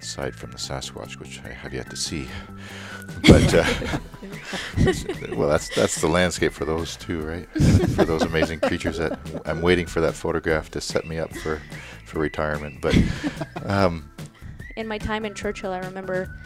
aside 0.00 0.34
from 0.34 0.50
the 0.50 0.58
Sasquatch, 0.58 1.18
which 1.18 1.40
I 1.44 1.48
have 1.48 1.72
yet 1.72 1.90
to 1.90 1.96
see. 1.96 2.28
But 3.22 3.54
uh, 3.54 3.64
well, 5.36 5.48
that's 5.48 5.74
that's 5.74 6.00
the 6.00 6.08
landscape 6.08 6.52
for 6.52 6.64
those 6.64 6.96
two, 6.96 7.20
right? 7.20 7.48
for 7.94 8.04
those 8.04 8.22
amazing 8.22 8.60
creatures 8.60 8.98
that 8.98 9.18
I'm 9.44 9.62
waiting 9.62 9.86
for 9.86 10.00
that 10.00 10.14
photograph 10.14 10.70
to 10.72 10.80
set 10.80 11.06
me 11.06 11.18
up 11.18 11.34
for 11.36 11.60
for 12.04 12.18
retirement. 12.18 12.80
But 12.80 12.96
um, 13.64 14.10
In 14.76 14.86
my 14.86 14.98
time 14.98 15.24
in 15.24 15.34
Churchill, 15.34 15.72
I 15.72 15.78
remember 15.78 16.36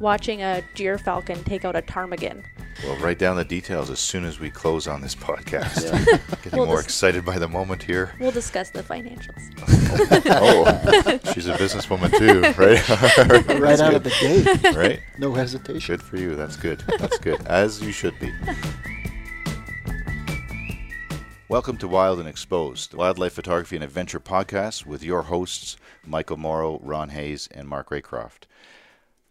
watching 0.00 0.42
a 0.42 0.62
gyrfalcon 0.74 1.44
take 1.44 1.64
out 1.64 1.76
a 1.76 1.82
ptarmigan. 1.82 2.44
We'll 2.82 2.96
write 2.96 3.18
down 3.18 3.36
the 3.36 3.44
details 3.44 3.90
as 3.90 4.00
soon 4.00 4.24
as 4.24 4.40
we 4.40 4.50
close 4.50 4.88
on 4.88 5.00
this 5.02 5.14
podcast. 5.14 5.92
Getting 6.42 6.58
We'll 6.58 6.66
more 6.66 6.76
just- 6.78 6.88
excited 6.88 7.24
by 7.24 7.38
the 7.38 7.46
moment 7.48 7.82
here. 7.84 8.12
We'll 8.18 8.32
discuss 8.32 8.70
the 8.70 8.82
financials. 8.82 9.40
oh, 10.26 11.32
she's 11.32 11.46
a 11.46 11.52
businesswoman 11.54 12.10
too, 12.18 12.40
right? 12.60 13.60
right 13.60 13.78
out 13.80 13.94
of 13.94 14.02
the 14.02 14.10
gate. 14.20 14.74
right? 14.76 15.00
No 15.18 15.32
hesitation. 15.32 15.94
Good 15.94 16.02
for 16.02 16.16
you. 16.16 16.34
That's 16.34 16.56
good. 16.56 16.82
That's 16.98 17.18
good. 17.18 17.40
As 17.46 17.80
you 17.80 17.92
should 17.92 18.18
be. 18.18 18.32
Welcome 21.48 21.76
to 21.78 21.86
Wild 21.88 22.18
and 22.18 22.28
Exposed, 22.28 22.90
the 22.92 22.96
wildlife 22.96 23.34
photography 23.34 23.76
and 23.76 23.84
adventure 23.84 24.18
podcast 24.18 24.86
with 24.86 25.04
your 25.04 25.22
hosts, 25.24 25.76
Michael 26.04 26.38
Morrow, 26.38 26.80
Ron 26.82 27.10
Hayes, 27.10 27.48
and 27.52 27.68
Mark 27.68 27.90
Raycroft. 27.90 28.44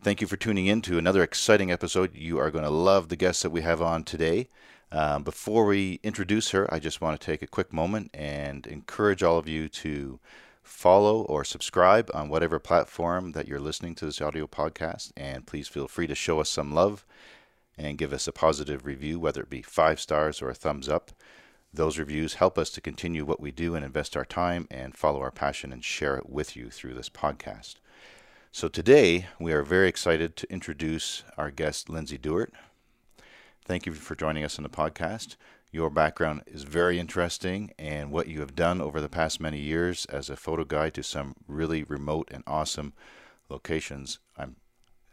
Thank 0.03 0.19
you 0.19 0.25
for 0.25 0.35
tuning 0.35 0.65
in 0.65 0.81
to 0.81 0.97
another 0.97 1.21
exciting 1.21 1.71
episode. 1.71 2.15
You 2.15 2.39
are 2.39 2.49
going 2.49 2.63
to 2.63 2.71
love 2.71 3.09
the 3.09 3.15
guests 3.15 3.43
that 3.43 3.51
we 3.51 3.61
have 3.61 3.83
on 3.83 4.03
today. 4.03 4.49
Um, 4.91 5.21
before 5.21 5.67
we 5.67 5.99
introduce 6.01 6.49
her, 6.49 6.67
I 6.73 6.79
just 6.79 7.01
want 7.01 7.21
to 7.21 7.23
take 7.23 7.43
a 7.43 7.47
quick 7.47 7.71
moment 7.71 8.09
and 8.11 8.65
encourage 8.65 9.21
all 9.21 9.37
of 9.37 9.47
you 9.47 9.69
to 9.69 10.19
follow 10.63 11.21
or 11.25 11.43
subscribe 11.43 12.09
on 12.15 12.29
whatever 12.29 12.57
platform 12.57 13.33
that 13.33 13.47
you're 13.47 13.59
listening 13.59 13.93
to 13.93 14.05
this 14.05 14.19
audio 14.19 14.47
podcast. 14.47 15.11
And 15.15 15.45
please 15.45 15.67
feel 15.67 15.87
free 15.87 16.07
to 16.07 16.15
show 16.15 16.39
us 16.39 16.49
some 16.49 16.73
love 16.73 17.05
and 17.77 17.99
give 17.99 18.11
us 18.11 18.27
a 18.27 18.31
positive 18.31 18.87
review, 18.87 19.19
whether 19.19 19.43
it 19.43 19.51
be 19.51 19.61
five 19.61 19.99
stars 19.99 20.41
or 20.41 20.49
a 20.49 20.55
thumbs 20.55 20.89
up. 20.89 21.11
Those 21.71 21.99
reviews 21.99 22.33
help 22.33 22.57
us 22.57 22.71
to 22.71 22.81
continue 22.81 23.23
what 23.23 23.39
we 23.39 23.51
do 23.51 23.75
and 23.75 23.85
invest 23.85 24.17
our 24.17 24.25
time 24.25 24.67
and 24.71 24.97
follow 24.97 25.21
our 25.21 25.29
passion 25.29 25.71
and 25.71 25.85
share 25.85 26.17
it 26.17 26.27
with 26.27 26.55
you 26.55 26.71
through 26.71 26.95
this 26.95 27.09
podcast. 27.09 27.75
So 28.53 28.67
today 28.67 29.27
we 29.39 29.53
are 29.53 29.63
very 29.63 29.87
excited 29.87 30.35
to 30.35 30.51
introduce 30.51 31.23
our 31.37 31.51
guest, 31.51 31.89
Lindsay 31.89 32.17
Dewart. 32.17 32.51
Thank 33.63 33.85
you 33.85 33.93
for 33.93 34.13
joining 34.13 34.43
us 34.43 34.59
on 34.59 34.63
the 34.63 34.69
podcast. 34.69 35.37
Your 35.71 35.89
background 35.89 36.41
is 36.45 36.63
very 36.63 36.99
interesting, 36.99 37.71
and 37.79 38.11
what 38.11 38.27
you 38.27 38.41
have 38.41 38.53
done 38.53 38.81
over 38.81 38.99
the 38.99 39.07
past 39.07 39.39
many 39.39 39.57
years 39.57 40.05
as 40.07 40.29
a 40.29 40.35
photo 40.35 40.65
guide 40.65 40.93
to 40.95 41.01
some 41.01 41.33
really 41.47 41.83
remote 41.83 42.27
and 42.29 42.43
awesome 42.45 42.91
locations 43.47 44.19
I'm, 44.37 44.57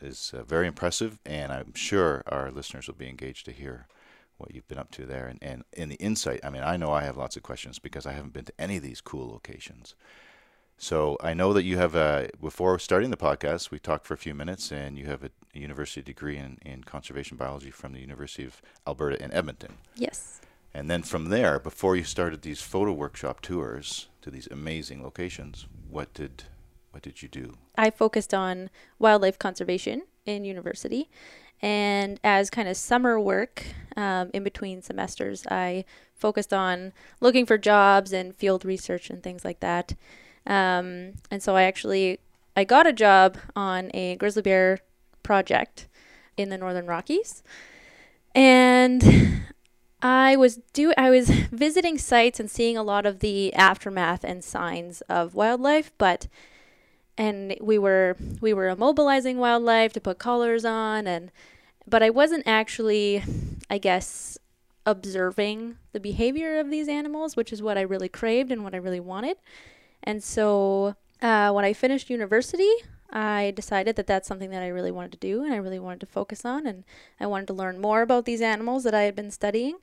is 0.00 0.33
uh, 0.36 0.42
very 0.42 0.66
impressive, 0.66 1.20
and 1.25 1.53
I'm 1.53 1.75
sure 1.75 2.25
our 2.27 2.50
listeners 2.50 2.89
will 2.89 2.97
be 2.97 3.09
engaged 3.09 3.44
to 3.44 3.53
hear 3.53 3.86
what 4.36 4.53
you've 4.53 4.66
been 4.66 4.78
up 4.78 4.91
to 4.92 5.06
there 5.06 5.28
and, 5.28 5.39
and 5.41 5.64
in 5.72 5.89
the 5.91 5.97
insight. 5.97 6.41
I 6.42 6.50
mean, 6.50 6.64
I 6.64 6.77
know 6.77 6.91
I 6.91 7.05
have 7.05 7.16
lots 7.16 7.36
of 7.36 7.44
questions 7.44 7.78
because 7.78 8.05
I 8.05 8.12
haven't 8.12 8.33
been 8.33 8.47
to 8.47 8.53
any 8.61 8.78
of 8.78 8.83
these 8.83 9.00
cool 9.00 9.28
locations. 9.28 9.94
So 10.78 11.16
I 11.20 11.34
know 11.34 11.52
that 11.52 11.64
you 11.64 11.76
have 11.76 11.96
a, 11.96 12.30
before 12.40 12.78
starting 12.78 13.10
the 13.10 13.16
podcast, 13.16 13.72
we 13.72 13.80
talked 13.80 14.06
for 14.06 14.14
a 14.14 14.18
few 14.18 14.32
minutes, 14.32 14.70
and 14.70 14.96
you 14.96 15.06
have 15.06 15.24
a, 15.24 15.30
a 15.54 15.58
university 15.58 16.02
degree 16.02 16.36
in, 16.36 16.58
in 16.64 16.84
conservation 16.84 17.36
biology 17.36 17.72
from 17.72 17.92
the 17.92 18.00
University 18.00 18.44
of 18.44 18.62
Alberta 18.86 19.22
in 19.22 19.32
Edmonton. 19.32 19.74
Yes. 19.96 20.40
And 20.72 20.88
then 20.88 21.02
from 21.02 21.30
there, 21.30 21.58
before 21.58 21.96
you 21.96 22.04
started 22.04 22.42
these 22.42 22.62
photo 22.62 22.92
workshop 22.92 23.40
tours 23.40 24.06
to 24.22 24.30
these 24.30 24.46
amazing 24.46 25.02
locations, 25.02 25.66
what 25.90 26.14
did 26.14 26.44
what 26.92 27.02
did 27.02 27.22
you 27.22 27.28
do? 27.28 27.54
I 27.76 27.90
focused 27.90 28.32
on 28.32 28.70
wildlife 28.98 29.38
conservation 29.38 30.02
in 30.24 30.44
university. 30.44 31.10
And 31.60 32.18
as 32.22 32.50
kind 32.50 32.68
of 32.68 32.76
summer 32.76 33.20
work 33.20 33.64
um, 33.96 34.30
in 34.32 34.44
between 34.44 34.80
semesters, 34.80 35.46
I 35.50 35.84
focused 36.14 36.53
on 36.53 36.92
looking 37.20 37.47
for 37.47 37.58
jobs 37.58 38.12
and 38.12 38.34
field 38.34 38.64
research 38.64 39.10
and 39.10 39.22
things 39.22 39.44
like 39.44 39.60
that. 39.60 39.94
Um, 40.47 41.15
and 41.31 41.43
so 41.43 41.56
I 41.56 41.65
actually 41.65 42.19
I 42.56 42.65
got 42.65 42.87
a 42.87 42.93
job 42.93 43.38
on 43.54 43.91
a 43.94 44.16
grizzly 44.16 44.43
bear 44.43 44.78
project 45.22 45.87
in 46.37 46.49
the 46.49 46.59
Northern 46.59 46.87
Rockies, 46.87 47.43
and 48.34 49.44
I 50.03 50.37
was 50.37 50.56
do 50.72 50.93
I 50.97 51.10
was 51.10 51.28
visiting 51.31 51.98
sites 51.98 52.38
and 52.38 52.50
seeing 52.50 52.77
a 52.77 52.82
lot 52.82 53.04
of 53.04 53.21
the 53.21 53.53
aftermath 53.54 54.25
and 54.25 54.44
signs 54.44 55.00
of 55.03 55.34
wildlife, 55.34 55.93
but 55.98 56.28
and 57.16 57.56
we 57.60 57.78
were 57.78 58.16
we 58.41 58.54
were 58.54 58.75
immobilizing 58.75 59.37
wildlife 59.37 59.93
to 59.94 60.00
put 60.00 60.19
collars 60.19 60.65
on 60.65 61.06
and 61.06 61.32
but 61.87 62.03
I 62.03 62.10
wasn't 62.10 62.47
actually 62.47 63.25
I 63.69 63.78
guess 63.78 64.38
observing 64.87 65.77
the 65.93 66.00
behavior 66.00 66.59
of 66.59 66.71
these 66.71 66.88
animals, 66.88 67.37
which 67.37 67.53
is 67.53 67.60
what 67.60 67.77
I 67.77 67.82
really 67.82 68.09
craved 68.09 68.50
and 68.50 68.65
what 68.65 68.75
I 68.75 68.78
really 68.78 69.00
wanted. 69.00 69.37
And 70.03 70.22
so 70.22 70.94
uh, 71.20 71.50
when 71.53 71.64
I 71.64 71.72
finished 71.72 72.10
university, 72.10 72.70
I 73.10 73.53
decided 73.56 73.97
that 73.97 74.06
that's 74.06 74.28
something 74.28 74.50
that 74.50 74.62
I 74.62 74.69
really 74.69 74.91
wanted 74.91 75.12
to 75.12 75.19
do 75.19 75.42
and 75.42 75.53
I 75.53 75.56
really 75.56 75.78
wanted 75.78 76.00
to 76.00 76.06
focus 76.06 76.44
on. 76.44 76.66
And 76.66 76.84
I 77.19 77.26
wanted 77.26 77.47
to 77.48 77.54
learn 77.54 77.81
more 77.81 78.03
about 78.03 78.25
these 78.25 78.41
animals 78.41 78.84
that 78.84 78.94
I 78.94 79.03
had 79.03 79.16
been 79.16 79.31
studying. 79.31 79.76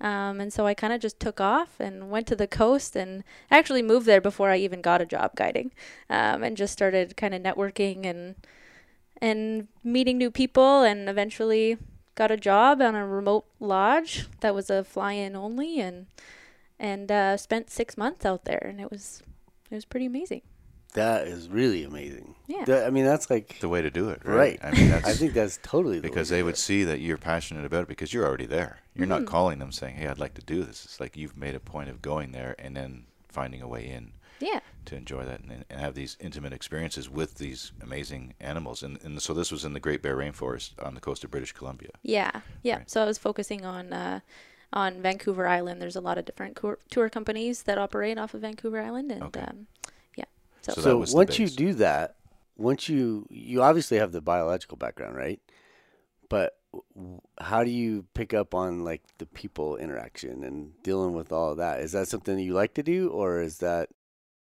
Um, 0.00 0.40
and 0.40 0.52
so 0.52 0.66
I 0.66 0.74
kind 0.74 0.92
of 0.92 1.00
just 1.00 1.18
took 1.18 1.40
off 1.40 1.80
and 1.80 2.10
went 2.10 2.26
to 2.26 2.36
the 2.36 2.46
coast 2.46 2.96
and 2.96 3.24
actually 3.50 3.80
moved 3.80 4.06
there 4.06 4.20
before 4.20 4.50
I 4.50 4.58
even 4.58 4.82
got 4.82 5.00
a 5.00 5.06
job 5.06 5.34
guiding 5.34 5.72
um, 6.10 6.42
and 6.42 6.56
just 6.56 6.74
started 6.74 7.16
kind 7.16 7.34
of 7.34 7.42
networking 7.42 8.04
and 8.04 8.34
and 9.22 9.68
meeting 9.82 10.18
new 10.18 10.30
people 10.30 10.82
and 10.82 11.08
eventually 11.08 11.78
got 12.14 12.30
a 12.30 12.36
job 12.36 12.82
on 12.82 12.94
a 12.94 13.06
remote 13.06 13.46
lodge 13.58 14.26
that 14.40 14.54
was 14.54 14.68
a 14.68 14.84
fly-in 14.84 15.34
only 15.34 15.80
and 15.80 16.04
and 16.78 17.10
uh, 17.10 17.34
spent 17.38 17.70
six 17.70 17.96
months 17.96 18.26
out 18.26 18.44
there 18.44 18.62
and 18.68 18.78
it 18.78 18.90
was 18.90 19.22
it 19.70 19.74
was 19.74 19.84
pretty 19.84 20.06
amazing 20.06 20.42
That 20.94 21.26
is 21.26 21.48
really 21.50 21.84
amazing. 21.84 22.34
Yeah. 22.46 22.64
That- 22.64 22.86
I 22.86 22.90
mean, 22.90 23.04
that's 23.04 23.28
like 23.28 23.58
The 23.60 23.68
way 23.68 23.82
to 23.82 23.90
do 23.90 24.08
it, 24.08 24.22
right? 24.24 24.36
right. 24.36 24.60
I 24.62 24.70
mean, 24.70 24.88
that's 24.94 25.06
I 25.06 25.12
think 25.12 25.34
that's 25.34 25.58
totally 25.62 25.96
the 25.98 26.08
because 26.08 26.30
way 26.30 26.36
they 26.38 26.40
do 26.40 26.44
would 26.46 26.54
it. 26.54 26.58
see 26.58 26.84
that 26.84 27.00
you're 27.00 27.18
passionate 27.18 27.66
about 27.66 27.82
it 27.82 27.88
because 27.88 28.14
you're 28.14 28.24
already 28.26 28.46
there. 28.46 28.78
You're 28.94 29.06
not 29.06 29.22
Mhm. 29.22 29.26
calling 29.26 29.58
them 29.58 29.72
saying, 29.72 29.96
"Hey, 29.96 30.06
I'd 30.06 30.18
like 30.18 30.34
to 30.34 30.42
do 30.42 30.62
this." 30.64 30.84
It's 30.86 30.98
like 31.00 31.14
you've 31.16 31.36
made 31.36 31.54
a 31.54 31.60
point 31.60 31.90
of 31.90 32.00
going 32.00 32.32
there 32.32 32.54
and 32.58 32.74
then 32.74 33.04
finding 33.28 33.60
a 33.60 33.68
way 33.68 33.86
in 33.86 34.12
yeah 34.40 34.60
to 34.86 34.94
enjoy 34.96 35.24
that 35.24 35.40
and, 35.40 35.64
and 35.68 35.80
have 35.80 35.94
these 35.94 36.16
intimate 36.20 36.52
experiences 36.54 37.10
with 37.10 37.34
these 37.36 37.72
amazing 37.82 38.32
animals. 38.40 38.82
And, 38.82 38.98
and 39.04 39.20
so 39.20 39.34
this 39.34 39.50
was 39.52 39.64
in 39.66 39.72
the 39.74 39.80
Great 39.80 40.00
Bear 40.02 40.16
Rainforest 40.16 40.70
on 40.82 40.94
the 40.94 41.00
coast 41.00 41.24
of 41.24 41.30
British 41.30 41.52
Columbia. 41.52 41.90
yeah 42.02 42.30
yeah 42.62 42.76
Right. 42.76 42.90
so 42.90 43.02
i 43.02 43.04
was 43.04 43.18
focusing 43.18 43.64
on 43.66 43.92
uh, 43.92 44.20
on 44.82 45.00
vancouver 45.02 45.46
island 45.58 45.80
there's 45.80 45.96
a 45.96 46.00
lot 46.08 46.18
of 46.18 46.24
different 46.24 46.54
cour- 46.60 46.78
tour 46.90 47.08
companies 47.08 47.62
that 47.64 47.78
operate 47.78 48.18
off 48.18 48.34
of 48.34 48.40
vancouver 48.42 48.80
island 48.88 49.10
and 49.10 49.22
Okay. 49.28 49.40
um, 49.48 49.66
yeah 50.20 50.28
so, 50.62 50.72
So 50.72 50.80
So, 50.82 50.88
that 50.90 50.96
was 50.98 51.10
the 51.10 51.16
once 51.16 51.38
you 51.38 51.48
do 51.48 51.74
that, 51.86 52.16
once 52.56 52.88
you 52.88 53.26
you 53.30 53.62
obviously 53.62 53.98
have 53.98 54.12
the 54.12 54.20
biological 54.20 54.76
background, 54.76 55.16
right? 55.16 55.40
But 56.28 56.58
how 57.38 57.64
do 57.64 57.70
you 57.70 58.04
pick 58.14 58.34
up 58.34 58.54
on 58.54 58.84
like 58.84 59.02
the 59.18 59.26
people 59.26 59.76
interaction 59.76 60.44
and 60.44 60.72
dealing 60.82 61.14
with 61.14 61.32
all 61.32 61.52
of 61.52 61.58
that? 61.58 61.80
Is 61.80 61.92
that 61.92 62.08
something 62.08 62.36
that 62.36 62.42
you 62.42 62.54
like 62.54 62.74
to 62.74 62.82
do, 62.82 63.08
or 63.10 63.40
is 63.40 63.58
that 63.58 63.88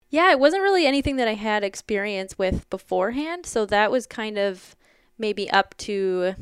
Yeah, 0.09 0.31
it 0.31 0.39
wasn't 0.39 0.63
really 0.63 0.85
anything 0.85 1.17
that 1.17 1.27
I 1.27 1.33
had 1.33 1.63
experience 1.63 2.38
with 2.38 2.69
beforehand. 2.69 3.45
So 3.45 3.66
that 3.66 3.91
was 3.91 4.07
kind 4.07 4.38
of 4.38 4.75
maybe 5.17 5.50
up 5.51 5.75
to, 5.79 6.35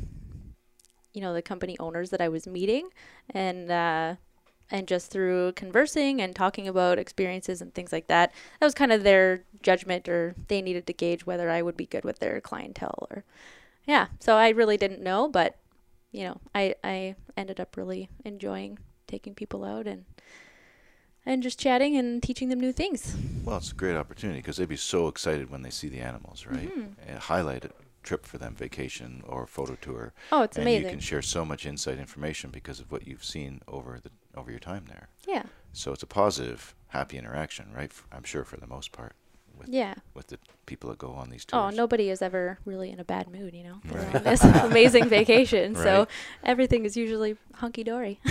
you 1.16 1.22
know, 1.22 1.34
the 1.34 1.42
company 1.42 1.76
owners 1.80 2.10
that 2.12 2.22
I 2.22 2.30
was 2.30 2.46
meeting, 2.46 2.90
and 3.32 3.72
uh, 3.72 4.16
and 4.70 4.88
just 4.88 5.10
through 5.12 5.54
conversing 5.54 6.22
and 6.22 6.36
talking 6.36 6.68
about 6.68 7.00
experiences 7.00 7.62
and 7.62 7.74
things 7.74 7.92
like 7.92 8.08
that, 8.08 8.32
that 8.60 8.66
was 8.66 8.74
kind 8.74 8.92
of 8.92 9.04
their 9.04 9.44
judgment, 9.64 10.08
or 10.10 10.36
they 10.48 10.62
needed 10.62 10.86
to 10.88 10.94
gauge 10.94 11.26
whether 11.26 11.50
I 11.50 11.62
would 11.62 11.78
be 11.78 11.86
good 11.86 12.04
with 12.04 12.20
their 12.20 12.42
clientele, 12.42 13.08
or 13.10 13.24
yeah. 13.86 14.08
So 14.20 14.36
I 14.36 14.50
really 14.50 14.78
didn't 14.78 15.02
know, 15.02 15.28
but 15.28 15.58
you 16.12 16.24
know, 16.26 16.42
I 16.54 16.76
I 16.84 17.16
ended 17.38 17.60
up 17.60 17.78
really 17.78 18.10
enjoying 18.24 18.78
taking 19.08 19.34
people 19.36 19.64
out 19.64 19.88
and 19.88 20.06
and 21.26 21.42
just 21.42 21.60
chatting 21.60 21.96
and 21.98 22.22
teaching 22.22 22.50
them 22.50 22.60
new 22.60 22.72
things. 22.72 23.16
Well, 23.44 23.58
it's 23.58 23.72
a 23.72 23.76
great 23.76 23.96
opportunity 23.96 24.40
because 24.40 24.58
they'd 24.58 24.68
be 24.70 24.76
so 24.78 25.08
excited 25.08 25.50
when 25.50 25.62
they 25.64 25.70
see 25.72 25.88
the 25.88 26.00
animals, 26.00 26.46
right? 26.46 26.70
Mhm. 26.76 26.94
And 27.08 27.20
highlight 27.20 27.66
a 27.66 27.70
trip 28.06 28.26
for 28.26 28.38
them, 28.38 28.56
vacation 28.56 29.22
or 29.28 29.46
photo 29.48 29.76
tour. 29.76 30.14
Oh, 30.32 30.44
it's 30.44 30.58
and 30.58 30.70
you 30.70 30.82
can 30.90 31.00
share 31.00 31.22
so 31.22 31.44
much 31.44 31.66
insight 31.66 32.00
information 32.00 32.50
because 32.52 32.80
of 32.80 32.92
what 32.92 33.06
you've 33.08 33.24
seen 33.26 33.62
over 33.68 34.00
the 34.02 34.12
over 34.40 34.52
your 34.52 34.60
time 34.60 34.86
there. 34.88 35.10
yeah. 35.28 35.44
So 35.74 35.92
it's 35.92 36.04
a 36.04 36.08
positive, 36.08 36.74
happy 36.88 37.18
interaction, 37.18 37.66
right? 37.76 37.92
f- 37.92 38.08
I'm 38.12 38.24
sure 38.24 38.46
for 38.46 38.56
the 38.58 38.68
most 38.68 38.94
part 38.94 39.14
with 39.58 39.68
Yeah. 39.70 39.96
with 40.14 40.28
the 40.28 40.40
people 40.66 40.90
that 40.90 41.00
go 41.00 41.10
on 41.12 41.30
these 41.30 41.46
oh, 41.52 41.60
tours. 41.64 41.74
Oh, 41.74 41.76
nobody 41.76 42.10
is 42.10 42.22
ever 42.22 42.60
really 42.66 42.92
in 42.92 43.00
a 43.00 43.04
bad 43.04 43.30
mood, 43.30 43.54
you 43.54 43.64
know. 43.64 43.78
Right. 43.92 44.16
on 44.16 44.24
this 44.24 44.44
amazing 44.70 45.10
vacation, 45.10 45.76
so 45.76 46.08
everything 46.44 46.86
is 46.86 46.96
usually 46.96 47.38
hunky 47.56 47.84
dory. 47.84 48.20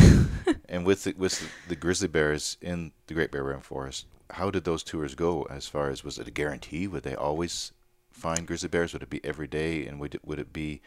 And 0.69 0.85
with 0.85 1.05
the, 1.05 1.15
with 1.17 1.41
the, 1.41 1.47
the 1.71 1.77
grizzly 1.77 2.09
bears 2.09 2.59
in 2.61 2.93
the 3.07 3.15
Great 3.15 3.31
Bear 3.31 3.45
Rainforest, 3.45 4.05
how 4.31 4.51
did 4.51 4.65
those 4.65 4.83
tours 4.83 5.15
go? 5.15 5.45
As 5.45 5.67
far 5.69 5.89
as 5.89 6.05
was 6.05 6.19
it 6.19 6.29
a 6.29 6.31
guarantee? 6.31 6.87
Would 6.87 7.03
they 7.03 7.15
always 7.15 7.73
find 8.15 8.47
grizzly 8.47 8.69
bears? 8.69 8.93
Would 8.93 9.03
it 9.03 9.11
be 9.11 9.25
every 9.25 9.47
day, 9.47 9.87
and 9.87 10.01
would 10.01 10.15
it, 10.15 10.25
would 10.25 10.39
it 10.39 10.53
be 10.53 10.81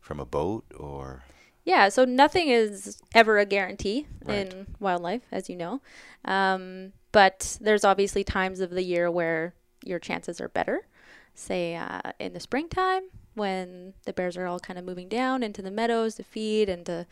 from 0.00 0.20
a 0.20 0.24
boat 0.24 0.64
or? 0.76 1.24
Yeah, 1.64 1.90
so 1.90 2.04
nothing 2.04 2.48
is 2.48 2.98
ever 3.14 3.38
a 3.38 3.44
guarantee 3.44 4.06
Right. 4.24 4.52
in 4.52 4.66
wildlife, 4.80 5.22
as 5.30 5.50
you 5.50 5.56
know. 5.56 5.82
Um, 6.24 6.92
but 7.12 7.58
there's 7.60 7.84
obviously 7.84 8.24
times 8.24 8.60
of 8.60 8.70
the 8.70 8.82
year 8.82 9.10
where 9.10 9.54
your 9.84 9.98
chances 9.98 10.40
are 10.40 10.48
better. 10.48 10.86
Say 11.34 11.76
uh, 11.76 12.00
in 12.18 12.32
the 12.32 12.40
springtime 12.40 13.02
when 13.34 13.94
the 14.04 14.12
bears 14.12 14.36
are 14.36 14.46
all 14.46 14.58
kind 14.58 14.78
of 14.78 14.84
moving 14.84 15.08
down 15.08 15.42
into 15.42 15.62
the 15.62 15.70
meadows 15.70 16.14
to 16.16 16.24
feed 16.24 16.68
and 16.68 16.84
to 16.86 17.06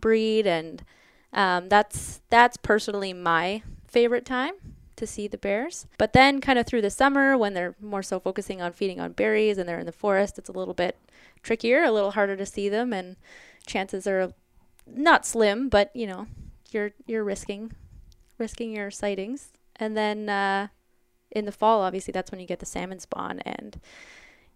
breed, 0.00 0.46
and 0.46 0.84
um, 1.32 1.68
that's 1.68 2.20
that's 2.30 2.56
personally 2.56 3.12
my 3.12 3.62
favorite 3.86 4.24
time 4.24 4.54
to 4.98 5.06
see 5.06 5.26
the 5.26 5.38
bears. 5.38 5.86
But 5.98 6.12
then, 6.12 6.40
kind 6.40 6.58
of 6.58 6.66
through 6.66 6.82
the 6.82 6.90
summer, 6.90 7.36
when 7.36 7.54
they're 7.54 7.74
more 7.80 8.02
so 8.02 8.20
focusing 8.20 8.60
on 8.60 8.72
feeding 8.72 9.00
on 9.00 9.12
berries 9.12 9.58
and 9.58 9.68
they're 9.68 9.78
in 9.78 9.86
the 9.86 9.92
forest, 9.92 10.38
it's 10.38 10.48
a 10.48 10.52
little 10.52 10.74
bit 10.74 10.96
trickier, 11.42 11.82
a 11.82 11.92
little 11.92 12.12
harder 12.12 12.36
to 12.36 12.46
see 12.46 12.68
them, 12.68 12.92
and 12.92 13.16
chances 13.66 14.06
are 14.06 14.32
not 14.86 15.26
slim, 15.26 15.68
but 15.68 15.90
you 15.94 16.06
know, 16.06 16.26
you're 16.70 16.92
you're 17.06 17.24
risking 17.24 17.72
risking 18.38 18.72
your 18.72 18.90
sightings. 18.90 19.52
And 19.76 19.96
then 19.96 20.28
uh, 20.28 20.68
in 21.30 21.44
the 21.44 21.52
fall, 21.52 21.82
obviously, 21.82 22.12
that's 22.12 22.30
when 22.30 22.40
you 22.40 22.46
get 22.46 22.60
the 22.60 22.66
salmon 22.66 22.98
spawn, 23.00 23.40
and 23.40 23.80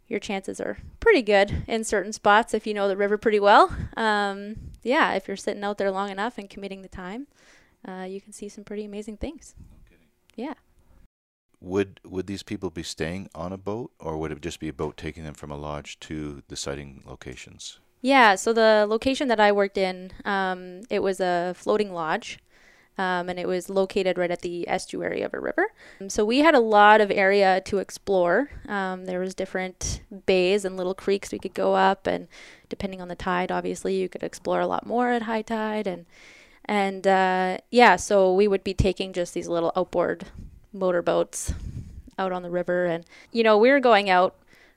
your 0.09 0.21
chances 0.21 0.61
are 0.61 0.79
pretty 1.01 1.23
good 1.23 1.65
in 1.67 1.85
certain 1.85 2.13
spots 2.13 2.55
if 2.55 2.67
you 2.67 2.75
know 2.75 2.89
the 2.89 2.97
river 2.97 3.19
pretty 3.19 3.41
well. 3.41 3.75
Um, 3.97 4.57
yeah, 4.83 5.15
if 5.15 5.29
you're 5.29 5.37
sitting 5.37 5.65
out 5.65 5.79
there 5.79 5.91
long 5.91 6.11
enough 6.11 6.39
and 6.39 6.51
committing 6.51 6.83
the 6.83 6.89
time, 6.89 7.27
uh, 7.87 8.07
you 8.09 8.21
can 8.21 8.33
see 8.33 8.49
some 8.49 8.65
pretty 8.65 8.85
amazing 8.85 9.17
things. 9.17 9.55
Yeah. 10.37 10.55
Would 11.61 12.01
would 12.05 12.27
these 12.27 12.43
people 12.43 12.71
be 12.71 12.83
staying 12.83 13.29
on 13.35 13.53
a 13.53 13.57
boat, 13.57 13.93
or 14.01 14.19
would 14.19 14.33
it 14.33 14.41
just 14.41 14.59
be 14.59 14.69
a 14.69 14.73
boat 14.73 14.97
taking 14.97 15.23
them 15.25 15.35
from 15.35 15.53
a 15.53 15.57
lodge 15.57 16.01
to 16.01 16.43
the 16.49 16.57
sighting 16.57 17.05
locations? 17.07 17.79
Yeah, 18.01 18.35
so 18.35 18.53
the 18.53 18.85
location 18.89 19.29
that 19.29 19.39
I 19.39 19.53
worked 19.53 19.79
in, 19.79 20.11
um, 20.25 20.81
it 20.91 21.05
was 21.05 21.21
a 21.21 21.55
floating 21.57 21.93
lodge, 21.93 22.41
um, 22.99 23.29
and 23.29 23.39
it 23.39 23.47
was 23.47 23.71
located 23.71 24.19
right 24.19 24.31
at 24.33 24.43
the 24.43 24.69
estuary 24.69 25.23
of 25.23 25.33
a 25.33 25.39
river. 25.41 25.69
Um, 26.01 26.11
So 26.11 26.25
we 26.25 26.41
had 26.41 26.57
a 26.57 26.61
lot 26.61 27.01
of 27.01 27.13
area 27.13 27.61
to 27.67 27.79
explore. 27.79 28.51
Um, 28.67 29.05
there 29.05 29.21
was 29.21 29.35
different 29.37 30.03
bays 30.27 30.65
and 30.65 30.77
little 30.77 30.95
creeks 30.95 31.31
we 31.31 31.39
could 31.39 31.55
go 31.55 31.75
up, 31.75 32.09
and 32.09 32.27
depending 32.69 33.01
on 33.01 33.07
the 33.07 33.15
tide, 33.15 33.53
obviously 33.53 33.95
you 33.95 34.09
could 34.09 34.25
explore 34.25 34.61
a 34.61 34.67
lot 34.67 34.85
more 34.85 35.11
at 35.11 35.23
high 35.23 35.43
tide, 35.43 35.87
and 35.87 36.07
and 36.65 37.07
uh, 37.07 37.59
yeah, 37.71 37.97
so 37.97 38.35
we 38.35 38.49
would 38.49 38.65
be 38.65 38.75
taking 38.75 39.13
just 39.13 39.35
these 39.35 39.49
little 39.49 39.73
outboard 39.77 40.27
motorboats 40.73 41.53
out 42.19 42.33
on 42.33 42.43
the 42.43 42.51
river, 42.51 42.85
and 42.87 43.05
you 43.33 43.43
know 43.43 43.59
we 43.59 43.71
were 43.71 43.81
going 43.81 44.09
out 44.09 44.37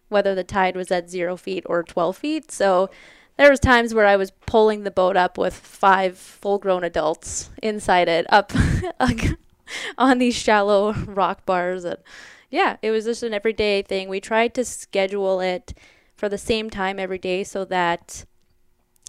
whether 0.10 0.36
the 0.36 0.44
tide 0.44 0.76
was 0.76 0.92
at 0.92 1.10
zero 1.10 1.36
feet 1.36 1.64
or 1.68 1.82
12 1.84 2.18
feet. 2.18 2.52
So 2.52 2.90
there 3.38 3.50
was 3.50 3.60
times 3.60 3.94
where 3.94 4.06
I 4.06 4.16
was 4.16 4.32
pulling 4.46 4.84
the 4.84 4.92
boat 4.92 5.18
up 5.18 5.38
with 5.38 5.56
five 5.56 6.18
full-grown 6.18 6.84
adults 6.84 7.50
inside 7.62 8.08
it, 8.08 8.26
up 8.30 8.52
on 9.98 10.20
these 10.20 10.36
shallow 10.36 10.94
rock 10.94 11.46
bars, 11.46 11.84
and 11.84 11.98
yeah, 12.50 12.78
it 12.82 12.92
was 12.92 13.06
just 13.06 13.24
an 13.24 13.34
everyday 13.34 13.82
thing. 13.82 14.10
We 14.10 14.22
tried 14.22 14.54
to 14.56 14.66
schedule 14.66 15.40
it 15.42 15.74
for 16.16 16.30
the 16.30 16.38
same 16.38 16.70
time 16.70 17.00
every 17.00 17.18
day 17.18 17.44
so 17.44 17.66
that 17.66 18.26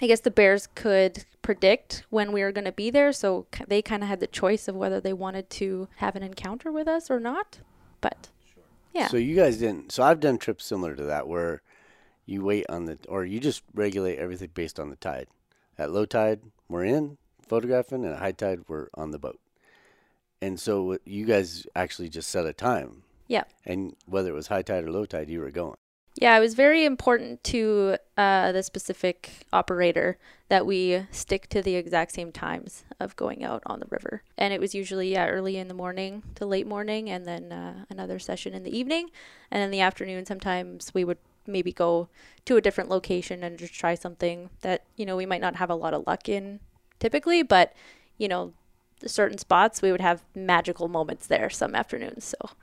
I 0.02 0.06
guess 0.06 0.20
the 0.20 0.31
bears 0.31 0.69
could 0.75 1.25
predict 1.40 2.04
when 2.10 2.32
we 2.32 2.43
were 2.43 2.52
going 2.52 2.66
to 2.66 2.72
be 2.72 2.90
there, 2.90 3.12
so 3.12 3.46
they 3.66 3.81
kind 3.81 4.02
of 4.02 4.08
had 4.08 4.20
the 4.20 4.26
choice 4.26 4.69
of 4.69 4.76
whether 4.76 5.00
they 5.00 5.12
wanted 5.12 5.48
to 5.50 5.88
have 5.96 6.16
an 6.16 6.22
encounter 6.22 6.70
with 6.70 6.87
us 6.87 7.10
or 7.10 7.19
not. 7.19 7.60
But 8.00 8.28
yeah. 8.93 9.08
So 9.08 9.16
you 9.16 9.37
guys 9.37 9.58
didn't. 9.58 9.93
So 9.93 10.02
I've 10.02 10.20
done 10.20 10.38
trips 10.38 10.64
similar 10.64 10.94
to 10.96 11.04
that 11.04 11.28
where 11.28 11.62
you 12.26 12.44
wait 12.44 12.66
on 12.69 12.84
the, 12.87 12.98
or 13.08 13.25
you 13.25 13.40
just 13.40 13.62
regulate 13.75 14.19
everything 14.19 14.50
based 14.52 14.78
on 14.78 14.90
the 14.90 14.96
tide. 14.96 15.28
At 15.78 15.93
low 15.93 16.04
tide, 16.04 16.40
we're 16.69 16.84
in 16.84 17.16
photographing, 17.46 18.04
and 18.04 18.14
at 18.14 18.20
high 18.20 18.32
tide, 18.32 18.60
we're 18.69 18.88
on 18.94 19.12
the 19.12 19.19
boat. 19.19 19.38
And 20.43 20.60
so 20.60 20.98
you 21.04 21.25
guys 21.25 21.66
actually 21.75 22.08
just 22.08 22.28
set 22.28 22.44
a 22.44 22.52
time. 22.52 23.02
Yeah. 23.28 23.44
And 23.64 23.96
whether 24.06 24.31
it 24.31 24.34
was 24.34 24.48
high 24.48 24.62
tide 24.62 24.84
or 24.84 24.90
low 24.90 25.06
tide, 25.06 25.31
you 25.31 25.40
were 25.40 25.50
going. 25.50 25.76
Yeah, 26.18 26.34
it 26.34 26.40
was 26.40 26.54
very 26.54 26.86
important 26.86 27.44
to 27.44 27.98
uh, 28.16 28.50
the 28.52 28.62
specific 28.62 29.46
operator 29.52 30.16
that 30.48 30.64
we 30.64 31.06
stick 31.10 31.46
to 31.50 31.60
the 31.60 31.74
exact 31.74 32.12
same 32.12 32.32
times 32.32 32.84
of 32.98 33.14
going 33.16 33.44
out 33.44 33.62
on 33.66 33.80
the 33.80 33.86
river. 33.90 34.22
And 34.38 34.54
it 34.54 34.60
was 34.60 34.74
usually 34.74 35.12
yeah, 35.12 35.26
early 35.28 35.58
in 35.58 35.68
the 35.68 35.74
morning 35.74 36.22
to 36.36 36.46
late 36.46 36.66
morning, 36.66 37.10
and 37.10 37.26
then 37.26 37.52
uh, 37.52 37.84
another 37.90 38.18
session 38.18 38.54
in 38.54 38.62
the 38.62 38.74
evening. 38.74 39.10
And 39.50 39.62
in 39.62 39.70
the 39.70 39.80
afternoon, 39.80 40.24
sometimes 40.24 40.94
we 40.94 41.04
would 41.04 41.18
maybe 41.46 41.70
go 41.70 42.08
to 42.46 42.56
a 42.56 42.62
different 42.62 42.88
location 42.88 43.44
and 43.44 43.58
just 43.58 43.74
try 43.74 43.94
something 43.94 44.48
that, 44.62 44.84
you 44.96 45.04
know, 45.04 45.16
we 45.16 45.26
might 45.26 45.42
not 45.42 45.56
have 45.56 45.69
a 45.69 45.74
lot 45.74 45.92
of 45.92 46.06
luck 46.06 46.30
in 46.30 46.60
typically, 46.98 47.42
but, 47.42 47.74
you 48.16 48.26
know, 48.26 48.54
certain 49.04 49.36
spots 49.36 49.82
we 49.82 49.92
would 49.92 50.00
have 50.00 50.24
magical 50.34 50.88
moments 50.88 51.26
there 51.26 51.50
some 51.50 51.74
afternoons. 51.74 52.24
So 52.24 52.56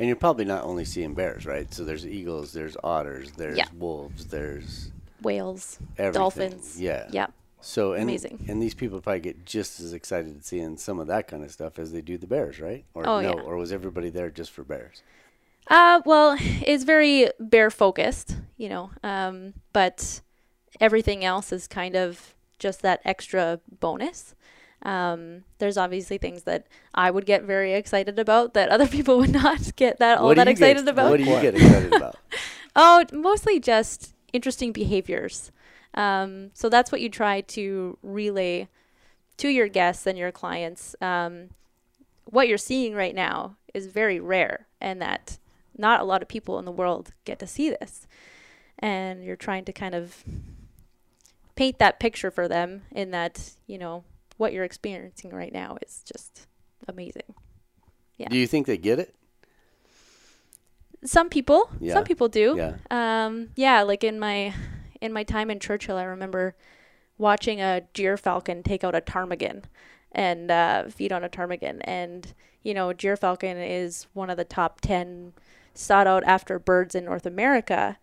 And 0.00 0.06
you're 0.08 0.16
probably 0.16 0.46
not 0.46 0.64
only 0.64 0.86
seeing 0.86 1.12
bears, 1.12 1.44
right? 1.44 1.72
So 1.74 1.84
there's 1.84 2.06
eagles, 2.06 2.54
there's 2.54 2.74
otters, 2.82 3.32
there's 3.32 3.58
Yeah. 3.58 3.66
wolves, 3.78 4.24
there's 4.28 4.90
whales, 5.20 5.78
everything. 5.98 6.20
dolphins. 6.22 6.80
Yeah. 6.80 7.06
Yeah. 7.12 7.26
So 7.60 7.92
and, 7.92 8.04
Amazing. 8.04 8.46
And 8.48 8.62
these 8.62 8.72
people 8.72 9.02
probably 9.02 9.20
get 9.20 9.44
just 9.44 9.78
as 9.78 9.92
excited 9.92 10.42
seeing 10.42 10.78
some 10.78 10.98
of 10.98 11.06
that 11.08 11.28
kind 11.28 11.44
of 11.44 11.50
stuff 11.50 11.78
as 11.78 11.92
they 11.92 12.00
do 12.00 12.16
the 12.16 12.26
bears, 12.26 12.58
right? 12.58 12.86
Or 12.94 13.06
Oh, 13.06 13.20
no, 13.20 13.34
yeah. 13.36 13.42
or 13.42 13.56
was 13.58 13.72
everybody 13.72 14.08
there 14.08 14.30
just 14.30 14.50
for 14.52 14.64
bears? 14.64 15.02
Uh, 15.66 16.00
well, 16.06 16.38
it's 16.40 16.84
very 16.84 17.28
bear 17.38 17.70
focused, 17.70 18.36
you 18.56 18.70
know, 18.70 18.90
um, 19.02 19.52
but 19.74 20.22
everything 20.80 21.26
else 21.26 21.52
is 21.52 21.68
kind 21.68 21.94
of 21.94 22.34
just 22.58 22.80
that 22.80 23.02
extra 23.04 23.60
bonus. 23.80 24.34
Um, 24.82 25.44
there's 25.58 25.76
obviously 25.76 26.16
things 26.18 26.44
that 26.44 26.66
I 26.94 27.10
would 27.10 27.26
get 27.26 27.42
very 27.42 27.74
excited 27.74 28.18
about 28.18 28.54
that 28.54 28.70
other 28.70 28.86
people 28.96 29.18
would 29.18 29.32
not 29.32 29.76
get 29.76 29.98
that 29.98 30.18
all 30.18 30.26
What 30.26 30.36
that 30.36 30.46
you 30.48 30.54
get- 30.54 30.70
excited 30.76 30.88
about. 30.88 31.10
What 31.10 31.18
do 31.18 31.24
you 31.24 31.40
get 31.40 31.54
excited 31.56 31.92
about? 31.94 32.16
Oh, 32.76 33.04
mostly 33.12 33.60
just 33.60 34.14
interesting 34.32 34.72
behaviors. 34.72 35.50
Um, 35.94 36.50
so 36.54 36.68
that's 36.68 36.92
what 36.92 37.00
you 37.00 37.08
try 37.08 37.40
to 37.42 37.98
relay 38.02 38.68
to 39.38 39.48
your 39.48 39.68
guests 39.68 40.06
and 40.06 40.16
your 40.16 40.30
clients. 40.32 40.94
Um, 41.00 41.50
what 42.26 42.46
you're 42.48 42.58
seeing 42.58 42.94
right 42.94 43.14
now 43.14 43.56
is 43.74 43.86
very 43.86 44.20
rare, 44.20 44.66
and 44.80 45.02
that 45.02 45.38
not 45.76 46.00
a 46.00 46.04
lot 46.04 46.22
of 46.22 46.28
people 46.28 46.58
in 46.58 46.64
the 46.64 46.70
world 46.72 47.12
get 47.24 47.38
to 47.40 47.46
see 47.46 47.70
this. 47.70 48.06
And 48.78 49.24
you're 49.24 49.36
trying 49.36 49.64
to 49.64 49.72
kind 49.72 49.94
of 49.94 50.24
paint 51.56 51.78
that 51.80 51.98
picture 52.00 52.30
for 52.30 52.46
them 52.48 52.82
in 52.92 53.10
that, 53.10 53.52
you 53.66 53.76
know, 53.78 54.04
what 54.40 54.54
you're 54.54 54.64
experiencing 54.64 55.30
right 55.30 55.52
now 55.52 55.76
is 55.86 56.02
just 56.10 56.46
amazing. 56.88 57.34
Yeah. 58.16 58.28
Do 58.30 58.38
you 58.38 58.46
think 58.46 58.66
they 58.66 58.78
get 58.78 58.98
it? 58.98 59.14
Some 61.04 61.28
people, 61.28 61.70
Yeah. 61.78 61.92
some 61.92 62.04
people 62.04 62.28
do. 62.28 62.54
Yeah. 62.56 62.76
Um, 62.90 63.50
yeah, 63.54 63.82
like 63.82 64.02
in 64.02 64.18
my 64.18 64.54
in 65.00 65.12
my 65.12 65.24
time 65.24 65.50
in 65.50 65.60
Churchill, 65.60 65.96
I 65.96 66.04
remember 66.04 66.54
watching 67.18 67.60
a 67.60 67.82
gyrfalcon 67.94 68.64
take 68.64 68.82
out 68.82 68.94
a 68.94 69.00
ptarmigan 69.02 69.64
and 70.12 70.50
uh, 70.50 70.84
feed 70.88 71.12
on 71.12 71.22
a 71.22 71.28
ptarmigan. 71.28 71.80
And 71.84 72.32
you 72.62 72.72
know, 72.72 72.88
gyrfalcon 72.94 73.56
is 73.58 74.06
one 74.14 74.30
of 74.30 74.38
the 74.38 74.44
top 74.44 74.80
ten 74.80 75.34
sought 75.74 76.06
out 76.06 76.24
after 76.24 76.58
birds 76.58 76.94
in 76.94 77.04
North 77.04 77.26
America 77.26 77.98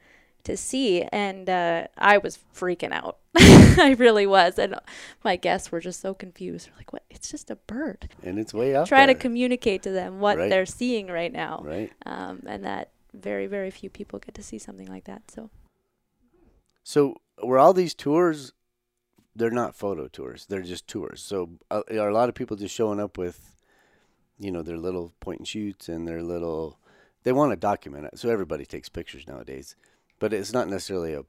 to 0.48 0.58
see. 0.58 1.04
And 1.13 1.50
uh, 1.50 1.88
I 1.98 2.18
was 2.18 2.39
freaking 2.56 2.92
out. 2.92 3.18
I 3.38 3.96
really 3.98 4.25
was. 4.25 4.58
And 4.60 4.75
my 5.24 5.36
guests 5.36 5.72
were 5.72 5.80
just 5.80 6.01
so 6.01 6.13
confused. 6.13 6.68
They're 6.68 6.75
like, 6.77 6.92
"What? 6.92 7.04
It's 7.10 7.30
just 7.32 7.51
a 7.51 7.56
bird." 7.56 8.10
And 8.24 8.39
it's 8.39 8.54
way 8.54 8.75
up 8.75 8.88
Try 8.88 9.06
to 9.06 9.13
communicate 9.16 9.84
to 9.84 9.92
them 9.92 10.20
what 10.20 10.38
Right. 10.38 10.50
they're 10.50 10.66
seeing 10.66 11.08
right 11.08 11.32
now 11.32 11.62
right? 11.63 11.92
um, 12.06 12.42
and 12.48 12.63
that 12.66 12.89
very 13.13 13.48
very 13.48 13.72
few 13.72 13.89
people 13.89 14.20
get 14.20 14.34
to 14.36 14.44
see 14.44 14.60
something 14.60 14.88
like 14.88 15.06
that 15.06 15.22
so 15.32 15.50
So 16.84 17.16
were 17.44 17.60
all 17.60 17.74
these 17.74 17.94
tours? 17.94 18.54
They're 19.36 19.51
not 19.51 19.75
photo 19.75 20.08
tours. 20.08 20.46
They're 20.48 20.62
just 20.63 20.88
tours. 20.88 21.22
So 21.22 21.51
uh, 21.70 21.84
are 21.92 22.10
a 22.10 22.13
lot 22.13 22.30
of 22.30 22.36
people 22.36 22.58
just 22.58 22.74
showing 22.75 23.00
up 23.00 23.18
with, 23.18 23.54
you 24.39 24.51
know, 24.51 24.63
their 24.63 24.77
little 24.77 25.13
point 25.20 25.39
and 25.39 25.48
shoots 25.48 25.89
and 25.89 26.08
their 26.08 26.24
little. 26.24 26.80
They 27.24 27.32
want 27.34 27.51
to 27.51 27.58
document 27.58 28.06
it, 28.06 28.18
so 28.20 28.30
everybody 28.30 28.66
takes 28.66 28.89
pictures 28.89 29.27
nowadays. 29.27 29.75
But 30.20 30.34
it's 30.34 30.54
not 30.54 30.68
necessarily 30.68 31.14
a 31.14 31.26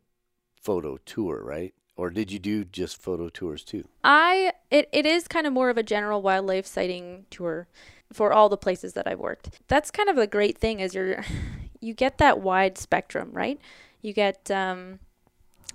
photo 0.60 0.98
tour, 1.04 1.42
right? 1.44 1.74
Or 1.96 2.10
did 2.10 2.30
you 2.30 2.38
do 2.38 2.64
just 2.64 3.00
photo 3.02 3.28
tours 3.28 3.64
too? 3.64 3.88
i 4.04 4.52
it, 4.70 4.88
it 4.92 5.04
is 5.04 5.28
kind 5.28 5.46
of 5.46 5.52
more 5.52 5.68
of 5.68 5.76
a 5.76 5.82
general 5.82 6.22
wildlife 6.22 6.66
sighting 6.66 7.26
tour 7.30 7.68
for 8.12 8.32
all 8.32 8.48
the 8.48 8.56
places 8.56 8.94
that 8.94 9.06
i've 9.06 9.18
worked 9.18 9.50
that's 9.68 9.90
kind 9.90 10.08
of 10.08 10.16
a 10.16 10.26
great 10.26 10.56
thing 10.56 10.80
is 10.80 10.94
you're 10.94 11.24
you 11.80 11.92
get 11.92 12.18
that 12.18 12.40
wide 12.40 12.78
spectrum 12.78 13.28
right 13.32 13.60
you 14.00 14.12
get 14.12 14.50
um, 14.50 14.98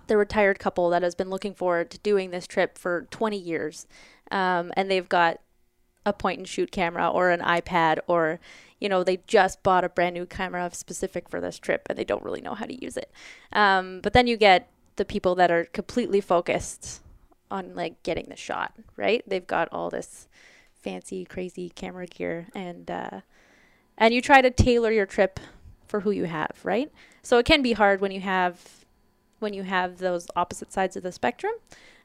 the 0.08 0.18
retired 0.18 0.60
couple 0.60 0.90
that 0.90 1.04
has 1.04 1.16
been 1.16 1.30
looking 1.30 1.54
forward 1.54 1.90
to 1.92 1.98
doing 2.00 2.32
this 2.32 2.48
trip 2.48 2.78
for 2.78 3.08
20 3.12 3.38
years 3.38 3.86
um, 4.32 4.72
and 4.76 4.90
they've 4.90 5.10
got 5.10 5.40
a 6.06 6.12
point 6.12 6.40
and 6.40 6.48
shoot 6.48 6.72
camera 6.72 7.08
or 7.08 7.30
an 7.30 7.40
iPad 7.42 8.00
or 8.08 8.40
you 8.84 8.90
know 8.90 9.02
they 9.02 9.20
just 9.26 9.64
bought 9.64 9.86
a 9.86 9.90
brand 9.90 10.14
new 10.14 10.26
camera 10.26 10.70
specific 10.74 11.30
for 11.30 11.40
this 11.40 11.58
trip 11.58 11.88
and 11.90 11.98
they 11.98 12.04
don't 12.04 12.22
really 12.22 12.42
know 12.42 12.54
how 12.54 12.66
to 12.66 12.84
use 12.84 12.98
it. 12.98 13.10
Um, 13.54 14.02
but 14.02 14.12
then 14.12 14.28
you 14.28 14.36
get 14.36 14.70
the 14.98 15.06
people 15.06 15.36
that 15.36 15.50
are 15.50 15.64
completely 15.64 16.20
focused 16.20 17.02
on 17.50 17.74
like 17.76 18.04
getting 18.04 18.28
the 18.28 18.36
shot, 18.36 18.74
right? 18.98 19.24
They've 19.26 19.48
got 19.48 19.70
all 19.72 19.90
this 19.90 20.28
fancy, 20.82 21.24
crazy 21.24 21.70
camera 21.70 22.08
gear 22.08 22.48
and 22.54 22.92
uh, 22.92 23.22
and 23.98 24.14
you 24.14 24.22
try 24.22 24.42
to 24.42 24.52
tailor 24.52 24.92
your 24.92 25.06
trip 25.06 25.40
for 25.88 26.02
who 26.02 26.12
you 26.12 26.26
have, 26.26 26.58
right? 26.64 26.92
So 27.22 27.38
it 27.38 27.46
can 27.46 27.62
be 27.62 27.72
hard 27.72 28.02
when 28.02 28.12
you 28.12 28.20
have 28.20 28.84
when 29.40 29.54
you 29.54 29.64
have 29.64 30.00
those 30.00 30.28
opposite 30.36 30.74
sides 30.74 30.98
of 30.98 31.04
the 31.04 31.12
spectrum. 31.14 31.54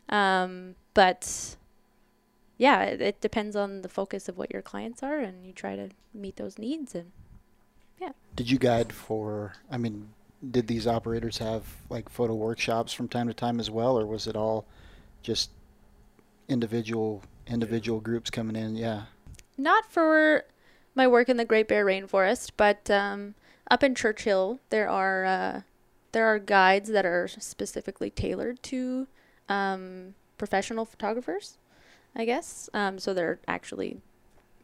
Um, 0.09 0.77
but 0.95 1.57
yeah, 2.59 2.83
it, 2.83 3.01
it 3.01 3.21
depends 3.21 3.57
on 3.57 3.81
the 3.83 3.89
focus 3.89 4.29
of 4.29 4.37
what 4.37 4.53
your 4.53 4.63
clients 4.63 5.03
are, 5.03 5.19
and 5.21 5.47
you 5.47 5.53
try 5.53 5.77
to 5.77 5.89
meet 6.13 6.37
those 6.37 6.59
needs. 6.59 6.95
And 6.95 7.13
yeah. 8.01 8.11
Did 8.37 8.51
you 8.51 8.59
guide 8.59 8.93
for? 8.93 9.55
I 9.71 9.79
mean, 9.79 10.09
did 10.51 10.67
these 10.67 10.87
operators 10.87 11.39
have 11.39 11.63
like 11.89 12.09
photo 12.09 12.35
workshops 12.35 12.93
from 12.93 13.09
time 13.09 13.29
to 13.29 13.35
time 13.35 13.59
as 13.61 13.71
well, 13.71 13.99
or 13.99 14.07
was 14.07 14.27
it 14.27 14.37
all 14.37 14.67
just 15.23 15.51
individual 16.49 17.23
individual 17.47 18.01
groups 18.01 18.31
coming 18.31 18.57
in? 18.57 18.77
Yeah. 18.77 19.03
not 19.57 19.91
for 19.91 20.45
my 20.95 21.07
work 21.07 21.29
in 21.29 21.37
the 21.37 21.45
Great 21.45 21.69
Bear 21.69 21.85
Rainforest, 21.87 22.51
but 22.57 22.91
um, 22.91 23.35
up 23.71 23.83
in 23.83 23.95
Churchill, 23.95 24.59
there 24.71 24.89
are 24.89 25.25
uh, 25.25 25.61
there 26.13 26.27
are 26.27 26.39
guides 26.39 26.89
that 26.91 27.07
are 27.07 27.29
specifically 27.29 28.11
tailored 28.11 28.63
to 28.65 29.07
um, 29.49 30.15
professional 30.39 30.85
photographers, 30.85 31.57
I 32.17 32.25
guess. 32.25 32.69
Um, 32.75 32.99
so 32.99 33.15
they're 33.15 33.39
actually 33.47 34.01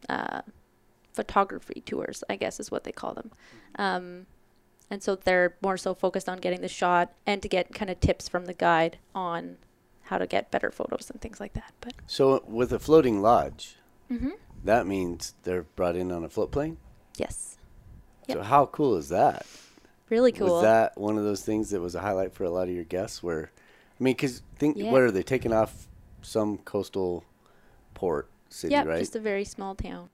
uh, 0.09 0.43
photography 1.13 1.83
tours, 1.87 2.25
I 2.29 2.37
guess 2.37 2.59
is 2.61 2.71
what 2.71 2.85
they 2.85 2.93
call 2.93 3.15
them. 3.15 3.31
Um, 3.77 4.27
and 4.91 5.03
so 5.03 5.15
they're 5.17 5.57
more 5.63 5.77
so 5.77 5.95
focused 5.95 6.29
on 6.29 6.39
getting 6.39 6.61
the 6.61 6.69
shot 6.69 7.13
and 7.27 7.41
to 7.43 7.49
get 7.49 7.73
kind 7.75 7.91
of 7.91 8.01
tips 8.01 8.29
from 8.29 8.47
the 8.47 8.55
guide 8.55 8.99
on 9.15 9.57
how 10.03 10.19
to 10.19 10.27
get 10.27 10.51
better 10.51 10.71
photos 10.71 11.09
and 11.11 11.21
things 11.21 11.41
like 11.41 11.55
that. 11.55 11.73
But 11.81 11.95
So 12.07 12.43
with 12.47 12.73
a 12.73 12.79
floating 12.79 13.23
lodge, 13.23 13.77
mm-hmm. 14.11 14.31
that 14.63 14.87
means 14.87 15.35
they're 15.45 15.63
brought 15.63 15.97
in 15.97 16.13
on 16.13 16.25
a 16.25 16.29
float 16.29 16.51
plane. 16.53 16.77
yes, 17.17 17.57
So 18.31 18.43
how 18.43 18.67
cool 18.67 18.97
is 18.97 19.09
that? 19.09 19.47
really 20.11 20.33
cool. 20.33 20.55
Was 20.57 20.63
that 20.63 20.97
one 20.99 21.17
of 21.17 21.25
those 21.25 21.43
things 21.43 21.71
that 21.71 21.81
was 21.81 21.95
a 21.95 22.01
highlight 22.01 22.33
for 22.35 22.45
a 22.45 22.51
lot 22.51 22.69
of 22.69 22.75
your 22.75 22.85
guests? 22.85 23.23
Where, 23.23 23.51
I 23.99 24.03
mean, 24.03 24.13
because 24.15 24.43
think 24.59 24.77
Yeah. 24.77 24.93
what 24.93 25.01
are 25.01 25.11
they 25.11 25.23
taking 25.23 25.53
off 25.53 25.89
some 26.21 26.59
coastal 26.59 27.25
port 27.95 28.29
city, 28.49 28.73
yeah, 28.73 28.85
right? 28.85 28.99
just 29.01 29.17
a 29.17 29.21
very 29.21 29.45
small 29.45 29.75
town. 29.75 30.11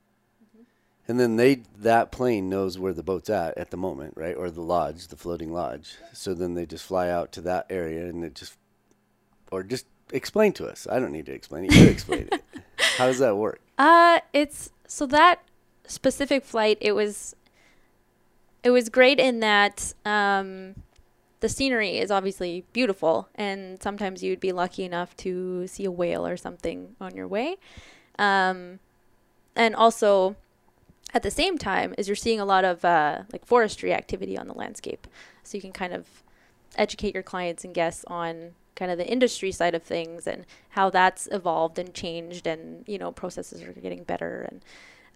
and 1.08 1.18
then 1.18 1.36
they 1.36 1.62
that 1.78 2.12
plane 2.12 2.48
knows 2.48 2.78
where 2.78 2.92
the 2.92 3.02
boat's 3.02 3.28
at 3.30 3.56
at 3.58 3.70
the 3.70 3.76
moment, 3.76 4.14
right? 4.16 4.36
Or 4.36 4.50
the 4.50 4.60
lodge, 4.60 5.08
the 5.08 5.16
floating 5.16 5.52
lodge. 5.52 5.96
So 6.12 6.34
then 6.34 6.54
they 6.54 6.66
just 6.66 6.84
fly 6.84 7.08
out 7.08 7.32
to 7.32 7.40
that 7.42 7.66
area 7.70 8.06
and 8.06 8.24
it 8.24 8.34
just, 8.34 8.56
or 9.50 9.62
just 9.62 9.86
explain 10.12 10.52
to 10.54 10.66
us. 10.66 10.86
I 10.90 10.98
don't 10.98 11.12
need 11.12 11.26
to 11.26 11.32
explain 11.32 11.64
it. 11.64 11.74
You 11.74 11.86
explain 11.88 12.28
it. 12.30 12.42
How 12.96 13.06
does 13.06 13.18
that 13.18 13.36
work? 13.36 13.60
Uh, 13.78 14.20
it's 14.32 14.70
so 14.86 15.06
that 15.06 15.40
specific 15.86 16.44
flight. 16.44 16.78
It 16.80 16.92
was, 16.92 17.34
it 18.62 18.70
was 18.70 18.88
great 18.88 19.18
in 19.18 19.40
that 19.40 19.94
um, 20.04 20.74
the 21.40 21.48
scenery 21.48 21.98
is 21.98 22.10
obviously 22.10 22.64
beautiful, 22.72 23.28
and 23.34 23.82
sometimes 23.82 24.22
you'd 24.22 24.40
be 24.40 24.52
lucky 24.52 24.84
enough 24.84 25.16
to 25.18 25.66
see 25.66 25.84
a 25.84 25.90
whale 25.90 26.26
or 26.26 26.36
something 26.36 26.96
on 27.00 27.14
your 27.14 27.26
way, 27.26 27.56
um, 28.18 28.78
and 29.56 29.74
also 29.74 30.36
at 31.12 31.22
the 31.22 31.30
same 31.30 31.58
time 31.58 31.94
is 31.98 32.06
you're 32.06 32.14
seeing 32.14 32.40
a 32.40 32.44
lot 32.44 32.64
of 32.64 32.84
uh, 32.84 33.22
like 33.32 33.44
forestry 33.44 33.92
activity 33.92 34.38
on 34.38 34.46
the 34.48 34.54
landscape, 34.54 35.06
so 35.42 35.56
you 35.56 35.62
can 35.62 35.72
kind 35.72 35.92
of 35.92 36.22
educate 36.76 37.14
your 37.14 37.22
clients 37.22 37.64
and 37.64 37.74
guests 37.74 38.04
on 38.06 38.52
kind 38.80 38.90
of 38.90 38.96
the 38.96 39.06
industry 39.06 39.52
side 39.52 39.74
of 39.74 39.82
things 39.82 40.26
and 40.26 40.46
how 40.70 40.88
that's 40.88 41.28
evolved 41.32 41.78
and 41.78 41.92
changed 41.92 42.46
and 42.46 42.82
you 42.88 42.96
know 42.96 43.12
processes 43.12 43.62
are 43.62 43.72
getting 43.72 44.04
better 44.04 44.48
and 44.50 44.64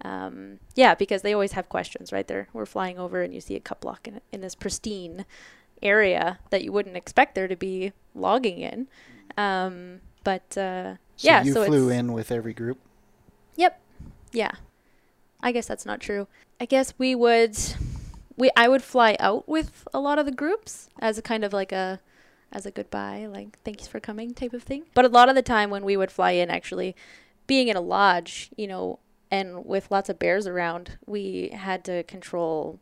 um, 0.03 0.59
yeah 0.75 0.95
because 0.95 1.23
they 1.23 1.33
always 1.33 1.53
have 1.53 1.69
questions 1.69 2.13
right? 2.13 2.29
There 2.29 2.49
we're 2.53 2.67
flying 2.67 2.99
over 2.99 3.23
and 3.23 3.33
you 3.33 3.41
see 3.41 3.57
a 3.57 3.61
cut 3.61 3.81
block 3.81 4.07
in, 4.07 4.21
in 4.33 4.43
this 4.43 4.55
pristine 4.55 5.25
area 5.85 6.39
that 6.51 6.65
you 6.65 6.73
wouldn't 6.73 6.97
expect 6.97 7.35
there 7.35 7.49
to 7.49 7.57
be 7.57 7.93
logging 8.15 8.59
in 8.59 8.89
um, 9.37 10.01
but 10.23 10.57
uh, 10.57 10.97
So 11.17 11.29
yeah 11.29 11.43
you 11.43 11.53
so 11.53 11.65
flew 11.65 11.91
in 11.91 12.13
with 12.13 12.31
every 12.33 12.55
group. 12.55 12.79
Yep. 13.57 13.81
Yeah. 14.33 14.53
I 15.41 15.53
guess 15.53 15.67
that's 15.67 15.87
not 15.87 16.01
true. 16.01 16.27
I 16.61 16.65
guess 16.65 16.95
we 16.99 17.15
would 17.15 17.57
we 18.37 18.51
I 18.57 18.69
would 18.69 18.83
fly 18.83 19.17
out 19.21 19.49
with 19.49 19.87
a 19.93 20.01
lot 20.01 20.19
of 20.19 20.27
the 20.27 20.33
groups 20.33 20.89
as 20.99 21.19
a 21.19 21.23
kind 21.23 21.45
of 21.45 21.53
like 21.53 21.73
a 21.73 22.01
as 22.51 22.67
a 22.67 22.71
goodbye, 22.71 23.27
like 23.27 23.59
thanks 23.65 23.87
for 23.87 24.01
coming 24.01 24.33
type 24.33 24.53
of 24.53 24.63
thing. 24.63 24.85
But 24.95 25.05
a 25.05 25.09
lot 25.09 25.29
of 25.29 25.35
the 25.35 25.43
time 25.43 25.71
when 25.71 25.85
we 25.85 25.97
would 25.97 26.11
fly 26.11 26.33
in 26.33 26.51
actually 26.51 26.95
being 27.47 27.69
in 27.69 27.77
a 27.77 27.81
lodge, 27.81 28.51
you 28.57 28.67
know, 28.67 29.01
and 29.31 29.67
with 29.67 29.91
lots 29.91 30.09
of 30.09 30.19
bears 30.19 30.47
around, 30.47 30.99
we 31.05 31.51
had 31.53 31.85
to 31.85 32.05
control 32.05 32.79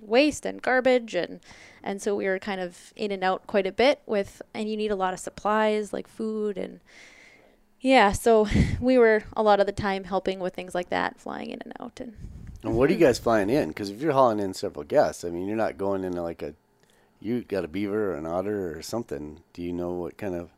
waste 0.00 0.46
and 0.46 0.62
garbage 0.62 1.14
and 1.14 1.40
and 1.86 2.02
so 2.02 2.16
we 2.16 2.26
were 2.26 2.38
kind 2.38 2.60
of 2.60 2.92
in 2.96 3.12
and 3.12 3.24
out 3.24 3.46
quite 3.46 3.66
a 3.66 3.72
bit 3.72 4.02
with 4.06 4.42
and 4.54 4.68
you 4.70 4.76
need 4.76 4.90
a 4.92 4.96
lot 4.96 5.14
of 5.14 5.20
supplies 5.20 5.92
like 5.92 6.08
food 6.08 6.58
and 6.58 6.80
yeah, 7.80 8.12
so 8.12 8.48
we 8.80 8.98
were 8.98 9.24
a 9.36 9.42
lot 9.42 9.60
of 9.60 9.66
the 9.66 9.72
time 9.72 10.04
helping 10.04 10.40
with 10.40 10.54
things 10.54 10.74
like 10.74 10.90
that, 10.90 11.20
flying 11.20 11.50
in 11.50 11.60
and 11.62 11.72
out, 11.80 12.00
and 12.00 12.14
And 12.62 12.76
what 12.76 12.90
are 12.90 12.92
you 12.92 12.98
guys 12.98 13.18
flying 13.18 13.48
in? 13.50 13.68
Because 13.68 13.90
if 13.90 14.00
you're 14.02 14.12
hauling 14.12 14.40
in 14.40 14.52
several 14.54 14.84
guests, 14.84 15.24
I 15.24 15.30
mean, 15.30 15.46
you're 15.46 15.56
not 15.56 15.78
going 15.78 16.04
into 16.04 16.22
like 16.22 16.42
a, 16.42 16.54
you 17.20 17.42
got 17.42 17.64
a 17.64 17.68
beaver 17.68 18.12
or 18.12 18.16
an 18.16 18.26
otter 18.26 18.76
or 18.76 18.82
something. 18.82 19.42
Do 19.52 19.62
you 19.62 19.72
know 19.72 19.92
what 19.92 20.18
kind 20.18 20.34
of? 20.34 20.50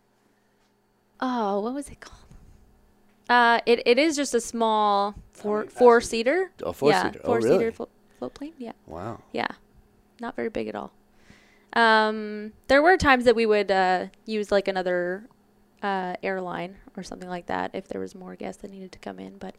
oh, 1.21 1.61
what 1.61 1.75
was 1.75 1.89
it 1.89 2.01
called? 2.01 2.19
Uh, 3.29 3.61
it, 3.67 3.83
it 3.87 3.99
is 3.99 4.17
just 4.17 4.35
a 4.35 4.41
small 4.41 5.15
four 5.33 5.67
four 5.69 6.01
seater. 6.01 6.51
Oh, 6.63 6.73
four 6.73 6.91
yeah, 6.91 7.03
seater. 7.03 7.21
Oh, 7.25 7.27
four 7.27 7.41
really? 7.41 7.59
seater 7.59 7.73
float 7.73 8.35
plane. 8.35 8.55
Yeah, 8.59 8.73
Wow. 8.87 9.23
yeah, 9.33 9.49
not 10.21 10.37
very 10.37 10.49
big 10.51 10.69
at 10.69 10.75
all. 10.75 10.93
Um, 11.75 12.53
there 12.69 12.83
were 12.83 12.97
times 12.97 13.25
that 13.25 13.37
we 13.37 13.47
would 13.47 13.71
uh, 13.71 14.07
use 14.27 14.51
like 14.51 14.69
another 14.69 15.29
uh, 15.83 16.15
airline 16.23 16.77
or 16.97 17.03
something 17.03 17.29
like 17.29 17.47
that 17.47 17.71
if 17.75 17.89
there 17.89 18.01
was 18.01 18.15
more 18.15 18.35
guests 18.37 18.63
that 18.63 18.71
needed 18.71 18.93
to 18.93 18.99
come 18.99 19.19
in, 19.19 19.39
but 19.39 19.55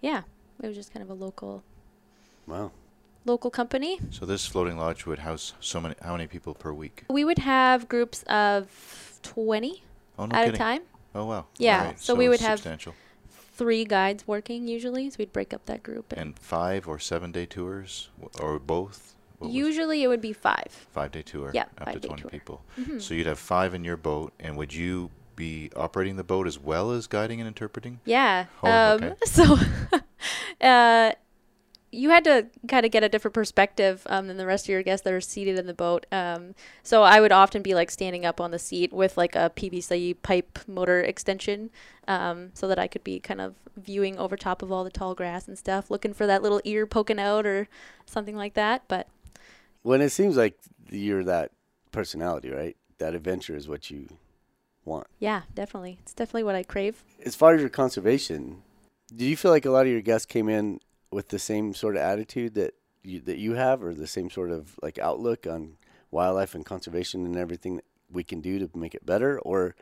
yeah, 0.00 0.22
it 0.62 0.66
was 0.66 0.76
just 0.76 0.92
kind 0.92 1.02
of 1.02 1.10
a 1.10 1.14
local 1.14 1.62
Wow. 2.46 2.70
local 3.24 3.50
company. 3.50 3.98
So 4.10 4.26
this 4.26 4.46
floating 4.46 4.76
lodge 4.76 5.06
would 5.06 5.20
house 5.20 5.54
so 5.60 5.80
many. 5.80 5.94
How 6.02 6.12
many 6.12 6.26
people 6.26 6.54
per 6.54 6.72
week? 6.72 7.04
We 7.08 7.24
would 7.24 7.38
have 7.38 7.88
groups 7.88 8.22
of 8.24 9.18
20 9.22 9.82
Oh 10.18 10.26
no 10.26 10.34
at 10.36 10.44
kidding. 10.44 10.54
a 10.54 10.58
time. 10.58 10.82
Oh 11.14 11.24
wow. 11.26 11.46
Yeah, 11.58 11.78
Alright, 11.80 12.00
so 12.00 12.14
we 12.14 12.28
would 12.28 12.40
have- 12.40 12.62
Three 13.56 13.84
guides 13.84 14.26
working 14.26 14.66
usually, 14.66 15.08
so 15.10 15.16
we'd 15.20 15.32
break 15.32 15.54
up 15.54 15.64
that 15.66 15.84
group. 15.84 16.12
And 16.12 16.20
and 16.20 16.38
five 16.38 16.88
or 16.88 16.98
seven 16.98 17.30
day 17.30 17.46
tours 17.46 18.10
w- 18.20 18.30
or 18.44 18.58
both. 18.58 19.14
Usually 19.50 20.02
it 20.02 20.08
would 20.08 20.20
be 20.20 20.32
five. 20.32 20.86
five 20.92 21.12
day 21.12 21.22
tour. 21.22 21.50
Yeah, 21.54 21.64
up 21.78 21.92
to 21.92 22.00
twenty 22.00 22.22
tour. 22.22 22.30
people. 22.30 22.62
Mhm. 22.78 23.00
So 23.00 23.14
you'd 23.14 23.26
have 23.26 23.38
five 23.38 23.74
in 23.74 23.84
your 23.84 23.96
boat, 23.96 24.32
and 24.40 24.56
would 24.56 24.74
you 24.74 25.10
be 25.36 25.70
operating 25.74 26.16
the 26.16 26.24
boat 26.24 26.46
as 26.46 26.58
well 26.58 26.90
as 26.92 27.06
guiding 27.06 27.40
and 27.40 27.48
interpreting? 27.48 28.00
Yeah. 28.04 28.46
Oh, 28.62 28.70
um, 28.70 29.02
okay. 29.02 29.14
So 29.24 29.56
uh, 30.60 31.12
you 31.90 32.10
had 32.10 32.24
to 32.24 32.46
kind 32.68 32.84
of 32.84 32.92
get 32.92 33.04
a 33.04 33.08
different 33.08 33.34
perspective 33.34 34.02
um, 34.06 34.26
than 34.26 34.36
the 34.36 34.46
rest 34.46 34.66
of 34.66 34.70
your 34.70 34.82
guests 34.82 35.04
that 35.04 35.12
are 35.12 35.20
seated 35.20 35.58
in 35.58 35.66
the 35.66 35.74
boat. 35.74 36.06
Um, 36.10 36.54
so 36.82 37.02
I 37.02 37.20
would 37.20 37.32
often 37.32 37.62
be 37.62 37.74
like 37.74 37.90
standing 37.90 38.24
up 38.26 38.40
on 38.40 38.50
the 38.50 38.58
seat 38.58 38.92
with 38.92 39.16
like 39.16 39.36
a 39.36 39.50
PVC 39.54 40.16
pipe 40.22 40.58
motor 40.66 41.00
extension 41.00 41.70
um, 42.08 42.50
so 42.54 42.66
that 42.68 42.78
I 42.78 42.88
could 42.88 43.04
be 43.04 43.20
kind 43.20 43.40
of 43.40 43.54
viewing 43.76 44.18
over 44.18 44.36
top 44.36 44.62
of 44.62 44.70
all 44.72 44.84
the 44.84 44.90
tall 44.90 45.14
grass 45.14 45.46
and 45.46 45.56
stuff, 45.58 45.90
looking 45.90 46.12
for 46.14 46.26
that 46.26 46.42
little 46.42 46.60
ear 46.64 46.86
poking 46.86 47.18
out 47.20 47.46
or 47.46 47.68
something 48.06 48.36
like 48.36 48.54
that. 48.54 48.82
But 48.88 49.06
When 49.84 50.00
it 50.00 50.10
seems 50.10 50.36
like 50.36 50.58
you're 50.90 51.24
that 51.24 51.52
personality, 51.92 52.50
right? 52.50 52.76
That 52.98 53.14
adventure 53.14 53.54
is 53.54 53.68
what 53.68 53.90
you 53.90 54.08
want. 54.84 55.06
yeah, 55.18 55.42
definitely. 55.54 55.98
It's 56.02 56.14
definitely 56.14 56.44
what 56.44 56.54
I 56.54 56.62
crave. 56.62 57.04
As 57.24 57.34
far 57.34 57.54
as 57.54 57.60
your 57.60 57.70
conservation, 57.70 58.62
do 59.14 59.24
you 59.24 59.36
feel 59.36 59.50
like 59.50 59.66
a 59.66 59.70
lot 59.70 59.86
of 59.86 59.92
your 59.92 60.00
guests 60.00 60.26
came 60.26 60.48
in 60.48 60.80
with 61.10 61.28
the 61.28 61.38
same 61.38 61.74
sort 61.74 61.96
of 61.96 62.02
attitude 62.02 62.54
that 62.54 62.74
you, 63.02 63.20
that 63.20 63.36
you 63.36 63.54
have, 63.54 63.82
or 63.82 63.94
the 63.94 64.06
same 64.06 64.30
sort 64.30 64.50
of 64.50 64.78
like 64.82 64.98
outlook 64.98 65.46
on 65.46 65.76
wildlife 66.10 66.54
and 66.54 66.64
conservation 66.64 67.26
and 67.26 67.36
everything 67.36 67.76
that 67.76 67.84
we 68.10 68.24
can 68.24 68.40
do 68.40 68.58
to 68.58 68.70
make 68.76 68.94
it 68.94 69.04
better, 69.04 69.38
or 69.40 69.74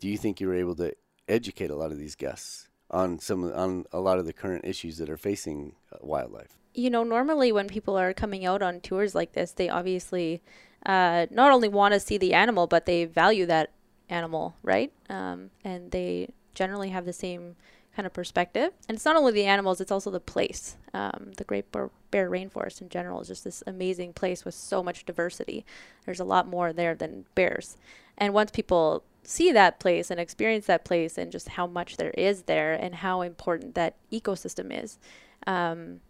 do 0.00 0.08
you 0.08 0.16
think 0.16 0.40
you 0.40 0.48
were 0.48 0.54
able 0.54 0.74
to 0.76 0.94
educate 1.28 1.70
a 1.70 1.76
lot 1.76 1.92
of 1.92 1.98
these 1.98 2.14
guests 2.14 2.68
on 2.94 3.18
some 3.18 3.52
on 3.52 3.84
a 3.92 4.00
lot 4.00 4.18
of 4.18 4.24
the 4.24 4.32
current 4.32 4.64
issues 4.64 4.96
that 4.98 5.10
are 5.10 5.18
facing 5.18 5.74
uh, 5.92 5.98
wildlife? 6.00 6.56
you 6.74 6.90
know, 6.90 7.04
normally 7.04 7.52
when 7.52 7.68
people 7.68 7.96
are 7.96 8.12
coming 8.12 8.44
out 8.44 8.60
on 8.60 8.80
tours 8.80 9.14
like 9.14 9.32
this, 9.32 9.52
they 9.52 9.68
obviously 9.68 10.42
uh, 10.84 11.26
not 11.30 11.52
only 11.52 11.68
want 11.68 11.94
to 11.94 12.00
see 12.00 12.18
the 12.18 12.34
animal, 12.34 12.66
but 12.66 12.84
they 12.84 13.04
value 13.04 13.46
that 13.46 13.70
animal, 14.10 14.56
right? 14.62 14.92
Um, 15.08 15.50
and 15.62 15.92
they 15.92 16.28
generally 16.54 16.90
have 16.90 17.04
the 17.04 17.12
same 17.12 17.54
kind 17.94 18.06
of 18.06 18.12
perspective. 18.12 18.72
And 18.88 18.96
it's 18.96 19.04
not 19.04 19.14
only 19.14 19.32
the 19.32 19.44
animals, 19.44 19.80
it's 19.80 19.92
also 19.92 20.10
the 20.10 20.20
place. 20.20 20.76
Um, 20.92 21.32
the 21.36 21.44
Great 21.44 21.70
Bear, 21.70 21.90
Bear 22.10 22.28
Rainforest 22.28 22.82
in 22.82 22.88
general 22.88 23.20
is 23.20 23.28
just 23.28 23.44
this 23.44 23.62
amazing 23.68 24.12
place 24.12 24.44
with 24.44 24.54
so 24.54 24.82
much 24.82 25.06
diversity. 25.06 25.64
There's 26.04 26.20
a 26.20 26.24
lot 26.24 26.48
more 26.48 26.72
there 26.72 26.96
than 26.96 27.26
bears. 27.36 27.76
And 28.18 28.34
once 28.34 28.50
people 28.50 29.04
see 29.24 29.52
that 29.52 29.80
place 29.80 30.10
and 30.10 30.20
experience 30.20 30.66
that 30.66 30.84
place 30.84 31.18
and 31.18 31.32
just 31.32 31.50
how 31.50 31.66
much 31.66 31.96
there 31.96 32.10
is 32.10 32.42
there 32.42 32.74
and 32.74 32.96
how 32.96 33.22
important 33.22 33.74
that 33.74 33.96
ecosystem 34.12 34.70
is, 34.70 34.98
um, 35.46 36.00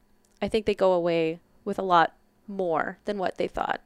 I 0.43 0.49
think 0.49 0.67
they 0.67 0.75
go 0.75 0.93
away 0.93 1.41
with 1.65 1.79
a 1.79 1.83
lot 1.83 2.15
more 2.47 2.99
than 3.05 3.19
what 3.19 3.39
they 3.39 3.49
thought 3.49 3.81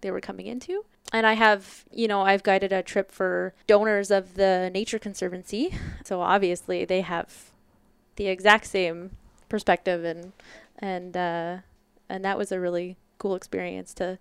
they 0.00 0.10
were 0.10 0.20
coming 0.20 0.46
into. 0.46 0.84
And 1.12 1.26
I 1.26 1.34
have, 1.34 1.84
you 1.90 2.08
know, 2.08 2.22
I've 2.22 2.42
guided 2.42 2.72
a 2.72 2.82
trip 2.82 3.10
for 3.10 3.54
donors 3.66 4.10
of 4.10 4.34
the 4.34 4.70
Nature 4.72 4.98
Conservancy. 4.98 5.74
So 6.04 6.20
obviously 6.20 6.84
they 6.84 7.00
have 7.02 7.52
the 8.16 8.26
exact 8.26 8.66
same 8.66 9.12
perspective 9.48 10.04
and 10.04 10.32
and 10.78 11.16
uh, 11.16 11.58
and 12.08 12.24
that 12.24 12.36
was 12.36 12.50
a 12.50 12.60
really 12.60 12.96
cool 13.18 13.36
experience 13.36 13.94
to 13.94 14.18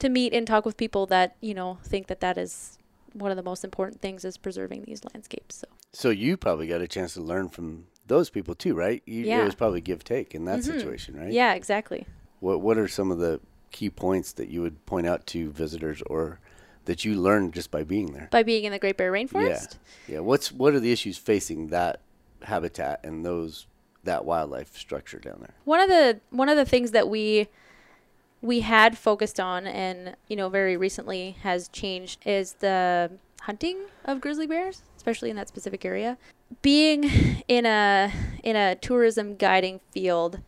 to 0.00 0.08
meet 0.08 0.34
and 0.34 0.46
talk 0.46 0.66
with 0.66 0.76
people 0.76 1.06
that, 1.06 1.36
you 1.40 1.54
know, 1.54 1.78
think 1.84 2.08
that 2.08 2.20
that 2.20 2.36
is 2.36 2.79
one 3.14 3.30
of 3.30 3.36
the 3.36 3.42
most 3.42 3.64
important 3.64 4.00
things 4.00 4.24
is 4.24 4.36
preserving 4.36 4.82
these 4.84 5.02
landscapes. 5.12 5.56
So 5.56 5.66
So 5.92 6.10
you 6.10 6.36
probably 6.36 6.66
got 6.66 6.80
a 6.80 6.88
chance 6.88 7.14
to 7.14 7.20
learn 7.22 7.48
from 7.48 7.86
those 8.06 8.30
people 8.30 8.54
too, 8.54 8.74
right? 8.74 9.02
You, 9.06 9.24
Yeah. 9.24 9.42
It 9.42 9.44
was 9.44 9.54
probably 9.54 9.80
give 9.80 10.02
take 10.04 10.34
in 10.34 10.44
that 10.46 10.60
Mhm. 10.60 10.64
situation, 10.64 11.16
right? 11.16 11.32
Yeah, 11.32 11.54
exactly. 11.54 12.06
What 12.40 12.60
What 12.60 12.78
are 12.78 12.88
some 12.88 13.10
of 13.10 13.18
the 13.18 13.40
key 13.70 13.90
points 13.90 14.32
that 14.32 14.48
you 14.48 14.62
would 14.62 14.84
point 14.86 15.06
out 15.06 15.26
to 15.28 15.50
visitors, 15.50 16.02
or 16.06 16.40
that 16.86 17.04
you 17.04 17.14
learned 17.14 17.54
just 17.54 17.70
by 17.70 17.84
being 17.84 18.12
there? 18.12 18.28
By 18.30 18.42
being 18.42 18.64
in 18.64 18.72
the 18.72 18.78
Great 18.78 18.96
Bear 18.96 19.12
Rainforest. 19.12 19.78
Yeah. 20.06 20.14
Yeah. 20.14 20.20
What's 20.20 20.50
What 20.50 20.74
are 20.74 20.80
the 20.80 20.90
issues 20.92 21.18
facing 21.18 21.68
that 21.68 22.00
habitat 22.42 23.00
and 23.04 23.24
those 23.24 23.66
that 24.02 24.24
wildlife 24.24 24.76
structure 24.76 25.18
down 25.18 25.38
there? 25.40 25.54
one 25.64 25.78
of 25.80 25.88
the 25.88 26.20
one 26.30 26.48
of 26.48 26.56
the 26.56 26.64
things 26.64 26.90
that 26.92 27.08
we 27.08 27.48
we 28.42 28.60
had 28.60 28.96
focused 28.96 29.38
on 29.38 29.66
and 29.66 30.16
you 30.28 30.36
know 30.36 30.48
very 30.48 30.76
recently 30.76 31.36
has 31.42 31.68
changed 31.68 32.20
is 32.26 32.54
the 32.54 33.10
hunting 33.42 33.76
of 34.04 34.20
grizzly 34.20 34.46
bears 34.46 34.82
especially 35.00 35.30
in 35.30 35.36
that 35.36 35.48
specific 35.48 35.84
area. 35.86 36.18
Being 36.60 37.04
in 37.48 37.64
a 37.64 38.12
in 38.42 38.54
a 38.54 38.74
tourism 38.74 39.36
guiding 39.36 39.80
field 39.92 40.40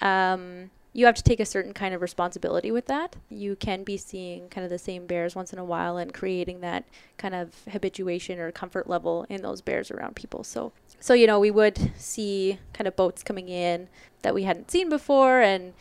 um, 0.00 0.70
you 0.92 1.06
have 1.06 1.14
to 1.14 1.22
take 1.22 1.40
a 1.40 1.46
certain 1.46 1.72
kind 1.72 1.94
of 1.94 2.02
responsibility 2.02 2.70
with 2.70 2.86
that. 2.86 3.16
You 3.30 3.56
can 3.56 3.82
be 3.82 3.96
seeing 3.96 4.48
kind 4.48 4.64
of 4.64 4.70
the 4.70 4.78
same 4.78 5.06
bears 5.06 5.34
once 5.34 5.52
in 5.52 5.58
a 5.58 5.64
while 5.64 5.96
and 5.96 6.12
creating 6.12 6.60
that 6.60 6.84
kind 7.16 7.34
of 7.34 7.54
habituation 7.70 8.38
or 8.38 8.52
comfort 8.52 8.88
level 8.88 9.24
in 9.30 9.40
those 9.40 9.62
bears 9.62 9.90
around 9.90 10.16
people. 10.16 10.42
So 10.44 10.72
so 10.98 11.14
you 11.14 11.26
know 11.26 11.38
we 11.38 11.50
would 11.50 11.92
see 11.96 12.58
kind 12.72 12.88
of 12.88 12.96
boats 12.96 13.22
coming 13.22 13.48
in 13.48 13.88
that 14.22 14.34
we 14.34 14.42
hadn't 14.42 14.70
seen 14.70 14.88
before 14.88 15.40
and 15.40 15.74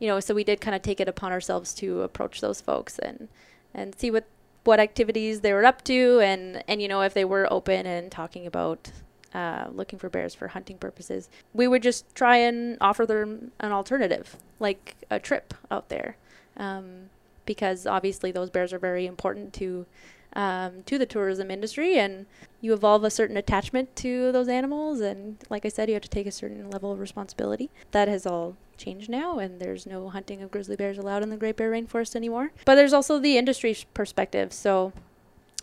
you 0.00 0.08
know 0.08 0.18
so 0.18 0.34
we 0.34 0.42
did 0.42 0.60
kind 0.60 0.74
of 0.74 0.82
take 0.82 0.98
it 0.98 1.08
upon 1.08 1.30
ourselves 1.30 1.72
to 1.72 2.02
approach 2.02 2.40
those 2.40 2.60
folks 2.60 2.98
and 2.98 3.28
and 3.72 3.94
see 3.96 4.10
what 4.10 4.24
what 4.64 4.80
activities 4.80 5.40
they 5.40 5.52
were 5.52 5.64
up 5.64 5.84
to 5.84 6.18
and 6.20 6.64
and 6.66 6.82
you 6.82 6.88
know 6.88 7.02
if 7.02 7.14
they 7.14 7.24
were 7.24 7.46
open 7.52 7.86
and 7.86 8.10
talking 8.10 8.46
about 8.46 8.90
uh, 9.32 9.68
looking 9.70 9.96
for 9.96 10.08
bears 10.08 10.34
for 10.34 10.48
hunting 10.48 10.76
purposes 10.76 11.28
we 11.54 11.68
would 11.68 11.84
just 11.84 12.12
try 12.16 12.36
and 12.36 12.76
offer 12.80 13.06
them 13.06 13.52
an 13.60 13.70
alternative 13.70 14.36
like 14.60 14.94
a 15.10 15.18
trip 15.18 15.54
out 15.70 15.88
there. 15.88 16.16
Um, 16.56 17.10
because 17.46 17.86
obviously 17.86 18.30
those 18.30 18.50
bears 18.50 18.72
are 18.72 18.78
very 18.78 19.06
important 19.06 19.52
to 19.54 19.86
um, 20.34 20.84
to 20.84 20.96
the 20.96 21.06
tourism 21.06 21.50
industry 21.50 21.98
and 21.98 22.26
you 22.60 22.72
evolve 22.72 23.02
a 23.02 23.10
certain 23.10 23.36
attachment 23.36 23.96
to 23.96 24.30
those 24.30 24.46
animals 24.46 25.00
and 25.00 25.38
like 25.50 25.64
i 25.64 25.68
said 25.68 25.88
you 25.88 25.94
have 25.94 26.02
to 26.04 26.08
take 26.08 26.28
a 26.28 26.30
certain 26.30 26.70
level 26.70 26.92
of 26.92 27.00
responsibility. 27.00 27.68
That 27.90 28.06
has 28.06 28.26
all 28.26 28.56
changed 28.80 29.08
now 29.08 29.38
and 29.38 29.60
there's 29.60 29.86
no 29.86 30.08
hunting 30.08 30.42
of 30.42 30.50
grizzly 30.50 30.76
bears 30.76 30.98
allowed 30.98 31.22
in 31.22 31.30
the 31.30 31.36
great 31.36 31.56
bear 31.56 31.70
rainforest 31.70 32.16
anymore. 32.16 32.50
But 32.64 32.74
there's 32.74 32.92
also 32.92 33.18
the 33.18 33.36
industry 33.36 33.76
perspective. 33.94 34.52
So 34.52 34.92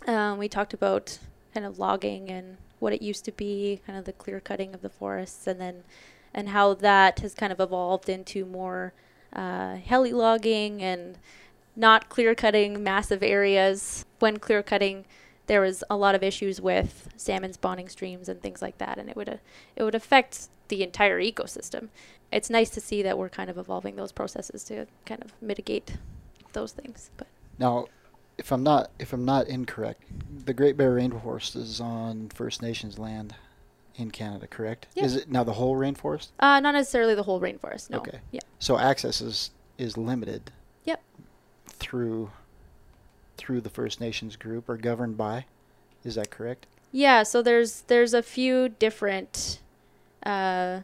um, 0.06 0.38
we 0.38 0.48
talked 0.48 0.72
about 0.72 1.18
kind 1.52 1.66
of 1.66 1.78
logging 1.78 2.30
and 2.30 2.56
what 2.78 2.92
it 2.92 3.02
used 3.02 3.24
to 3.24 3.32
be 3.32 3.80
kind 3.86 3.98
of 3.98 4.04
the 4.04 4.12
clear 4.12 4.40
cutting 4.40 4.74
of 4.74 4.82
the 4.82 4.88
forests 4.88 5.46
and 5.46 5.60
then 5.60 5.82
and 6.32 6.50
how 6.50 6.74
that 6.74 7.20
has 7.20 7.34
kind 7.34 7.52
of 7.52 7.58
evolved 7.58 8.08
into 8.08 8.44
more 8.44 8.92
uh, 9.32 9.76
heli 9.76 10.12
logging 10.12 10.82
and 10.82 11.18
not 11.74 12.08
clear 12.08 12.34
cutting 12.34 12.82
massive 12.82 13.22
areas. 13.22 14.04
When 14.18 14.38
clear 14.38 14.62
cutting 14.62 15.04
there 15.48 15.60
was 15.62 15.82
a 15.90 15.96
lot 15.96 16.14
of 16.14 16.22
issues 16.22 16.60
with 16.60 17.08
salmon 17.16 17.52
spawning 17.52 17.88
streams 17.88 18.28
and 18.28 18.40
things 18.40 18.62
like 18.62 18.78
that, 18.78 18.98
and 18.98 19.08
it 19.08 19.16
would 19.16 19.28
uh, 19.28 19.36
it 19.74 19.82
would 19.82 19.94
affect 19.94 20.48
the 20.68 20.82
entire 20.82 21.20
ecosystem. 21.20 21.88
It's 22.30 22.50
nice 22.50 22.70
to 22.70 22.80
see 22.80 23.02
that 23.02 23.16
we're 23.16 23.28
kind 23.30 23.48
of 23.48 23.56
evolving 23.58 23.96
those 23.96 24.12
processes 24.12 24.64
to 24.64 24.86
kind 25.06 25.22
of 25.22 25.32
mitigate 25.40 25.94
those 26.52 26.72
things. 26.72 27.10
But 27.16 27.26
Now, 27.58 27.86
if 28.36 28.52
I'm 28.52 28.62
not 28.62 28.90
if 28.98 29.12
I'm 29.12 29.24
not 29.24 29.46
incorrect, 29.48 30.02
the 30.44 30.52
Great 30.54 30.76
Bear 30.76 30.94
Rainforest 30.96 31.56
is 31.56 31.80
on 31.80 32.28
First 32.34 32.62
Nations 32.62 32.98
land 32.98 33.34
in 33.96 34.10
Canada, 34.10 34.46
correct? 34.46 34.86
Yeah. 34.94 35.04
Is 35.04 35.16
it 35.16 35.30
now 35.30 35.42
the 35.42 35.54
whole 35.54 35.74
rainforest? 35.76 36.28
uh, 36.38 36.60
not 36.60 36.72
necessarily 36.72 37.14
the 37.14 37.24
whole 37.24 37.40
rainforest. 37.40 37.90
No. 37.90 37.98
Okay. 37.98 38.20
Yeah. 38.30 38.40
So 38.58 38.78
access 38.78 39.20
is 39.20 39.50
is 39.78 39.96
limited. 39.96 40.50
Yep. 40.84 41.02
Through 41.66 42.30
through 43.36 43.60
the 43.62 43.70
First 43.70 44.00
Nations 44.00 44.36
group 44.36 44.68
or 44.68 44.76
governed 44.76 45.16
by. 45.16 45.46
Is 46.04 46.14
that 46.16 46.30
correct? 46.30 46.66
Yeah. 46.92 47.22
So 47.22 47.42
there's 47.42 47.82
there's 47.82 48.14
a 48.14 48.22
few 48.22 48.68
different 48.68 49.60
uh, 50.24 50.80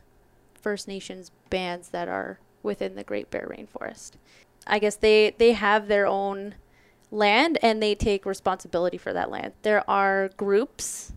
First 0.60 0.88
Nations 0.88 1.30
bands 1.50 1.88
that 1.90 2.08
are 2.08 2.38
within 2.62 2.94
the 2.94 3.04
Great 3.04 3.30
Bear 3.30 3.46
Rainforest. 3.48 4.12
I 4.66 4.78
guess 4.78 4.96
they 4.96 5.34
they 5.38 5.52
have 5.52 5.88
their 5.88 6.06
own 6.06 6.54
land 7.10 7.58
and 7.62 7.82
they 7.82 7.94
take 7.94 8.24
responsibility 8.26 8.98
for 8.98 9.12
that 9.12 9.30
land. 9.30 9.52
There 9.62 9.88
are 9.88 10.30
groups 10.36 11.12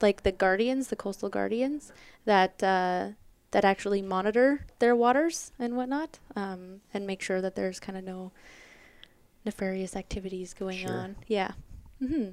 like 0.00 0.22
the 0.22 0.32
Guardians, 0.32 0.88
the 0.88 0.96
Coastal 0.96 1.28
Guardians, 1.28 1.92
that 2.24 2.62
uh, 2.62 3.10
that 3.50 3.64
actually 3.64 4.00
monitor 4.00 4.64
their 4.78 4.96
waters 4.96 5.52
and 5.58 5.76
whatnot, 5.76 6.18
um, 6.36 6.80
and 6.94 7.06
make 7.06 7.20
sure 7.20 7.40
that 7.40 7.54
there's 7.54 7.78
kind 7.80 7.98
of 7.98 8.04
no 8.04 8.32
nefarious 9.44 9.96
activities 9.96 10.54
going 10.54 10.78
Sure. 10.78 10.92
on. 10.98 11.16
Yeah. 11.26 11.52
hmm 11.98 12.28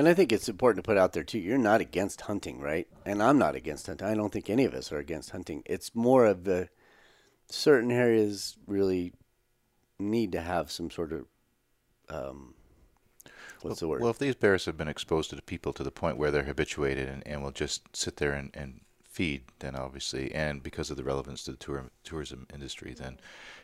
And 0.00 0.08
I 0.08 0.14
think 0.14 0.32
it's 0.32 0.48
important 0.48 0.82
to 0.82 0.88
put 0.88 0.96
out 0.96 1.12
there 1.12 1.22
too. 1.22 1.38
You're 1.38 1.58
not 1.58 1.82
against 1.82 2.22
hunting, 2.22 2.58
right? 2.58 2.88
And 3.04 3.22
I'm 3.22 3.36
not 3.36 3.54
against 3.54 3.86
hunting. 3.86 4.08
I 4.08 4.14
don't 4.14 4.32
think 4.32 4.48
any 4.48 4.64
of 4.64 4.72
us 4.72 4.90
are 4.92 4.98
against 4.98 5.28
hunting. 5.28 5.62
It's 5.66 5.94
more 5.94 6.24
of 6.24 6.44
the 6.44 6.70
certain 7.50 7.90
areas 7.90 8.56
really 8.66 9.12
need 9.98 10.32
to 10.32 10.40
have 10.40 10.70
some 10.70 10.90
sort 10.90 11.12
of 11.12 11.26
um, 12.08 12.54
what's 13.60 13.80
the 13.80 13.88
well, 13.88 13.90
word? 13.90 14.00
Well, 14.00 14.10
if 14.10 14.18
these 14.18 14.36
bears 14.36 14.64
have 14.64 14.78
been 14.78 14.88
exposed 14.88 15.28
to 15.28 15.36
the 15.36 15.42
people 15.42 15.74
to 15.74 15.82
the 15.82 15.90
point 15.90 16.16
where 16.16 16.30
they're 16.30 16.44
habituated 16.44 17.06
and, 17.06 17.22
and 17.26 17.42
will 17.42 17.50
just 17.50 17.94
sit 17.94 18.16
there 18.16 18.32
and, 18.32 18.50
and 18.54 18.80
feed, 19.20 19.42
then 19.58 19.76
obviously, 19.76 20.32
and 20.32 20.62
because 20.62 20.90
of 20.90 20.96
the 20.96 21.04
relevance 21.04 21.44
to 21.44 21.50
the 21.50 21.56
tour, 21.58 21.84
tourism 22.04 22.46
industry, 22.54 22.94
then, 22.94 23.18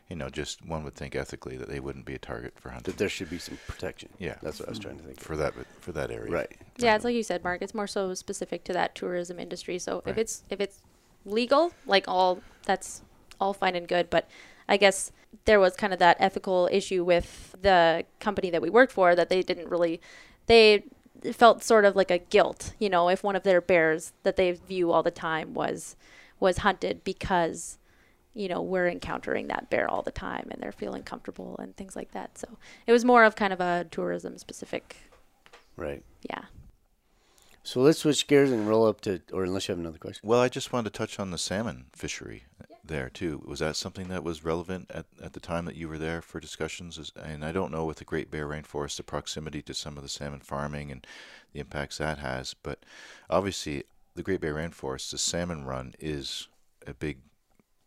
you 0.07 0.14
know, 0.14 0.29
just 0.29 0.62
one 0.62 0.85
would 0.85 0.95
think 0.95 1.16
ethically 1.16 1.57
that 1.57 1.66
they 1.66 1.81
wouldn't 1.81 2.05
be 2.05 2.14
a 2.14 2.19
target 2.19 2.53
for 2.61 2.69
hunting. 2.69 2.92
that 2.92 2.99
there 2.99 3.09
should 3.09 3.31
be 3.31 3.38
some 3.38 3.57
protection. 3.66 4.11
Yeah. 4.19 4.35
that's 4.42 4.61
what 4.61 4.69
I 4.69 4.73
was 4.73 4.79
trying 4.79 4.99
to 4.99 5.03
think. 5.05 5.19
for 5.19 5.35
that 5.38 5.55
for 5.81 5.92
that 5.92 6.11
area. 6.11 6.31
Right. 6.31 6.53
Yeah, 6.77 6.95
it's 6.95 7.07
like 7.07 7.14
you 7.14 7.23
said, 7.23 7.42
Mark. 7.42 7.62
It's 7.62 7.73
more 7.73 7.87
so 7.87 8.12
specific 8.12 8.64
to 8.64 8.75
that 8.75 8.95
tourism 8.95 9.38
industry. 9.38 9.79
So 9.79 10.03
if 10.05 10.19
it's 10.19 10.42
if 10.51 10.61
it's 10.61 10.83
legal, 11.25 11.73
like 11.87 12.07
all 12.07 12.42
that's 12.66 13.01
all 13.40 13.55
fine 13.55 13.77
and 13.77 13.88
good. 13.88 14.11
But 14.11 14.29
I 14.69 14.77
guess 14.77 15.11
there 15.47 15.59
was 15.59 15.75
kind 15.75 15.95
of 15.95 15.99
that 16.01 16.19
ethical 16.21 16.69
issue 16.71 17.03
with 17.03 17.57
the 17.62 18.05
company 18.21 18.51
that 18.51 18.61
we 18.61 18.69
worked 18.69 18.92
for 18.92 19.14
that 19.14 19.31
they 19.31 19.40
didn't 19.40 19.71
really 19.71 20.03
they 20.49 20.85
felt 21.35 21.62
sort 21.62 21.85
of 21.85 21.96
like 21.96 22.11
a 22.11 22.18
guilt, 22.18 22.74
you 22.79 22.88
know, 22.88 23.09
if 23.09 23.22
one 23.24 23.37
of 23.37 23.42
their 23.42 23.61
bears 23.61 24.12
that 24.22 24.37
they 24.37 24.52
view 24.52 24.92
all 24.92 25.02
the 25.02 25.11
time 25.11 25.55
was 25.55 25.96
was 26.38 26.59
hunted 26.59 27.02
because 27.05 27.79
you 28.35 28.46
know 28.48 28.61
we're 28.61 28.88
encountering 28.88 29.46
that 29.46 29.70
bear 29.70 29.90
all 29.90 30.02
the 30.02 30.11
time 30.11 30.48
and 30.50 30.61
they're 30.62 30.70
feeling 30.72 31.02
comfortable 31.02 31.57
and 31.59 31.76
things 31.76 31.96
like 31.96 32.12
that. 32.12 32.37
So 32.38 32.46
it 32.87 32.92
was 32.92 33.05
more 33.05 33.24
of 33.24 33.35
kind 33.37 33.52
of 33.52 33.61
a 33.61 33.87
tourism 33.90 34.37
specific, 34.38 34.96
Right. 35.76 36.02
yeah. 36.29 36.44
So 37.66 37.81
let's 37.81 37.98
switch 37.98 38.29
gears 38.29 38.52
and 38.52 38.68
roll 38.68 38.87
up 38.87 39.00
to, 39.00 39.20
or 39.33 39.42
unless 39.42 39.66
you 39.66 39.72
have 39.72 39.81
another 39.81 39.98
question. 39.98 40.20
Well, 40.26 40.40
I 40.40 40.48
just 40.48 40.72
wanted 40.72 40.92
to 40.92 40.98
touch 40.98 41.18
on 41.18 41.33
the 41.33 41.37
salmon 41.37 41.87
fishery 41.92 42.44
there 42.85 43.11
too. 43.11 43.42
Was 43.44 43.59
that 43.59 43.74
something 43.74 44.07
that 44.07 44.22
was 44.22 44.44
relevant 44.44 44.88
at, 44.94 45.07
at 45.20 45.33
the 45.33 45.40
time 45.40 45.64
that 45.64 45.74
you 45.74 45.88
were 45.88 45.98
there 45.98 46.22
for 46.22 46.38
discussions? 46.38 47.11
And 47.20 47.44
I 47.44 47.50
don't 47.50 47.72
know 47.72 47.85
with 47.85 47.96
the 47.96 48.05
Great 48.05 48.31
Bear 48.31 48.46
Rainforest 48.46 48.98
the 48.98 49.02
proximity 49.02 49.62
to 49.62 49.74
some 49.74 49.96
of 49.96 50.05
the 50.05 50.09
salmon 50.09 50.38
farming 50.38 50.92
and 50.92 51.05
the 51.52 51.59
impacts 51.59 51.98
that 51.98 52.18
has, 52.18 52.55
but 52.55 52.85
obviously 53.29 53.83
the 54.14 54.22
Great 54.22 54.40
Bear 54.40 54.55
Rainforest, 54.55 55.11
the 55.11 55.18
salmon 55.18 55.64
run 55.64 55.92
is 55.98 56.46
a 56.87 56.94
big 56.94 57.18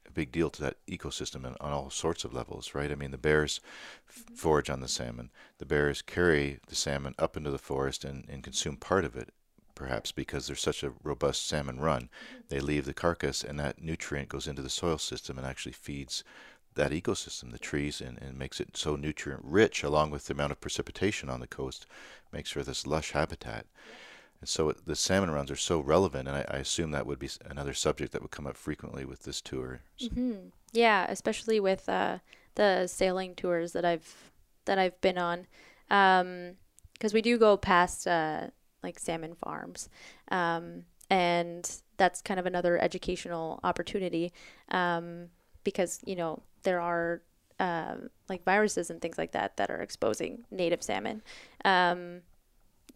a 0.06 0.12
big 0.12 0.34
deal 0.34 0.50
to 0.50 0.62
that 0.62 0.86
ecosystem 0.88 1.46
and 1.46 1.56
on 1.62 1.72
all 1.72 1.90
sorts 1.90 2.26
of 2.26 2.34
levels, 2.34 2.76
right? 2.76 2.92
I 2.92 2.96
mean, 2.96 3.12
the 3.12 3.18
bears 3.18 3.62
f- 4.10 4.26
forage 4.36 4.70
on 4.70 4.82
the 4.82 4.88
salmon. 4.90 5.30
The 5.60 5.66
bears 5.66 6.02
carry 6.02 6.60
the 6.68 6.76
salmon 6.76 7.16
up 7.18 7.38
into 7.38 7.52
the 7.52 7.58
forest 7.60 8.04
and, 8.04 8.26
and 8.28 8.44
consume 8.44 8.76
part 8.76 9.06
of 9.06 9.16
it 9.16 9.30
perhaps 9.80 10.12
because 10.12 10.46
there's 10.46 10.62
such 10.62 10.84
a 10.84 10.92
robust 11.04 11.48
salmon 11.48 11.80
run. 11.80 12.10
They 12.50 12.60
leave 12.60 12.86
the 12.86 12.94
carcass, 12.94 13.44
and 13.44 13.58
that 13.60 13.82
nutrient 13.82 14.30
goes 14.30 14.46
into 14.46 14.62
the 14.62 14.70
soil 14.70 14.98
system 14.98 15.38
and 15.38 15.48
actually 15.48 15.72
feeds 15.72 16.24
that 16.76 16.92
ecosystem, 16.92 17.52
the 17.52 17.58
trees, 17.58 18.02
and, 18.02 18.22
and 18.22 18.38
makes 18.38 18.60
it 18.60 18.76
so 18.78 18.96
nutrient 18.98 19.42
rich, 19.44 19.82
along 19.82 20.12
with 20.12 20.28
the 20.28 20.34
amount 20.34 20.52
of 20.52 20.62
precipitation 20.62 21.30
on 21.30 21.40
the 21.40 21.48
coast, 21.48 21.86
makes 22.32 22.52
for 22.52 22.62
this 22.62 22.86
lush 22.86 23.12
habitat. 23.12 23.66
And 24.42 24.50
so 24.50 24.72
the 24.72 24.96
salmon 24.96 25.32
runs 25.32 25.50
are 25.50 25.56
so 25.56 25.80
relevant, 25.80 26.28
and 26.28 26.38
I, 26.38 26.46
I 26.50 26.58
assume 26.58 26.92
that 26.92 27.08
would 27.08 27.20
be 27.20 27.30
another 27.50 27.74
subject 27.74 28.12
that 28.12 28.22
would 28.22 28.32
come 28.32 28.48
up 28.48 28.58
frequently 28.58 29.06
with 29.06 29.24
this 29.24 29.42
tour. 29.42 29.80
hmm 30.00 30.50
Yeah, 30.74 31.06
especially 31.10 31.60
with 31.60 31.90
uh, 31.90 32.20
the 32.56 32.88
sailing 32.88 33.36
tours 33.36 33.74
that 33.74 33.86
I've 33.86 34.32
that 34.66 34.78
I've 34.78 35.00
been 35.02 35.18
on, 35.18 35.48
because 35.88 37.14
we 37.14 37.22
do 37.22 37.38
go 37.38 37.58
past 37.58 38.08
uh, 38.08 38.48
like 38.84 39.00
salmon 39.00 39.36
farms, 39.36 39.90
um, 40.32 40.84
and 41.10 41.82
that's 41.98 42.22
kind 42.22 42.40
of 42.40 42.46
another 42.46 42.78
educational 42.82 43.60
opportunity, 43.64 44.32
um, 44.70 45.28
because 45.64 46.00
you 46.06 46.16
know 46.16 46.42
there 46.64 46.82
are 46.82 47.22
um, 47.60 48.10
like 48.30 48.44
viruses 48.44 48.90
and 48.90 49.02
things 49.02 49.18
like 49.18 49.32
that 49.32 49.58
that 49.58 49.70
are 49.70 49.82
exposing 49.82 50.46
native 50.52 50.84
salmon. 50.84 51.22
Um, 51.66 52.22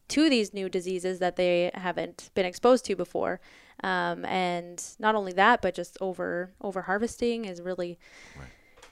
to 0.10 0.30
these 0.30 0.54
new 0.54 0.70
diseases 0.70 1.20
that 1.20 1.38
they 1.38 1.72
haven't 1.74 2.30
been 2.36 2.46
exposed 2.46 2.86
to 2.86 2.96
before. 2.96 3.40
Um, 3.84 4.24
and 4.26 4.84
not 5.00 5.16
only 5.16 5.34
that, 5.34 5.62
but 5.62 5.74
just 5.74 5.98
over 6.00 6.52
over 6.62 6.84
harvesting 6.84 7.46
is 7.46 7.62
really 7.62 7.98
Right. 8.38 8.48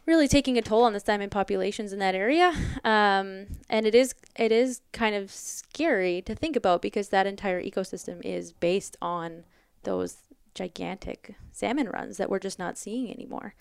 Really 0.06 0.28
taking 0.28 0.58
a 0.58 0.62
toll 0.62 0.84
on 0.84 0.94
the 0.94 1.00
salmon 1.00 1.30
populations 1.30 1.94
in 1.94 2.00
that 2.00 2.16
area. 2.16 2.54
Um, 2.84 3.48
and 3.70 3.86
it 3.86 3.96
is 3.96 4.16
it 4.38 4.52
is 4.52 4.82
kind 4.92 5.16
of 5.16 5.32
scary 5.32 6.22
to 6.24 6.36
think 6.36 6.56
about 6.56 6.82
because 6.82 7.10
that 7.10 7.28
entire 7.28 7.62
ecosystem 7.62 8.22
is 8.24 8.52
based 8.52 8.98
on 9.02 9.44
those 9.84 10.18
gigantic 10.54 11.36
salmon 11.52 11.88
runs 11.88 12.18
that 12.18 12.30
we're 12.30 12.40
just 12.40 12.60
not 12.60 12.78
seeing 12.78 13.12
anymore. 13.12 13.56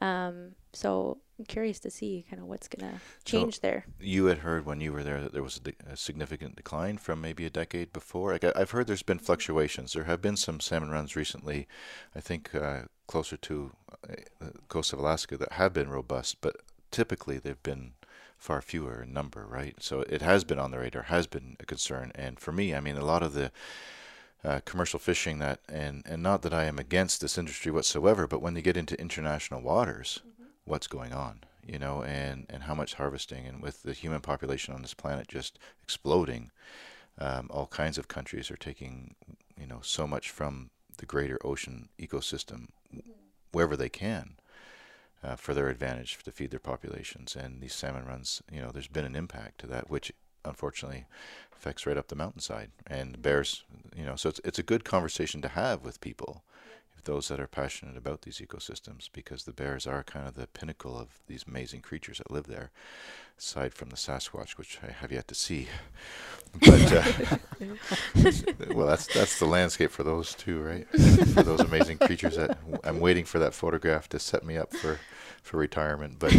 Um, 0.00 0.52
so 0.72 1.18
I'm 1.38 1.46
curious 1.46 1.80
to 1.80 1.90
see 1.90 2.26
kind 2.28 2.40
of 2.40 2.48
what's 2.48 2.68
gonna 2.68 3.00
change 3.24 3.60
there. 3.60 3.86
You 3.98 4.26
had 4.26 4.38
heard 4.38 4.66
when 4.66 4.80
you 4.80 4.92
were 4.92 5.02
there 5.02 5.22
that 5.22 5.32
there 5.32 5.42
was 5.42 5.56
a, 5.56 5.60
de- 5.60 5.74
a 5.90 5.96
significant 5.96 6.56
decline 6.56 6.98
from 6.98 7.20
maybe 7.20 7.46
a 7.46 7.50
decade 7.50 7.92
before. 7.92 8.32
Like 8.32 8.44
I, 8.44 8.52
I've 8.54 8.70
heard 8.72 8.86
there's 8.86 9.02
been 9.02 9.18
fluctuations. 9.18 9.94
There 9.94 10.04
have 10.04 10.20
been 10.20 10.36
some 10.36 10.60
salmon 10.60 10.90
runs 10.90 11.16
recently, 11.16 11.66
I 12.14 12.20
think 12.20 12.54
uh, 12.54 12.82
closer 13.06 13.36
to 13.36 13.72
uh, 13.92 14.14
the 14.40 14.52
coast 14.68 14.92
of 14.92 14.98
Alaska 14.98 15.36
that 15.36 15.52
have 15.52 15.72
been 15.72 15.88
robust, 15.88 16.40
but 16.40 16.56
typically 16.90 17.38
they've 17.38 17.62
been 17.62 17.92
far 18.38 18.60
fewer 18.60 19.02
in 19.02 19.12
number, 19.12 19.46
right? 19.46 19.74
So 19.80 20.00
it 20.02 20.22
has 20.22 20.44
been 20.44 20.58
on 20.58 20.70
the 20.70 20.78
radar, 20.78 21.02
has 21.02 21.26
been 21.26 21.56
a 21.60 21.66
concern. 21.66 22.12
And 22.14 22.38
for 22.38 22.52
me, 22.52 22.74
I 22.74 22.80
mean, 22.80 22.96
a 22.96 23.04
lot 23.04 23.22
of 23.22 23.32
the 23.32 23.50
uh, 24.44 24.60
commercial 24.64 24.98
fishing 24.98 25.38
that, 25.38 25.60
and, 25.68 26.02
and 26.06 26.22
not 26.22 26.42
that 26.42 26.54
I 26.54 26.64
am 26.64 26.78
against 26.78 27.20
this 27.20 27.38
industry 27.38 27.72
whatsoever, 27.72 28.26
but 28.26 28.42
when 28.42 28.54
they 28.54 28.62
get 28.62 28.76
into 28.76 29.00
international 29.00 29.62
waters, 29.62 30.20
what's 30.64 30.86
going 30.86 31.12
on, 31.12 31.40
you 31.66 31.78
know, 31.78 32.02
and, 32.02 32.46
and 32.50 32.64
how 32.64 32.74
much 32.74 32.94
harvesting, 32.94 33.46
and 33.46 33.62
with 33.62 33.82
the 33.82 33.92
human 33.92 34.20
population 34.20 34.74
on 34.74 34.82
this 34.82 34.94
planet 34.94 35.28
just 35.28 35.58
exploding, 35.82 36.50
um, 37.18 37.48
all 37.50 37.66
kinds 37.66 37.98
of 37.98 38.08
countries 38.08 38.50
are 38.50 38.56
taking, 38.56 39.14
you 39.58 39.66
know, 39.66 39.80
so 39.82 40.06
much 40.06 40.30
from 40.30 40.70
the 40.98 41.06
greater 41.06 41.38
ocean 41.44 41.88
ecosystem 41.98 42.68
wherever 43.52 43.76
they 43.76 43.88
can 43.88 44.36
uh, 45.22 45.36
for 45.36 45.54
their 45.54 45.68
advantage 45.68 46.18
to 46.24 46.30
feed 46.30 46.50
their 46.50 46.60
populations. 46.60 47.36
And 47.36 47.60
these 47.60 47.74
salmon 47.74 48.04
runs, 48.06 48.42
you 48.50 48.60
know, 48.60 48.70
there's 48.70 48.88
been 48.88 49.04
an 49.04 49.16
impact 49.16 49.58
to 49.60 49.66
that, 49.68 49.90
which 49.90 50.12
unfortunately 50.44 51.06
affects 51.52 51.86
right 51.86 51.96
up 51.96 52.08
the 52.08 52.14
mountainside. 52.14 52.70
And 52.86 53.20
bears, 53.20 53.64
you 53.96 54.04
know, 54.04 54.16
so 54.16 54.28
it's, 54.28 54.40
it's 54.44 54.58
a 54.58 54.62
good 54.62 54.84
conversation 54.84 55.42
to 55.42 55.48
have 55.48 55.84
with 55.84 56.00
people, 56.00 56.44
those 57.06 57.28
that 57.28 57.40
are 57.40 57.46
passionate 57.46 57.96
about 57.96 58.22
these 58.22 58.38
ecosystems, 58.38 59.08
because 59.12 59.44
the 59.44 59.52
bears 59.52 59.86
are 59.86 60.04
kind 60.04 60.28
of 60.28 60.34
the 60.34 60.46
pinnacle 60.46 60.98
of 60.98 61.18
these 61.26 61.44
amazing 61.48 61.80
creatures 61.80 62.18
that 62.18 62.30
live 62.30 62.46
there, 62.46 62.70
aside 63.38 63.74
from 63.74 63.88
the 63.90 63.96
Sasquatch, 63.96 64.58
which 64.58 64.78
I 64.86 64.92
have 64.92 65.10
yet 65.10 65.26
to 65.28 65.34
see. 65.34 65.68
But 66.60 66.92
uh, 66.92 67.38
well, 68.74 68.86
that's 68.86 69.06
that's 69.08 69.38
the 69.38 69.46
landscape 69.46 69.90
for 69.90 70.02
those 70.04 70.34
two, 70.34 70.60
right? 70.62 70.86
for 71.34 71.42
those 71.42 71.62
amazing 71.64 71.98
creatures 71.98 72.36
that 72.36 72.58
I'm 72.84 73.00
waiting 73.00 73.24
for 73.24 73.38
that 73.38 73.54
photograph 73.54 74.08
to 74.10 74.18
set 74.18 74.44
me 74.44 74.56
up 74.56 74.72
for 74.72 75.00
for 75.42 75.58
retirement. 75.58 76.18
But 76.18 76.34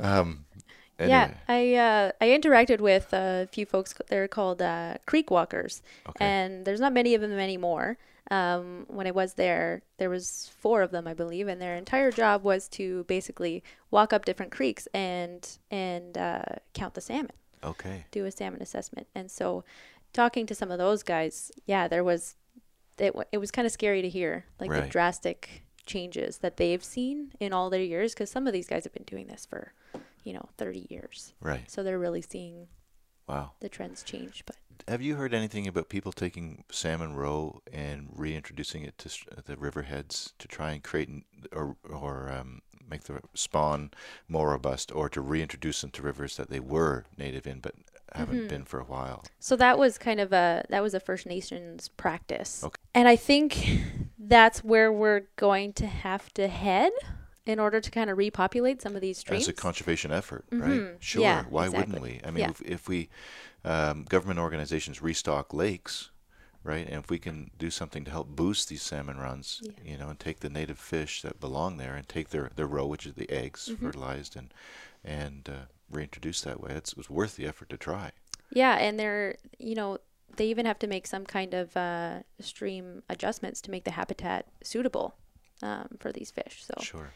um, 0.00 0.44
anyway, 0.98 1.08
Yeah, 1.08 1.34
I 1.48 1.74
uh, 1.74 2.12
I 2.20 2.26
interacted 2.28 2.80
with 2.80 3.12
a 3.12 3.48
few 3.52 3.66
folks. 3.66 3.94
They're 4.08 4.28
called 4.28 4.62
uh, 4.62 4.98
creek 5.06 5.30
walkers, 5.30 5.82
okay, 6.08 6.24
and 6.24 6.64
there's 6.64 6.80
not 6.80 6.92
many 6.92 7.14
of 7.14 7.20
them 7.20 7.38
anymore. 7.38 7.98
Um, 8.32 8.86
when 8.88 9.06
I 9.06 9.10
was 9.10 9.34
there, 9.34 9.82
there 9.98 10.08
was 10.08 10.50
four 10.58 10.80
of 10.80 10.90
them, 10.90 11.06
I 11.06 11.12
believe, 11.12 11.48
and 11.48 11.60
their 11.60 11.76
entire 11.76 12.10
job 12.10 12.42
was 12.42 12.66
to 12.70 13.04
basically 13.04 13.62
walk 13.90 14.14
up 14.14 14.24
different 14.24 14.50
creeks 14.50 14.88
and 14.94 15.46
and 15.70 16.16
uh, 16.16 16.42
count 16.72 16.94
the 16.94 17.02
salmon, 17.02 17.36
okay, 17.62 18.06
do 18.10 18.24
a 18.24 18.30
salmon 18.30 18.62
assessment. 18.62 19.06
And 19.14 19.30
so, 19.30 19.64
talking 20.14 20.46
to 20.46 20.54
some 20.54 20.70
of 20.70 20.78
those 20.78 21.02
guys, 21.02 21.52
yeah, 21.66 21.88
there 21.88 22.02
was 22.02 22.36
it. 22.96 23.14
It 23.32 23.36
was 23.36 23.50
kind 23.50 23.66
of 23.66 23.72
scary 23.72 24.00
to 24.00 24.08
hear, 24.08 24.46
like 24.58 24.70
the 24.84 24.88
drastic 24.88 25.64
changes 25.84 26.38
that 26.38 26.56
they've 26.56 26.82
seen 26.82 27.32
in 27.38 27.52
all 27.52 27.68
their 27.68 27.82
years, 27.82 28.14
because 28.14 28.30
some 28.30 28.46
of 28.46 28.54
these 28.54 28.66
guys 28.66 28.84
have 28.84 28.94
been 28.94 29.04
doing 29.04 29.26
this 29.26 29.44
for, 29.44 29.74
you 30.24 30.32
know, 30.32 30.48
30 30.56 30.86
years. 30.88 31.34
right, 31.40 31.70
So 31.70 31.82
they're 31.82 31.98
really 31.98 32.22
seeing 32.22 32.68
wow. 33.28 33.52
the 33.60 33.68
trends 33.68 34.02
change. 34.02 34.42
But 34.46 34.56
Have 34.88 35.02
you 35.02 35.14
heard 35.16 35.32
anything 35.34 35.66
about 35.68 35.88
people 35.88 36.12
taking 36.12 36.64
salmon 36.70 37.14
roe 37.14 37.62
and 37.72 38.08
reintroducing 38.12 38.82
it 38.82 38.98
to 38.98 39.08
s- 39.08 39.24
the 39.46 39.56
riverheads 39.56 40.32
to 40.38 40.48
try 40.48 40.72
and 40.72 40.82
create 40.82 41.08
or 41.52 41.76
or 41.88 42.30
um, 42.32 42.62
make 42.88 43.04
the 43.04 43.20
spawn 43.34 43.90
more 44.28 44.50
robust, 44.50 44.92
or 44.92 45.08
to 45.08 45.20
reintroduce 45.20 45.80
them 45.80 45.90
to 45.92 46.02
rivers 46.02 46.36
that 46.36 46.50
they 46.50 46.60
were 46.60 47.04
native 47.16 47.46
in 47.46 47.60
but 47.60 47.74
haven't 48.14 48.44
Mhm. 48.44 48.48
been 48.48 48.64
for 48.64 48.78
a 48.80 48.84
while? 48.84 49.24
so 49.38 49.56
that 49.56 49.78
was 49.78 49.96
kind 49.98 50.20
of 50.20 50.32
a 50.32 50.64
that 50.68 50.82
was 50.82 50.92
a 50.94 51.00
First 51.00 51.26
Nations 51.26 51.88
practice, 51.88 52.62
Okay. 52.64 52.76
and 52.94 53.08
I 53.08 53.16
think 53.16 53.56
that's 54.18 54.62
where 54.64 54.92
we're 54.92 55.28
going 55.36 55.72
to 55.74 55.86
have 55.86 56.32
to 56.34 56.48
head 56.48 56.92
in 57.46 57.58
order 57.58 57.80
to 57.80 57.90
kind 57.90 58.08
of 58.08 58.16
repopulate 58.18 58.80
some 58.80 58.94
of 58.94 59.00
these 59.00 59.18
streams. 59.18 59.42
As 59.44 59.48
a 59.48 59.52
conservation 59.52 60.12
effort, 60.12 60.44
Mhm. 60.50 60.60
right? 60.60 60.96
Sure. 61.00 61.22
Yeah, 61.22 61.44
Why 61.48 61.66
exactly. 61.66 61.92
wouldn't 62.00 62.02
we? 62.02 62.20
I 62.26 62.30
mean, 62.30 62.40
Yeah. 62.44 62.50
if, 62.50 62.62
if 62.62 62.88
we 62.88 63.08
um, 63.64 64.04
government 64.04 64.38
organizations 64.40 65.00
restock 65.02 65.52
lakes, 65.54 66.10
right, 66.64 66.86
and 66.86 66.96
if 67.04 67.10
we 67.10 67.18
can 67.18 67.50
do 67.58 67.70
something 67.70 68.04
to 68.04 68.10
help 68.10 68.28
boost 68.28 68.68
these 68.68 68.82
salmon 68.82 69.18
runs, 69.18 69.60
Yeah. 69.62 69.92
you 69.92 69.98
know, 69.98 70.08
and 70.08 70.18
take 70.18 70.40
the 70.40 70.50
native 70.50 70.78
fish 70.78 71.22
that 71.22 71.40
belong 71.40 71.76
there 71.78 71.94
and 71.94 72.08
take 72.08 72.30
their 72.30 72.50
their 72.56 72.66
roe, 72.66 72.86
which 72.86 73.06
is 73.06 73.14
the 73.14 73.30
eggs, 73.30 73.68
Mhm. 73.68 73.78
fertilized 73.78 74.36
and 74.36 74.52
and 75.04 75.48
uh, 75.48 75.66
reintroduce 75.90 76.40
that 76.42 76.60
way, 76.60 76.72
it's, 76.72 76.92
it's 76.94 77.10
worth 77.10 77.34
the 77.36 77.46
effort 77.46 77.68
to 77.70 77.76
try. 77.76 78.12
yeah, 78.50 78.76
and 78.78 78.98
they're 79.00 79.36
you 79.58 79.74
know 79.74 79.98
they 80.36 80.46
even 80.46 80.64
have 80.66 80.78
to 80.78 80.86
make 80.86 81.06
some 81.06 81.24
kind 81.26 81.52
of 81.54 81.76
uh, 81.76 82.20
stream 82.40 83.02
adjustments 83.08 83.60
to 83.60 83.70
make 83.70 83.84
the 83.84 83.90
habitat 83.92 84.46
suitable 84.62 85.14
um, 85.62 85.88
for 86.00 86.12
these 86.12 86.30
fish. 86.30 86.64
So 86.66 86.74
Sure. 86.82 87.10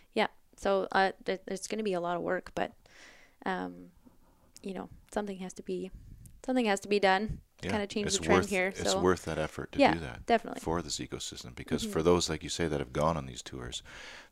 so 0.59 0.89
uh, 0.93 1.13
th- 1.27 1.41
there's 1.47 1.67
going 1.67 1.77
to 1.79 1.85
be 1.85 1.93
a 1.93 2.01
lot 2.01 2.17
of 2.17 2.23
work, 2.23 2.51
but 2.55 2.73
um, 3.45 3.91
you 4.63 4.73
know 4.73 4.89
something 5.13 5.37
has 5.39 5.53
to 5.55 5.63
be 5.63 5.91
something 6.45 6.65
has 6.65 6.81
to 6.81 6.89
be 6.89 6.99
done 6.99 7.41
to 7.61 7.67
Yeah. 7.67 7.71
kind 7.73 7.83
of 7.83 7.89
change 7.91 8.07
it's 8.07 8.19
the 8.19 8.25
trend 8.25 8.41
worth, 8.43 8.51
here. 8.51 8.69
It's 8.69 8.93
So 8.93 9.01
worth 9.01 9.25
that 9.27 9.39
effort 9.39 9.73
to 9.73 9.79
Yeah, 9.79 9.95
do 9.95 10.01
that 10.01 10.25
definitely. 10.27 10.61
for 10.61 10.81
this 10.81 10.99
ecosystem 10.99 11.55
because 11.55 11.85
Mhm. 11.87 11.91
for 11.93 12.03
those 12.03 12.31
like 12.31 12.43
you 12.43 12.49
say 12.49 12.69
that 12.69 12.81
have 12.81 12.93
gone 12.93 13.17
on 13.19 13.27
these 13.27 13.43
tours, 13.43 13.83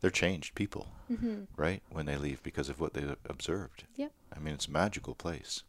they're 0.01 0.11
changed 0.11 0.55
people. 0.55 0.87
hmm 1.09 1.45
right 1.57 1.83
when 1.91 2.07
they 2.07 2.17
leave 2.17 2.43
because 2.43 2.71
of 2.71 2.81
what 2.81 2.95
they 2.95 3.05
observed. 3.29 3.85
Yep. 3.97 4.13
I 4.35 4.39
mean, 4.39 4.55
it's 4.55 4.67
a 4.67 4.71
magical 4.71 5.15
place. 5.15 5.63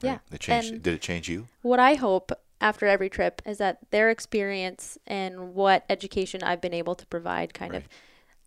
Yeah, 0.00 0.18
They 0.30 0.38
changed. 0.38 0.72
and- 0.72 0.82
did 0.82 0.94
it 0.94 1.02
change 1.02 1.28
you? 1.28 1.48
What 1.60 1.78
I 1.78 1.94
hope 1.94 2.32
after 2.62 2.86
every 2.86 3.10
trip 3.10 3.42
is 3.44 3.58
that 3.58 3.78
their 3.90 4.08
experience 4.10 4.96
and 5.06 5.54
what 5.54 5.84
education 5.90 6.42
I've 6.42 6.60
been 6.60 6.72
able 6.74 6.94
to 6.94 7.06
provide 7.06 7.52
kind 7.54 7.74
of 7.74 7.88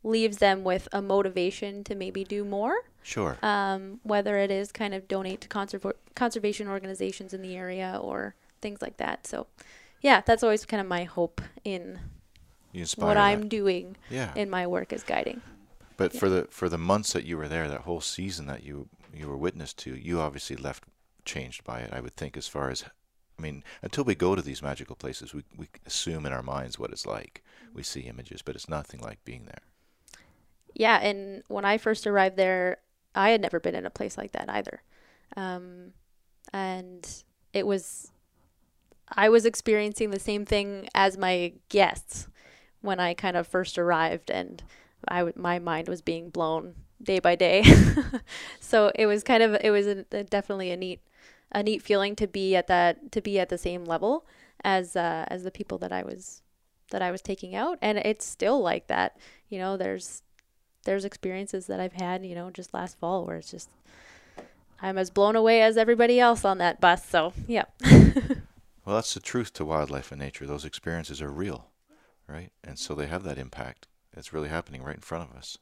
leaves 0.04 0.38
them 0.38 0.64
with 0.64 0.88
a 0.92 1.02
motivation 1.02 1.84
to 1.84 1.96
maybe 1.96 2.24
do 2.24 2.44
more. 2.46 2.76
Sure. 3.04 3.38
Um, 3.44 4.00
whether 4.04 4.38
it 4.38 4.50
is 4.50 4.72
kind 4.72 4.94
of 4.94 5.08
donate 5.08 5.42
to 5.42 5.48
conserv- 5.48 5.94
conservation 6.16 6.68
organizations 6.68 7.34
in 7.34 7.42
the 7.42 7.56
area 7.56 8.00
or 8.02 8.36
things 8.62 8.82
like 8.82 8.98
that. 8.98 9.28
So, 9.28 9.48
yeah, 10.02 10.22
that's 10.26 10.44
always 10.44 10.66
kind 10.66 10.82
of 10.82 10.88
my 10.88 11.04
hope 11.04 11.42
in 11.64 12.00
what 12.98 13.14
that. 13.14 13.18
I'm 13.18 13.48
doing 13.48 13.96
Yeah. 14.10 14.32
in 14.36 14.50
my 14.50 14.66
work 14.68 14.92
as 14.94 15.04
guiding. 15.04 15.42
but 15.98 16.14
yeah. 16.14 16.20
for 16.20 16.30
the 16.30 16.48
for 16.52 16.68
the 16.68 16.78
months 16.78 17.14
that 17.14 17.24
you 17.26 17.38
were 17.38 17.48
there, 17.48 17.68
that 17.70 17.82
whole 17.82 18.02
season 18.02 18.48
that 18.48 18.64
you 18.64 18.90
you 19.14 19.28
were 19.30 19.38
witness 19.38 19.74
to, 19.74 19.96
you 19.96 20.20
obviously 20.20 20.56
left 20.58 20.84
changed 21.24 21.64
by 21.64 21.80
it. 21.80 21.94
I 21.94 22.02
would 22.02 22.16
think, 22.18 22.36
as 22.38 22.48
far 22.48 22.70
as, 22.70 22.84
I 23.38 23.42
mean, 23.42 23.64
until 23.82 24.04
we 24.04 24.16
go 24.16 24.36
to 24.36 24.42
these 24.42 24.62
magical 24.62 24.96
places, 24.96 25.34
we 25.34 25.44
we 25.58 25.68
assume 25.86 26.26
in 26.26 26.34
our 26.34 26.44
minds 26.44 26.80
what 26.80 26.92
it's 26.92 27.06
like. 27.06 27.44
We 27.74 27.84
see 27.84 28.02
images, 28.02 28.42
but 28.42 28.56
it's 28.56 28.70
nothing 28.70 29.02
like 29.02 29.24
being 29.26 29.46
there. 29.46 29.62
Yeah, 30.74 30.98
and 30.98 31.44
when 31.48 31.66
I 31.66 31.78
first 31.78 32.08
arrived 32.08 32.38
there, 32.38 32.78
I 33.14 33.30
had 33.30 33.42
never 33.42 33.60
been 33.60 33.76
in 33.76 33.86
a 33.86 33.90
place 33.90 34.18
like 34.18 34.34
that 34.34 34.50
either. 34.50 34.82
Um, 35.36 35.94
and 36.54 37.24
it 37.54 37.66
was 37.66 38.12
I 39.10 39.30
was 39.30 39.46
experiencing 39.46 40.12
the 40.12 40.20
same 40.20 40.46
thing 40.46 40.88
as 40.94 41.18
my 41.18 41.54
guests 41.70 42.28
when 42.82 43.00
I 43.00 43.14
kind 43.14 43.38
of 43.38 43.48
first 43.48 43.78
arrived, 43.78 44.30
and 44.30 44.64
I 45.08 45.32
my 45.36 45.60
mind 45.60 45.88
was 45.88 46.02
being 46.02 46.30
blown 46.30 46.76
day 47.02 47.20
by 47.20 47.36
day. 47.36 47.64
so 48.60 48.92
it 48.96 49.06
was 49.06 49.24
kind 49.24 49.44
of 49.44 49.58
it 49.62 49.72
was 49.72 49.88
a, 49.88 50.06
a 50.12 50.24
definitely 50.24 50.72
a 50.72 50.78
neat 50.78 51.02
a 51.56 51.64
neat 51.64 51.82
feeling 51.82 52.16
to 52.18 52.28
be 52.28 52.56
at 52.56 52.68
that 52.68 53.12
to 53.14 53.22
be 53.22 53.40
at 53.40 53.50
the 53.50 53.58
same 53.58 53.86
level 53.86 54.26
as 54.64 54.96
uh, 54.96 55.26
as 55.30 55.44
the 55.44 55.52
people 55.52 55.78
that 55.80 55.92
I 55.92 56.04
was 56.04 56.42
that 56.92 57.02
I 57.02 57.10
was 57.10 57.22
taking 57.22 57.56
out, 57.56 57.80
and 57.82 57.98
it's 57.98 58.26
still 58.26 58.62
like 58.62 58.88
that. 58.88 59.18
You 59.50 59.58
know, 59.58 59.78
there's 59.78 60.22
there's 60.84 61.06
experiences 61.06 61.66
that 61.68 61.80
I've 61.80 61.94
had, 61.94 62.24
you 62.26 62.36
know, 62.36 62.52
just 62.52 62.74
last 62.74 63.00
fall 63.00 63.26
where 63.26 63.38
it's 63.38 63.50
just 63.50 63.70
I'm 64.82 64.98
as 64.98 65.10
blown 65.10 65.36
away 65.36 65.62
as 65.62 65.78
everybody 65.78 66.20
else 66.20 66.44
on 66.46 66.58
that 66.60 66.82
bus. 66.82 67.04
So 67.08 67.34
yeah. 67.48 67.64
Well, 68.86 68.98
that's 68.98 69.16
the 69.16 69.20
truth 69.20 69.52
to 69.54 69.66
wildlife 69.66 70.12
and 70.12 70.22
nature. 70.22 70.46
Those 70.46 70.64
experiences 70.64 71.20
are 71.20 71.32
real, 71.32 71.72
right? 72.28 72.52
And 72.64 72.78
so 72.78 72.94
they 72.94 73.08
have 73.08 73.24
that 73.24 73.40
impact. 73.40 73.88
It's 74.16 74.32
really 74.32 74.50
happening 74.50 74.84
right 74.84 74.94
in 74.96 75.02
front 75.02 75.28
of 75.28 75.36
us, 75.36 75.58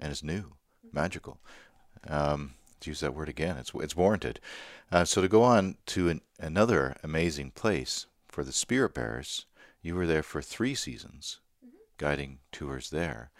and 0.00 0.10
it's 0.10 0.24
new, 0.24 0.54
magical. 0.92 1.38
Um, 2.08 2.54
to 2.80 2.90
use 2.90 3.00
that 3.00 3.14
word 3.14 3.28
again, 3.28 3.56
it's 3.56 3.72
it's 3.74 3.96
warranted. 3.96 4.40
Uh, 4.90 5.04
so 5.04 5.20
to 5.20 5.28
go 5.28 5.42
on 5.42 5.76
to 5.86 6.08
an, 6.08 6.20
another 6.38 6.96
amazing 7.02 7.50
place 7.50 8.06
for 8.28 8.44
the 8.44 8.52
spirit 8.52 8.94
bearers, 8.94 9.46
you 9.82 9.94
were 9.94 10.06
there 10.06 10.22
for 10.22 10.42
three 10.42 10.74
seasons, 10.74 11.40
guiding 11.98 12.38
tours 12.52 12.90
there, 12.90 13.30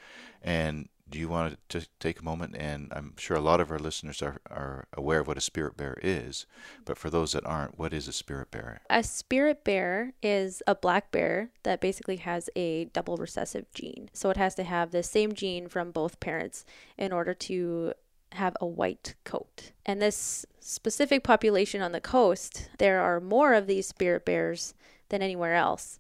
and 0.43 0.89
do 1.09 1.19
you 1.19 1.29
want 1.29 1.59
to 1.69 1.87
take 2.01 2.21
a 2.21 2.25
moment 2.25 2.57
and 2.59 2.93
I'm 2.93 3.15
sure 3.17 3.37
a 3.37 3.41
lot 3.41 3.61
of 3.61 3.71
our 3.71 3.79
listeners 3.79 4.23
are, 4.23 4.41
are 4.51 4.87
aware 4.93 5.21
of 5.21 5.29
what 5.29 5.39
a 5.39 5.43
spirit 5.43 5.77
bearer 5.77 5.99
is, 6.03 6.47
but 6.85 6.99
for 6.99 7.11
those 7.11 7.33
that 7.33 7.47
aren't, 7.47 7.79
what 7.79 7.93
is 7.93 8.09
a 8.09 8.13
spirit 8.13 8.51
bearer? 8.51 8.81
A 8.91 9.03
spirit 9.03 9.63
bear 9.63 10.15
is 10.23 10.63
a 10.67 10.75
black 10.75 11.13
bear 11.13 11.51
that 11.63 11.81
basically 11.81 12.17
has 12.17 12.51
a 12.57 12.87
double 12.87 13.17
recessive 13.17 13.67
gene. 13.73 14.11
So 14.13 14.31
it 14.31 14.37
has 14.37 14.55
to 14.57 14.65
have 14.65 14.91
the 14.91 15.03
same 15.03 15.33
gene 15.33 15.69
from 15.69 15.93
both 15.93 16.19
parents 16.19 16.65
in 16.99 17.13
order 17.13 17.35
to 17.35 17.93
have 18.33 18.57
a 18.61 18.67
white 18.67 19.15
coat. 19.25 19.73
And 19.85 20.01
this 20.01 20.45
specific 20.61 21.23
population 21.23 21.81
on 21.81 21.93
the 21.93 22.01
coast, 22.01 22.69
there 22.79 23.01
are 23.01 23.21
more 23.21 23.55
of 23.55 23.67
these 23.67 23.87
spirit 23.87 24.25
bears 24.25 24.75
than 25.09 25.23
anywhere 25.23 25.55
else. 25.55 25.99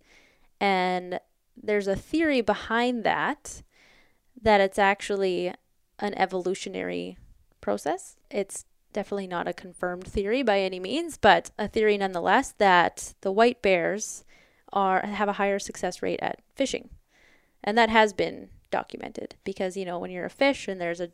And 0.60 1.20
there's 1.56 1.86
a 1.86 1.96
theory 1.96 2.40
behind 2.40 3.04
that 3.04 3.62
that 4.42 4.60
it's 4.60 4.78
actually 4.78 5.52
an 5.98 6.14
evolutionary 6.14 7.16
process. 7.60 8.16
It's 8.30 8.66
definitely 8.92 9.26
not 9.26 9.48
a 9.48 9.52
confirmed 9.52 10.06
theory 10.06 10.42
by 10.42 10.60
any 10.60 10.78
means, 10.78 11.16
but 11.16 11.50
a 11.58 11.68
theory 11.68 11.96
nonetheless 11.98 12.54
that 12.58 13.14
the 13.22 13.32
white 13.32 13.62
bears 13.62 14.24
are 14.72 15.06
have 15.06 15.28
a 15.28 15.34
higher 15.34 15.58
success 15.58 16.02
rate 16.02 16.20
at 16.22 16.40
fishing. 16.54 16.90
And 17.64 17.76
that 17.78 17.90
has 17.90 18.12
been 18.12 18.48
documented 18.70 19.36
because 19.44 19.76
you 19.76 19.84
know 19.84 19.98
when 19.98 20.10
you're 20.10 20.26
a 20.26 20.30
fish 20.30 20.68
and 20.68 20.80
there's 20.80 21.00
a 21.00 21.10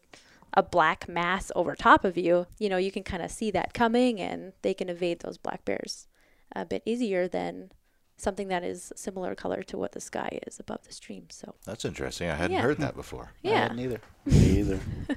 a 0.55 0.63
black 0.63 1.09
mass 1.09 1.51
over 1.57 1.75
top 1.75 2.05
of 2.05 2.17
you, 2.19 2.47
you 2.59 2.69
know, 2.69 2.77
you 2.77 2.93
can 2.93 3.03
kind 3.03 3.23
of 3.23 3.31
see 3.31 3.51
that 3.51 3.73
coming 3.75 4.21
and 4.21 4.53
they 4.63 4.75
can 4.75 4.89
evade 4.89 5.21
those 5.21 5.39
black 5.39 5.65
bears 5.65 6.07
a 6.55 6.65
bit 6.65 6.83
easier 6.85 7.27
than 7.29 7.71
something 8.19 8.49
that 8.49 8.63
is 8.63 8.93
similar 8.95 9.35
color 9.35 9.63
to 9.63 9.77
what 9.79 9.93
the 9.93 10.01
sky 10.01 10.39
is 10.47 10.61
above 10.61 10.83
the 10.87 10.93
stream. 10.93 11.27
So 11.31 11.55
That's 11.65 11.85
interesting. 11.85 12.29
I 12.31 12.35
hadn't 12.35 12.57
Yeah. 12.57 12.63
heard 12.63 12.79
that 12.79 12.95
before. 12.95 13.33
I 13.45 13.49
yeah, 13.49 13.63
hadn't 13.63 13.81
either. 13.81 14.01
Me 14.27 14.59
either. 14.61 14.81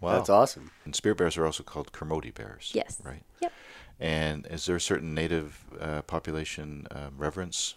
Wow. 0.00 0.12
That's 0.12 0.30
awesome. 0.30 0.70
And 0.84 0.94
spirit 0.94 1.18
bears 1.18 1.36
are 1.36 1.44
also 1.44 1.64
called 1.64 1.90
Kermode 1.90 2.32
bears. 2.32 2.70
Yes. 2.72 3.00
Right. 3.02 3.24
Yep. 3.42 3.52
And 3.98 4.46
is 4.46 4.64
there 4.66 4.76
a 4.76 4.80
certain 4.80 5.12
native 5.12 5.64
uh, 5.80 6.02
population 6.02 6.86
um, 6.92 7.14
reverence, 7.16 7.74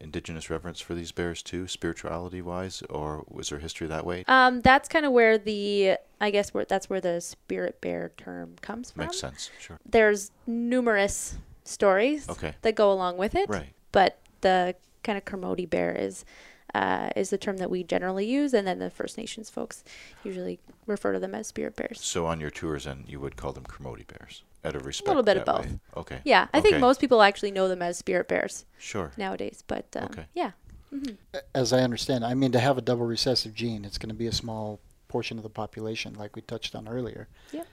indigenous 0.00 0.50
reverence 0.50 0.80
for 0.80 0.94
these 0.94 1.12
bears 1.12 1.42
too, 1.42 1.66
spirituality 1.66 2.42
wise, 2.42 2.82
or 2.90 3.24
was 3.28 3.48
there 3.50 3.58
history 3.58 3.86
that 3.86 4.04
way? 4.04 4.24
um, 4.28 4.60
that's 4.60 4.88
kind 4.88 5.06
of 5.06 5.12
where 5.12 5.38
the 5.38 5.96
I 6.20 6.30
guess 6.30 6.54
where 6.54 6.64
that's 6.64 6.88
where 6.90 7.00
the 7.00 7.20
spirit 7.20 7.80
bear 7.80 8.12
term 8.16 8.56
comes 8.60 8.90
from. 8.90 9.04
Makes 9.04 9.18
sense. 9.18 9.50
Sure. 9.58 9.78
There's 9.88 10.30
numerous 10.46 11.36
stories 11.64 12.28
Okay. 12.28 12.54
that 12.62 12.74
go 12.74 12.92
along 12.92 13.16
with 13.16 13.34
it, 13.34 13.48
Right. 13.48 13.72
but 13.92 14.18
the 14.40 14.74
kind 15.02 15.16
of 15.18 15.24
Kermode 15.24 15.68
bear 15.70 15.92
is 15.94 16.24
uh, 16.74 17.10
is 17.14 17.30
the 17.30 17.38
term 17.38 17.58
that 17.58 17.70
we 17.70 17.84
generally 17.84 18.26
use, 18.26 18.52
and 18.52 18.66
then 18.66 18.80
the 18.80 18.90
First 18.90 19.16
Nations 19.16 19.48
folks 19.48 19.84
usually 20.24 20.58
refer 20.86 21.12
to 21.12 21.20
them 21.20 21.34
as 21.34 21.46
spirit 21.46 21.76
bears. 21.76 22.00
So 22.00 22.26
on 22.26 22.40
your 22.40 22.50
tours, 22.50 22.84
then 22.84 23.04
you 23.06 23.20
would 23.20 23.36
call 23.36 23.52
them 23.52 23.64
Kermode 23.64 24.06
bears 24.08 24.42
out 24.64 24.74
of 24.76 24.86
respect. 24.86 25.08
little 25.08 25.22
bit 25.22 25.36
of 25.36 25.44
both. 25.44 25.66
way. 25.66 25.78
Okay. 25.96 26.18
Yeah, 26.24 26.48
I 26.54 26.60
think 26.60 26.78
most 26.80 27.00
people 27.00 27.22
actually 27.22 27.50
know 27.50 27.68
them 27.68 27.82
as 27.82 27.98
spirit 27.98 28.28
bears 28.28 28.64
Sure. 28.78 29.12
nowadays, 29.16 29.62
but 29.66 29.86
um, 29.96 30.04
Okay. 30.04 30.26
yeah, 30.34 30.52
As 31.54 31.72
I 31.72 31.80
understand, 31.80 32.24
I 32.24 32.34
mean, 32.34 32.52
to 32.52 32.60
have 32.60 32.78
a 32.78 32.80
double 32.80 33.04
recessive 33.06 33.52
gene, 33.54 33.84
it's 33.84 33.98
going 33.98 34.10
to 34.10 34.14
be 34.14 34.26
a 34.28 34.32
small 34.32 34.78
portion 35.08 35.36
of 35.38 35.42
the 35.42 35.50
population, 35.50 36.14
like 36.14 36.34
we 36.36 36.42
touched 36.42 36.74
on 36.74 36.86
earlier. 36.88 37.28
Yep. 37.52 37.66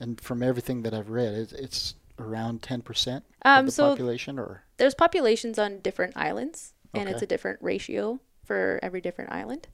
And 0.00 0.20
from 0.20 0.42
everything 0.42 0.82
that 0.82 0.92
I've 0.92 1.08
read, 1.10 1.32
it's, 1.34 1.52
it's 1.52 1.94
around 2.18 2.60
10% 2.62 3.22
Um, 3.42 3.60
of 3.60 3.66
the 3.66 3.72
so- 3.72 3.88
population, 3.90 4.38
or 4.38 4.62
there's 4.76 4.94
populations 4.94 5.58
on 5.58 5.80
different 5.80 6.16
islands, 6.16 6.74
and 6.94 7.08
it's 7.08 7.22
a 7.22 7.26
different 7.26 7.60
ratio 7.62 8.20
for 8.44 8.78
every 8.82 9.00
different 9.00 9.32
island. 9.32 9.68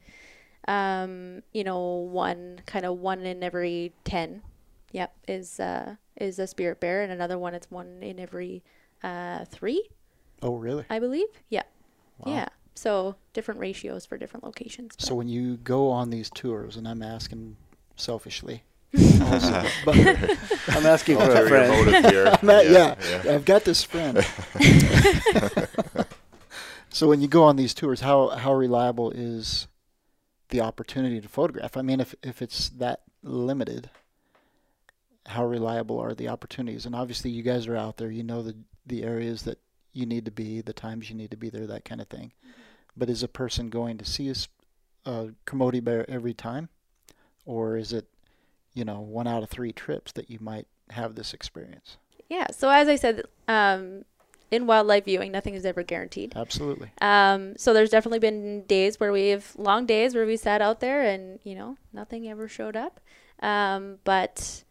Um, 0.68 1.42
you 1.52 1.64
know, 1.64 1.80
one 1.80 2.60
kind 2.66 2.84
of 2.86 2.98
one 3.00 3.26
in 3.26 3.42
every 3.42 3.92
ten, 4.04 4.42
yep, 4.92 5.12
is 5.26 5.58
uh, 5.58 5.96
is 6.16 6.38
a 6.38 6.46
spirit 6.46 6.78
bear, 6.80 7.02
and 7.02 7.10
another 7.10 7.38
one 7.38 7.54
it's 7.54 7.70
one 7.70 8.02
in 8.02 8.20
every 8.20 8.62
uh, 9.02 9.44
three, 9.46 9.88
oh, 10.42 10.54
really? 10.54 10.84
I 10.88 10.98
believe. 11.00 11.26
Yeah, 11.48 11.64
Wow. 12.18 12.32
yeah. 12.34 12.48
So 12.74 13.16
different 13.34 13.60
ratios 13.60 14.06
for 14.06 14.16
different 14.16 14.44
locations. 14.44 14.94
So 14.98 15.14
when 15.14 15.28
you 15.28 15.56
go 15.58 15.90
on 15.90 16.10
these 16.10 16.30
tours, 16.30 16.76
and 16.76 16.86
I'm 16.88 17.02
asking 17.02 17.56
selfishly, 17.96 18.62
also, 18.94 19.64
but 19.84 19.96
I'm 20.68 20.86
asking 20.86 21.16
for 21.18 21.30
a 21.32 21.48
friend. 21.48 21.68
motive 21.86 22.10
here. 22.10 22.26
I'm 22.42 22.50
at- 22.50 22.70
yeah, 22.70 22.94
I've 23.34 23.44
got 23.44 23.64
this 23.64 23.82
friend. 23.84 24.24
so 26.90 27.08
when 27.08 27.20
you 27.20 27.28
go 27.28 27.42
on 27.44 27.56
these 27.56 27.74
tours, 27.74 28.00
how 28.00 28.28
how 28.30 28.54
reliable 28.54 29.10
is 29.10 29.66
the 30.50 30.60
opportunity 30.60 31.20
to 31.20 31.28
photograph? 31.28 31.76
I 31.76 31.82
mean, 31.82 32.00
if 32.00 32.14
if 32.22 32.40
it's 32.42 32.68
that 32.70 33.00
limited, 33.22 33.90
how 35.26 35.44
reliable 35.44 35.98
are 36.00 36.14
the 36.14 36.28
opportunities? 36.28 36.86
And 36.86 36.94
obviously, 36.94 37.30
you 37.30 37.42
guys 37.42 37.66
are 37.66 37.76
out 37.76 37.96
there. 37.96 38.10
You 38.10 38.22
know 38.22 38.42
the 38.42 38.56
the 38.86 39.02
areas 39.02 39.42
that 39.42 39.58
you 39.92 40.06
need 40.06 40.24
to 40.24 40.30
be, 40.30 40.60
the 40.60 40.72
times 40.72 41.10
you 41.10 41.16
need 41.16 41.30
to 41.30 41.36
be 41.36 41.50
there, 41.50 41.66
that 41.66 41.84
kind 41.84 42.00
of 42.00 42.08
thing. 42.08 42.32
But 42.96 43.08
is 43.08 43.22
a 43.22 43.28
person 43.28 43.70
going 43.70 43.98
to 43.98 44.04
see 44.04 44.32
a 45.06 45.28
Kermode 45.44 45.84
bear 45.84 46.08
every 46.10 46.34
time, 46.34 46.68
or 47.46 47.76
is 47.76 47.92
it, 47.92 48.06
you 48.74 48.84
know, 48.84 49.00
one 49.00 49.26
out 49.26 49.42
of 49.42 49.50
three 49.50 49.72
trips 49.72 50.12
that 50.12 50.30
you 50.30 50.38
might 50.40 50.66
have 50.90 51.14
this 51.14 51.32
experience? 51.32 51.96
yeah. 52.32 52.46
So 52.50 52.70
as 52.70 52.88
I 52.88 52.96
said, 52.96 53.24
um, 53.46 54.04
in 54.50 54.66
wildlife 54.66 55.04
viewing, 55.04 55.32
nothing 55.32 55.54
is 55.54 55.66
ever 55.66 55.82
guaranteed. 55.82 56.32
Absolutely. 56.34 56.90
Um, 57.00 57.56
so 57.58 57.74
there's 57.74 57.90
definitely 57.90 58.20
been 58.20 58.62
days 58.64 58.98
where 58.98 59.12
we've 59.12 59.52
long 59.56 59.84
days 59.84 60.14
where 60.14 60.26
we 60.26 60.36
sat 60.36 60.62
out 60.62 60.80
there 60.80 61.02
and 61.02 61.40
you 61.44 61.54
know 61.54 61.76
nothing 61.92 62.28
ever 62.28 62.48
showed 62.48 62.76
up. 62.76 63.00
Um, 63.40 63.98
but 64.04 64.64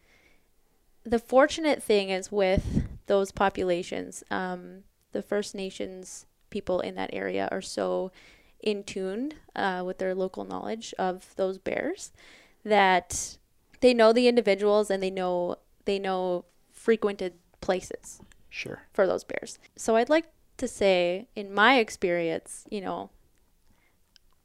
the 1.04 1.20
fortunate 1.20 1.82
thing 1.82 2.10
is 2.10 2.32
with 2.32 2.84
those 3.08 3.32
populations, 3.32 4.24
um, 4.32 4.84
the 5.12 5.22
First 5.22 5.56
Nations 5.56 6.26
people 6.50 6.80
in 6.80 6.96
that 6.96 7.10
area 7.14 7.48
are 7.52 7.62
so 7.62 8.12
in 8.60 8.84
tuned 8.84 9.36
uh, 9.56 9.84
with 9.86 9.98
their 9.98 10.14
local 10.14 10.46
knowledge 10.46 10.94
of 11.00 11.36
those 11.36 11.58
bears 11.58 12.12
that 12.64 13.38
they 13.80 13.94
know 13.94 14.14
the 14.14 14.28
individuals 14.28 14.92
and 14.92 15.02
they 15.02 15.10
know 15.10 15.56
they 15.86 15.98
know 15.98 16.46
frequented 16.72 17.34
places 17.60 18.22
Sure. 18.50 18.84
for 18.94 19.08
those 19.08 19.24
bears. 19.24 19.58
So 19.76 19.96
I'd 19.96 20.10
like 20.10 20.26
to 20.58 20.68
say, 20.68 21.28
in 21.36 21.54
my 21.54 21.80
experience, 21.80 22.66
you 22.70 22.82
know, 22.82 23.10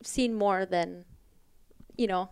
seen 0.03 0.35
more 0.35 0.65
than, 0.65 1.05
you 1.99 2.07
know, 2.07 2.31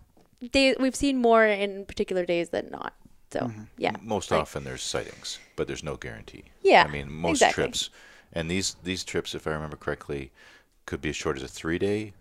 day, 0.53 0.75
we've 0.79 0.97
seen 0.97 1.19
more 1.19 1.45
in 1.45 1.85
particular 1.85 2.25
days 2.25 2.49
than 2.51 2.71
not. 2.71 2.95
So 3.35 3.41
Mhm. 3.49 3.67
yeah, 3.79 3.97
Most 4.01 4.31
like- 4.31 4.41
often 4.43 4.63
there's 4.65 4.83
sightings, 4.83 5.39
but 5.57 5.67
there's 5.67 5.83
no 5.83 5.97
guarantee. 5.97 6.45
Yeah, 6.63 6.85
I 6.85 6.89
mean, 6.97 7.11
most 7.11 7.43
exactly. 7.43 7.65
trips, 7.65 7.91
and 8.33 8.49
these 8.49 8.77
these 8.85 9.03
trips, 9.05 9.35
if 9.35 9.47
I 9.49 9.51
remember 9.51 9.77
correctly, 9.77 10.31
could 10.87 11.01
be 11.01 11.09
as 11.11 11.17
short 11.17 11.37
as 11.37 11.43
a 11.43 11.49
three 11.49 11.79
day 11.79 12.13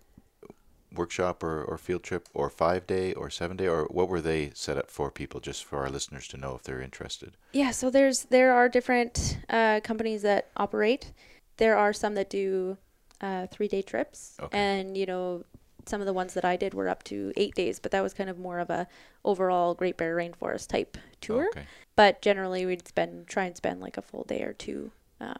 workshop 0.92 1.42
or, 1.42 1.62
or 1.64 1.76
field 1.78 2.02
trip, 2.02 2.28
or 2.34 2.48
five 2.50 2.86
day 2.86 3.12
or 3.14 3.28
seven 3.30 3.56
day, 3.56 3.66
or 3.68 3.84
what 3.86 4.08
were 4.08 4.20
they 4.20 4.50
set 4.54 4.76
up 4.78 4.90
for 4.90 5.10
people? 5.10 5.40
Just 5.40 5.64
for 5.64 5.78
our 5.78 5.90
listeners 5.90 6.26
to 6.28 6.36
know 6.36 6.54
if 6.56 6.62
they're 6.62 6.80
interested. 6.82 7.36
Yeah, 7.52 7.70
so 7.72 7.90
there's 7.90 8.24
there 8.24 8.52
are 8.52 8.68
different 8.68 9.38
uh, 9.48 9.80
companies 9.84 10.22
that 10.22 10.50
operate. 10.56 11.12
There 11.56 11.76
are 11.76 11.92
some 11.92 12.14
that 12.14 12.28
do 12.30 12.76
uh, 13.20 13.46
three 13.54 13.68
day 13.68 13.82
trips, 13.82 14.36
Okay. 14.40 14.58
and 14.58 14.96
you 14.96 15.06
know 15.06 15.44
some 15.86 16.00
of 16.00 16.06
the 16.06 16.12
ones 16.12 16.34
that 16.34 16.44
I 16.44 16.56
did 16.56 16.74
were 16.74 16.88
up 16.88 17.02
to 17.04 17.32
eight 17.36 17.54
days, 17.54 17.78
but 17.78 17.90
that 17.92 18.02
was 18.02 18.14
kind 18.14 18.30
of 18.30 18.38
more 18.38 18.58
of 18.58 18.70
a 18.70 18.86
overall 19.24 19.74
Great 19.74 19.96
Bear 19.96 20.16
Rainforest 20.16 20.68
type 20.68 20.96
tour. 21.20 21.48
Okay. 21.50 21.66
But 21.96 22.22
generally, 22.22 22.66
we'd 22.66 22.86
spend 22.88 23.26
try 23.26 23.44
and 23.44 23.56
spend 23.56 23.80
like 23.80 23.96
a 23.96 24.02
full 24.02 24.24
day 24.24 24.42
or 24.42 24.52
two 24.52 24.90
um, 25.20 25.36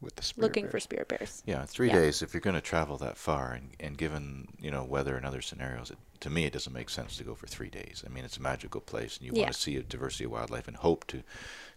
with 0.00 0.16
the 0.16 0.22
spirit 0.22 0.42
looking 0.46 0.68
for 0.68 0.78
spirit 0.80 1.08
bears. 1.08 1.42
Yeah, 1.46 1.64
three 1.64 1.88
Yeah. 1.88 2.00
days. 2.00 2.22
If 2.22 2.34
you're 2.34 2.40
going 2.40 2.54
to 2.54 2.60
travel 2.60 2.96
that 2.98 3.16
far, 3.16 3.52
and, 3.52 3.70
and 3.80 3.96
given 3.96 4.48
you 4.60 4.70
know 4.70 4.84
weather 4.84 5.16
and 5.16 5.24
other 5.24 5.40
scenarios, 5.42 5.90
it, 5.90 5.98
to 6.20 6.30
me 6.30 6.44
it 6.44 6.52
doesn't 6.52 6.72
make 6.72 6.90
sense 6.90 7.16
to 7.16 7.24
go 7.24 7.34
for 7.34 7.46
three 7.46 7.70
days. 7.70 8.04
I 8.06 8.10
mean, 8.10 8.24
it's 8.24 8.36
a 8.36 8.42
magical 8.42 8.80
place, 8.80 9.16
and 9.16 9.26
you 9.26 9.32
Yeah. 9.34 9.44
want 9.44 9.54
to 9.54 9.60
see 9.60 9.76
a 9.76 9.82
diversity 9.82 10.24
of 10.24 10.32
wildlife 10.32 10.68
and 10.68 10.76
hope 10.76 11.06
to 11.08 11.22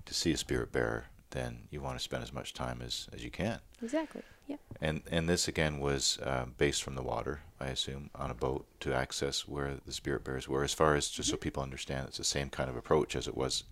to 0.05 0.13
see 0.13 0.31
a 0.33 0.37
spirit 0.37 0.71
bear. 0.71 1.05
Then 1.31 1.67
you 1.69 1.79
want 1.79 1.97
to 1.97 2.03
spend 2.03 2.23
as 2.23 2.33
much 2.33 2.53
time 2.53 2.81
as 2.81 3.07
as 3.13 3.23
you 3.23 3.31
can. 3.31 3.59
Exactly. 3.81 4.23
Yeah. 4.49 4.57
And 4.81 5.01
and 5.11 5.29
this 5.29 5.47
again 5.47 5.79
was 5.79 6.17
uh, 6.23 6.45
based 6.57 6.83
from 6.83 6.95
the 6.95 7.03
water, 7.03 7.41
I 7.59 7.67
assume, 7.67 8.09
on 8.15 8.31
a 8.31 8.33
boat 8.33 8.65
to 8.81 8.93
access 8.93 9.47
where 9.47 9.75
the 9.85 9.93
spirit 9.93 10.23
bears 10.23 10.47
were. 10.47 10.63
As 10.63 10.73
far 10.73 10.95
as 10.95 11.07
just 11.09 11.29
so 11.29 11.35
Mm-hmm. 11.35 11.41
people 11.41 11.63
understand, 11.63 12.07
it's 12.07 12.17
the 12.17 12.23
same 12.23 12.49
kind 12.49 12.69
of 12.69 12.75
approach 12.75 13.15
as 13.15 13.27
it 13.27 13.37
was 13.37 13.63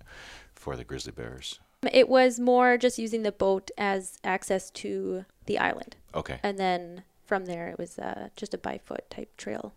for 0.54 0.76
the 0.78 0.84
grizzly 0.84 1.12
bears. 1.14 1.60
It 1.92 2.08
was 2.10 2.40
more 2.40 2.78
just 2.78 2.98
using 3.00 3.24
the 3.24 3.32
boat 3.32 3.72
as 3.78 4.18
access 4.24 4.72
to 4.72 5.26
the 5.46 5.58
island, 5.60 5.96
Okay, 6.14 6.40
and 6.44 6.58
then 6.58 7.04
from 7.26 7.46
there 7.46 7.70
it 7.70 7.78
was 7.80 7.98
uh, 8.00 8.30
just 8.36 8.54
a 8.54 8.58
by 8.58 8.78
foot 8.80 9.10
type 9.10 9.36
trail, 9.38 9.74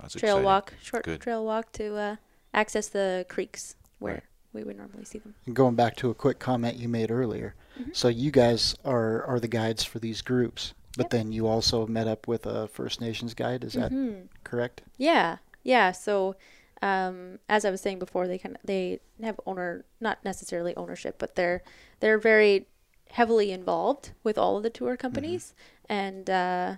that's 0.00 0.14
trail 0.14 0.36
exciting. 0.36 0.44
walk, 0.44 0.74
short 0.82 1.04
Good. 1.04 1.20
trail 1.20 1.44
walk 1.44 1.72
to 1.72 1.96
uh, 1.96 2.16
access 2.52 2.88
the 2.88 3.24
creeks 3.28 3.76
where 3.98 4.14
Right. 4.14 4.22
we 4.52 4.62
would 4.64 4.76
normally 4.76 5.04
see 5.04 5.18
them. 5.18 5.34
And 5.46 5.56
going 5.56 5.74
back 5.74 5.96
to 5.96 6.10
a 6.10 6.14
quick 6.14 6.38
comment 6.38 6.76
you 6.76 6.88
made 6.88 7.10
earlier, 7.10 7.54
Mm-hmm. 7.80 7.90
so 7.92 8.08
you 8.08 8.30
guys 8.30 8.74
are 8.84 9.22
are 9.24 9.38
the 9.40 9.48
guides 9.48 9.84
for 9.84 9.98
these 9.98 10.22
groups, 10.22 10.74
but 10.96 11.04
Yep. 11.04 11.10
then 11.10 11.32
you 11.32 11.46
also 11.46 11.86
met 11.86 12.08
up 12.08 12.26
with 12.28 12.44
a 12.46 12.68
First 12.68 13.00
Nations 13.00 13.34
guide. 13.34 13.62
Is 13.64 13.74
that 13.74 13.92
Mhm. 13.92 14.28
correct? 14.44 14.82
Yeah, 14.96 15.38
yeah. 15.62 15.92
So, 15.92 16.34
um, 16.82 17.38
as 17.48 17.64
I 17.64 17.70
was 17.70 17.80
saying 17.80 17.98
before, 17.98 18.26
they 18.26 18.38
kind 18.38 18.56
of 18.56 18.62
they 18.64 19.00
have 19.22 19.38
owner 19.46 19.84
not 20.00 20.24
necessarily 20.24 20.74
ownership, 20.76 21.16
but 21.18 21.34
they're 21.36 21.62
they're 22.00 22.18
very 22.18 22.66
heavily 23.10 23.52
involved 23.52 24.10
with 24.22 24.36
all 24.38 24.56
of 24.56 24.62
the 24.62 24.70
tour 24.70 24.96
companies, 24.96 25.54
and 25.88 26.28
uh, 26.28 26.76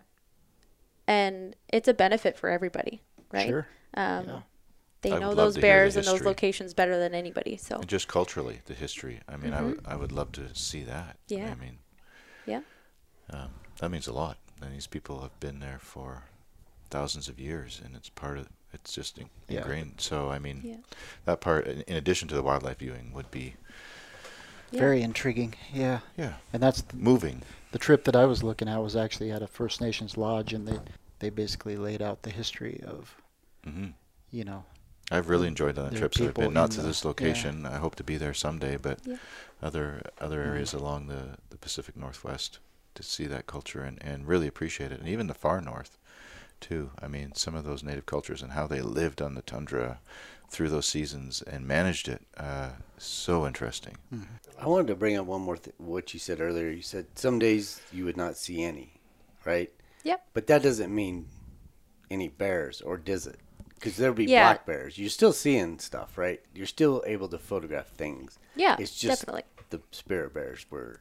and 1.06 1.56
it's 1.68 1.88
a 1.88 1.94
benefit 1.94 2.36
for 2.36 2.48
everybody, 2.48 3.02
right? 3.32 3.48
Sure. 3.48 3.66
Um, 3.94 4.26
Yeah. 4.26 4.40
They 5.02 5.12
I 5.12 5.18
know 5.18 5.34
those 5.34 5.54
to 5.54 5.60
hear 5.60 5.62
the 5.62 5.92
bears 5.92 5.96
and 5.96 6.06
those 6.06 6.24
locations 6.24 6.74
better 6.74 6.98
than 6.98 7.14
anybody. 7.14 7.56
So, 7.56 7.76
And 7.76 7.88
just 7.88 8.08
culturally, 8.08 8.60
the 8.66 8.74
history. 8.74 9.20
I 9.28 9.36
mean, 9.36 9.52
I 9.54 9.62
would 9.62 9.80
I 9.86 9.96
would 9.96 10.12
love 10.12 10.32
to 10.32 10.54
see 10.54 10.82
that. 10.84 11.16
Mm-hmm. 11.28 11.34
Yeah. 11.34 11.50
I 11.50 11.54
mean, 11.54 11.78
yeah, 12.46 12.60
um, 13.30 13.50
that 13.78 13.90
means 13.90 14.06
a 14.06 14.12
lot. 14.12 14.38
And 14.60 14.74
these 14.74 14.86
people 14.86 15.22
have 15.22 15.38
been 15.40 15.60
there 15.60 15.78
for 15.80 16.24
thousands 16.90 17.28
of 17.28 17.38
years, 17.38 17.80
and 17.82 17.96
it's 17.96 18.10
part 18.10 18.38
of 18.38 18.48
it's 18.72 18.92
just 18.92 19.18
in, 19.18 19.30
Yeah. 19.48 19.60
ingrained. 19.60 20.00
So 20.00 20.30
I 20.30 20.38
mean, 20.38 20.60
yeah, 20.64 20.76
that 21.24 21.40
part, 21.40 21.66
in 21.66 21.80
in 21.82 21.96
addition 21.96 22.28
to 22.28 22.34
the 22.34 22.42
wildlife 22.42 22.78
viewing, 22.78 23.12
would 23.12 23.30
be 23.30 23.54
yeah. 24.70 24.78
Very 24.80 25.02
intriguing. 25.02 25.54
Yeah. 25.72 26.00
yeah 26.16 26.34
And 26.52 26.62
that's 26.62 26.82
the, 26.82 26.96
moving. 26.96 27.42
the 27.72 27.78
trip 27.78 28.04
that 28.04 28.14
I 28.16 28.24
was 28.24 28.42
looking 28.42 28.68
at 28.68 28.78
was 28.82 28.94
actually 28.96 29.30
at 29.32 29.42
a 29.42 29.46
First 29.46 29.80
Nations 29.80 30.16
lodge, 30.16 30.52
and 30.52 30.66
they 30.68 30.78
they 31.18 31.30
basically 31.30 31.76
laid 31.76 32.00
out 32.02 32.22
the 32.22 32.30
history 32.30 32.80
of 32.86 33.16
hmm 33.64 33.88
you 34.30 34.44
know 34.44 34.64
I've 35.10 35.28
really 35.28 35.48
enjoyed 35.48 35.76
on 35.78 35.86
the 35.86 35.90
There 35.90 35.98
trips 36.00 36.18
that 36.18 36.28
I've 36.28 36.34
been. 36.34 36.52
Not 36.52 36.70
to 36.72 36.80
the- 36.82 36.88
this 36.88 37.02
yeah. 37.02 37.08
location. 37.08 37.66
I 37.66 37.78
hope 37.78 37.96
to 37.96 38.04
be 38.04 38.16
there 38.16 38.34
someday, 38.34 38.76
but 38.76 39.00
Yeah. 39.04 39.16
other 39.62 40.02
other 40.20 40.42
Mhm. 40.42 40.46
areas 40.48 40.72
along 40.72 41.08
the, 41.08 41.36
the 41.50 41.56
Pacific 41.58 41.96
Northwest 41.96 42.58
to 42.94 43.02
see 43.02 43.26
that 43.26 43.46
culture 43.46 43.82
and, 43.82 44.02
and 44.02 44.26
really 44.26 44.46
appreciate 44.46 44.92
it, 44.92 45.00
and 45.00 45.08
even 45.08 45.26
the 45.26 45.34
far 45.34 45.60
north, 45.60 45.96
too. 46.60 46.90
I 47.00 47.08
mean, 47.08 47.34
some 47.34 47.54
of 47.54 47.64
those 47.64 47.82
native 47.82 48.06
cultures 48.06 48.42
and 48.42 48.52
how 48.52 48.66
they 48.66 48.82
lived 48.82 49.20
on 49.22 49.34
the 49.34 49.42
tundra 49.42 50.00
through 50.48 50.68
those 50.68 50.86
seasons 50.86 51.42
and 51.42 51.66
managed 51.66 52.08
it. 52.08 52.22
Uh, 52.36 52.70
so 52.98 53.46
interesting. 53.46 53.96
I 54.58 54.66
wanted 54.66 54.88
to 54.88 54.96
bring 54.96 55.16
up 55.16 55.26
one 55.26 55.40
more 55.42 55.56
thing. 55.56 55.74
What 55.78 56.12
you 56.12 56.18
said 56.20 56.40
earlier. 56.40 56.68
You 56.68 56.82
said 56.82 57.06
some 57.14 57.38
days 57.38 57.80
you 57.92 58.04
would 58.04 58.16
not 58.16 58.36
see 58.36 58.62
any, 58.64 59.00
right? 59.44 59.72
Yep. 60.02 60.26
But 60.34 60.46
that 60.48 60.62
doesn't 60.62 60.92
mean 60.94 61.28
any 62.10 62.28
bears, 62.28 62.80
or 62.80 62.96
does 62.96 63.26
it? 63.28 63.38
Because 63.80 63.96
there'll 63.96 64.14
be 64.14 64.26
Yeah. 64.26 64.44
black 64.44 64.66
bears. 64.66 64.98
You're 64.98 65.08
still 65.10 65.32
seeing 65.32 65.78
stuff, 65.80 66.16
right? 66.18 66.40
You're 66.54 66.66
still 66.66 67.02
able 67.06 67.28
to 67.28 67.38
photograph 67.38 67.88
things. 67.88 68.38
Yeah, 68.54 68.76
It's 68.78 68.94
just 68.94 69.22
definitely. 69.22 69.44
the 69.70 69.80
spirit 69.90 70.34
bears 70.34 70.66
were 70.70 71.00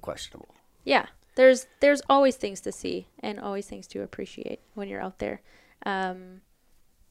questionable. 0.00 0.54
yeah 0.84 1.06
there's 1.34 1.66
there's 1.80 2.02
always 2.10 2.36
things 2.36 2.60
to 2.60 2.70
see 2.72 3.06
and 3.20 3.38
always 3.40 3.66
things 3.66 3.86
to 3.86 4.02
appreciate 4.02 4.60
when 4.74 4.86
you're 4.88 5.00
out 5.00 5.18
there 5.18 5.40
um, 5.86 6.40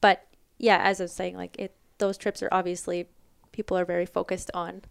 but 0.00 0.26
yeah 0.58 0.78
as 0.84 1.00
i 1.00 1.04
was 1.04 1.12
saying 1.12 1.34
like 1.36 1.58
it 1.58 1.74
those 1.98 2.16
trips 2.16 2.40
are 2.42 2.48
obviously 2.52 3.06
people 3.52 3.76
are 3.76 3.84
very 3.84 4.06
focused 4.06 4.50
on 4.54 4.82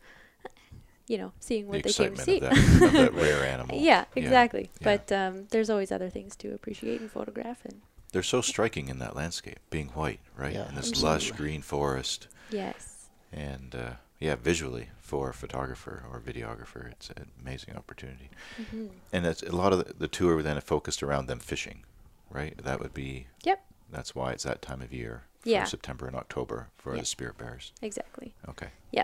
you 1.07 1.17
know 1.17 1.31
seeing 1.39 1.65
The 1.65 1.71
what 1.71 1.83
they 1.83 1.93
came 1.93 2.15
to 2.15 2.21
see 2.21 2.37
of 2.39 2.41
that, 2.41 2.57
of 2.83 2.91
that 2.93 3.13
rare 3.23 3.45
animal. 3.45 3.77
yeah 3.79 4.03
exactly 4.15 4.69
yeah. 4.81 4.83
but 4.83 5.11
um, 5.13 5.47
there's 5.51 5.69
always 5.69 5.91
other 5.93 6.09
things 6.09 6.35
to 6.37 6.53
appreciate 6.53 6.99
and 6.99 7.09
photograph 7.09 7.63
and 7.63 7.81
They're 8.11 8.23
so 8.23 8.41
striking 8.41 8.87
in 8.89 8.99
that 8.99 9.15
landscape, 9.15 9.59
being 9.69 9.89
white, 9.89 10.19
right? 10.35 10.53
Yeah, 10.53 10.67
and 10.67 10.77
this 10.77 10.89
absolutely. 10.89 11.09
lush 11.09 11.31
green 11.31 11.61
forest. 11.61 12.27
yes 12.49 12.93
and 13.31 13.75
uh, 13.75 13.91
yeah, 14.19 14.35
visually 14.35 14.89
for 14.99 15.29
a 15.29 15.33
photographer 15.33 16.03
or 16.11 16.19
videographer, 16.19 16.89
it's 16.91 17.09
an 17.09 17.29
amazing 17.41 17.75
opportunity. 17.75 18.29
hmm 18.71 18.87
And 19.11 19.25
it's 19.25 19.43
a 19.43 19.55
lot 19.55 19.73
of 19.73 19.85
the, 19.85 19.93
the 19.93 20.07
tour 20.07 20.41
then 20.41 20.59
focused 20.61 21.03
around 21.03 21.27
them 21.27 21.39
fishing, 21.39 21.83
right? 22.29 22.57
That 22.63 22.79
would 22.79 22.93
be 22.93 23.27
yep 23.43 23.63
that's 23.89 24.13
why 24.15 24.31
it's 24.31 24.43
that 24.43 24.61
time 24.61 24.81
of 24.81 24.91
year 24.93 25.23
for 25.41 25.49
Yeah. 25.49 25.63
September 25.65 26.07
and 26.07 26.15
October 26.15 26.67
for 26.77 26.93
Yeah. 26.95 27.01
the 27.01 27.05
spirit 27.05 27.37
bears. 27.37 27.71
exactly 27.81 28.33
Okay, 28.49 28.69
yeah 28.91 29.03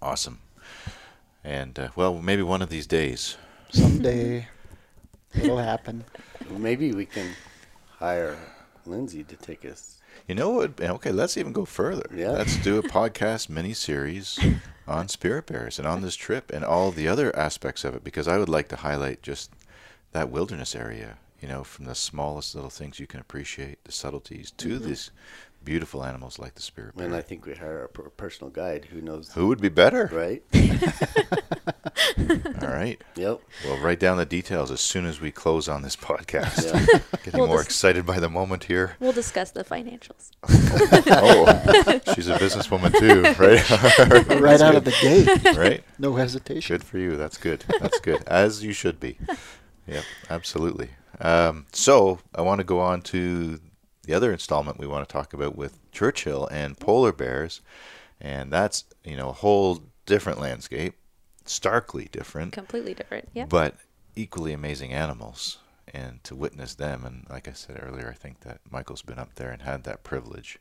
awesome. 0.00 0.40
And 1.44 1.78
uh, 1.78 1.88
well, 1.96 2.20
maybe 2.20 2.42
one 2.42 2.62
of 2.62 2.68
these 2.70 2.86
days, 2.86 3.36
someday 3.70 4.46
it'll 5.34 5.58
happen. 5.58 6.04
Well, 6.48 6.58
maybe 6.60 6.92
we 6.92 7.06
can 7.06 7.36
hire 8.02 8.36
Lindsay 8.84 9.22
to 9.22 9.36
take 9.36 9.64
us. 9.64 9.98
you 10.26 10.34
know 10.34 10.50
what? 10.50 10.80
Okay, 10.80 11.12
let's 11.12 11.36
even 11.36 11.52
go 11.52 11.64
further. 11.64 12.08
Yeah. 12.12 12.32
Let's 12.32 12.56
do 12.56 12.78
a 12.78 12.82
podcast 12.98 13.48
mini 13.48 13.74
series 13.74 14.38
on 14.88 15.06
spirit 15.08 15.46
bears 15.46 15.78
and 15.78 15.86
on 15.86 16.02
this 16.02 16.16
trip 16.16 16.50
and 16.52 16.64
all 16.64 16.90
the 16.90 17.06
other 17.06 17.34
aspects 17.36 17.84
of 17.84 17.94
it 17.94 18.02
because 18.02 18.26
I 18.26 18.38
would 18.38 18.48
like 18.48 18.68
to 18.70 18.76
highlight 18.76 19.22
just 19.22 19.52
that 20.10 20.30
wilderness 20.30 20.74
area, 20.74 21.18
you 21.40 21.46
know, 21.46 21.62
from 21.62 21.84
the 21.84 21.94
smallest 21.94 22.56
little 22.56 22.70
things 22.70 22.98
you 22.98 23.06
can 23.06 23.20
appreciate, 23.20 23.82
the 23.84 23.92
subtleties, 23.92 24.50
to 24.58 24.68
Mm-hmm. 24.70 24.88
these 24.88 25.10
beautiful 25.64 26.04
animals 26.04 26.38
like 26.38 26.54
the 26.54 26.62
spirit 26.62 26.96
bear. 26.96 27.06
And 27.06 27.14
I 27.14 27.22
think 27.22 27.46
we 27.46 27.54
hire 27.54 27.84
a 27.84 27.88
personal 27.88 28.50
guide 28.50 28.86
who 28.86 29.00
knows. 29.00 29.32
Who 29.32 29.48
would 29.48 29.60
be 29.60 29.68
better? 29.68 30.10
Right? 30.12 30.42
All 32.62 32.68
right. 32.68 33.00
Yep. 33.16 33.40
We'll 33.64 33.78
write 33.78 34.00
down 34.00 34.16
the 34.16 34.26
details 34.26 34.70
as 34.70 34.80
soon 34.80 35.06
as 35.06 35.20
we 35.20 35.30
close 35.30 35.68
on 35.68 35.82
this 35.82 35.96
podcast. 35.96 36.64
Yeah. 36.64 36.98
Getting 37.24 37.38
We'll 37.40 37.48
more 37.48 37.58
just- 37.58 37.68
excited 37.68 38.06
by 38.06 38.18
the 38.20 38.28
moment 38.28 38.64
here. 38.64 38.96
we'll 39.00 39.12
discuss 39.12 39.50
the 39.50 39.64
financials 39.64 40.30
oh, 40.48 42.00
she's 42.14 42.28
a 42.28 42.34
businesswoman 42.36 42.92
too, 42.98 43.22
right? 43.42 44.40
right 44.40 44.60
out 44.60 44.74
of 44.74 44.84
the 44.84 44.94
gate, 45.00 45.56
right? 45.56 45.84
no 45.98 46.14
hesitation. 46.16 46.76
Good 46.76 46.84
for 46.84 46.98
you. 46.98 47.16
That's 47.16 47.38
good. 47.38 47.64
That's 47.80 48.00
good. 48.00 48.22
As 48.26 48.64
you 48.64 48.72
should 48.72 48.98
be. 49.00 49.18
Yep, 49.86 50.04
absolutely. 50.30 50.90
Um, 51.20 51.66
so 51.72 52.18
I 52.34 52.42
want 52.42 52.58
to 52.60 52.64
go 52.64 52.80
on 52.80 53.02
to 53.02 53.60
the 54.12 54.16
other 54.16 54.30
installment 54.30 54.78
we 54.78 54.86
want 54.86 55.08
to 55.08 55.10
talk 55.10 55.32
about 55.32 55.56
with 55.56 55.78
Churchill 55.90 56.46
and 56.48 56.78
polar 56.78 57.12
bears, 57.12 57.62
and 58.20 58.52
that's 58.52 58.84
you 59.04 59.16
know 59.16 59.30
a 59.30 59.32
whole 59.32 59.84
different 60.04 60.38
landscape, 60.38 60.96
starkly 61.46 62.10
different, 62.12 62.52
completely 62.52 62.92
different 62.92 63.30
yeah 63.32 63.46
but 63.46 63.76
equally 64.14 64.52
amazing 64.52 64.92
animals. 64.92 65.58
And 65.94 66.22
to 66.24 66.36
witness 66.36 66.74
them, 66.74 67.04
and 67.04 67.26
like 67.28 67.48
I 67.48 67.52
said 67.52 67.80
earlier, 67.82 68.08
I 68.08 68.14
think 68.14 68.40
that 68.40 68.60
Michael's 68.70 69.02
been 69.02 69.18
up 69.18 69.34
there 69.34 69.50
and 69.50 69.62
had 69.62 69.84
that 69.84 70.04
privilege 70.04 70.58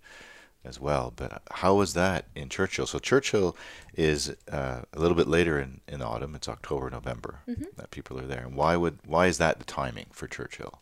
as 0.64 0.80
well. 0.80 1.14
But 1.14 1.42
how 1.52 1.76
was 1.76 1.94
that 1.94 2.26
in 2.36 2.48
Churchill? 2.48 2.88
So 2.88 3.00
Churchill 3.00 3.56
is 3.94 4.34
uh, 4.50 4.82
a 4.94 5.00
little 5.00 5.16
bit 5.16 5.28
later 5.28 5.60
in, 5.60 5.82
in 5.88 6.02
autumn. 6.02 6.36
It's 6.36 6.50
October, 6.50 6.90
November 6.90 7.42
that 7.78 7.92
people 7.92 8.18
are 8.18 8.28
there. 8.28 8.46
And 8.46 8.56
why 8.56 8.76
would 8.78 9.00
why 9.06 9.28
is 9.28 9.38
that 9.40 9.60
the 9.60 9.66
timing 9.66 10.08
for 10.12 10.28
Churchill? 10.28 10.82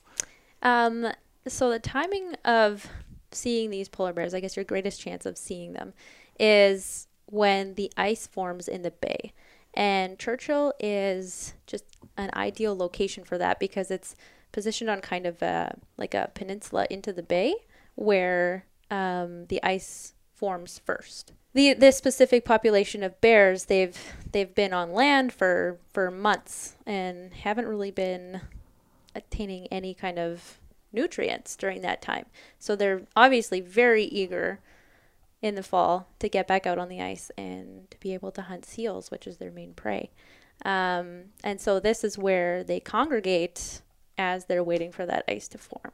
Um, 0.63 1.12
so 1.48 1.69
the 1.69 1.79
timing 1.79 2.35
of 2.46 2.87
seeing 3.31 3.69
these 3.69 3.90
polar 3.90 4.13
bears, 4.13 4.33
I 4.33 4.40
guess 4.40 4.56
your 4.56 4.65
greatest 4.65 5.02
chance 5.02 5.25
of 5.25 5.37
seeing 5.37 5.73
them 5.73 5.94
is 6.40 7.08
when 7.25 7.75
the 7.75 7.92
ice 7.98 8.27
forms 8.27 8.67
in 8.67 8.81
the 8.81 8.92
bay. 8.92 9.33
And 9.73 10.17
Churchill 10.17 10.73
is 10.79 11.54
just 11.67 11.85
an 12.17 12.31
ideal 12.33 12.75
location 12.75 13.23
for 13.23 13.37
that 13.37 13.60
because 13.60 13.92
it's 13.92 14.15
positioned 14.52 14.90
on 14.90 15.00
kind 15.02 15.25
of 15.25 15.42
a, 15.42 15.77
like 15.98 16.13
a 16.13 16.31
peninsula 16.33 16.87
into 16.90 17.13
the 17.13 17.23
bay 17.23 17.54
where 17.96 18.65
um, 18.90 19.46
the 19.46 19.62
ice 19.63 20.13
forms 20.33 20.79
first. 20.83 21.33
The 21.54 21.73
this 21.73 21.98
specific 21.98 22.46
population 22.46 23.04
of 23.04 23.19
bears, 23.21 23.65
they've 23.65 23.98
they've 24.31 24.54
been 24.54 24.71
on 24.71 24.94
land 24.94 25.33
for 25.33 25.79
for 25.92 26.12
months 26.12 26.75
and 26.85 27.33
haven't 27.33 27.65
really 27.65 27.90
been 27.90 28.42
attaining 29.15 29.65
any 29.67 29.96
kind 29.96 30.19
of 30.19 30.60
nutrients 30.92 31.56
during 31.56 31.81
that 31.81 32.02
time. 32.02 32.25
So 32.58 32.75
they're 32.75 33.02
obviously 33.15 33.62
very 33.62 34.04
eager 34.06 34.60
in 35.42 35.56
the 35.56 35.63
fall 35.63 36.08
to 36.19 36.27
get 36.27 36.48
back 36.48 36.67
out 36.67 36.77
on 36.77 36.90
the 36.90 37.02
ice 37.02 37.31
and 37.37 37.90
to 37.92 38.00
be 38.00 38.13
able 38.13 38.31
to 38.31 38.42
hunt 38.44 38.65
seals, 38.65 39.10
which 39.12 39.25
is 39.25 39.37
their 39.37 39.52
main 39.52 39.73
prey. 39.73 40.10
Um, 40.65 41.25
and 41.44 41.62
so 41.62 41.79
this 41.79 42.04
is 42.04 42.17
where 42.17 42.63
they 42.63 42.79
congregate 42.79 43.81
as 44.17 44.46
they're 44.46 44.63
waiting 44.63 44.92
for 44.92 45.06
that 45.06 45.23
ice 45.29 45.48
to 45.50 45.58
form. 45.58 45.94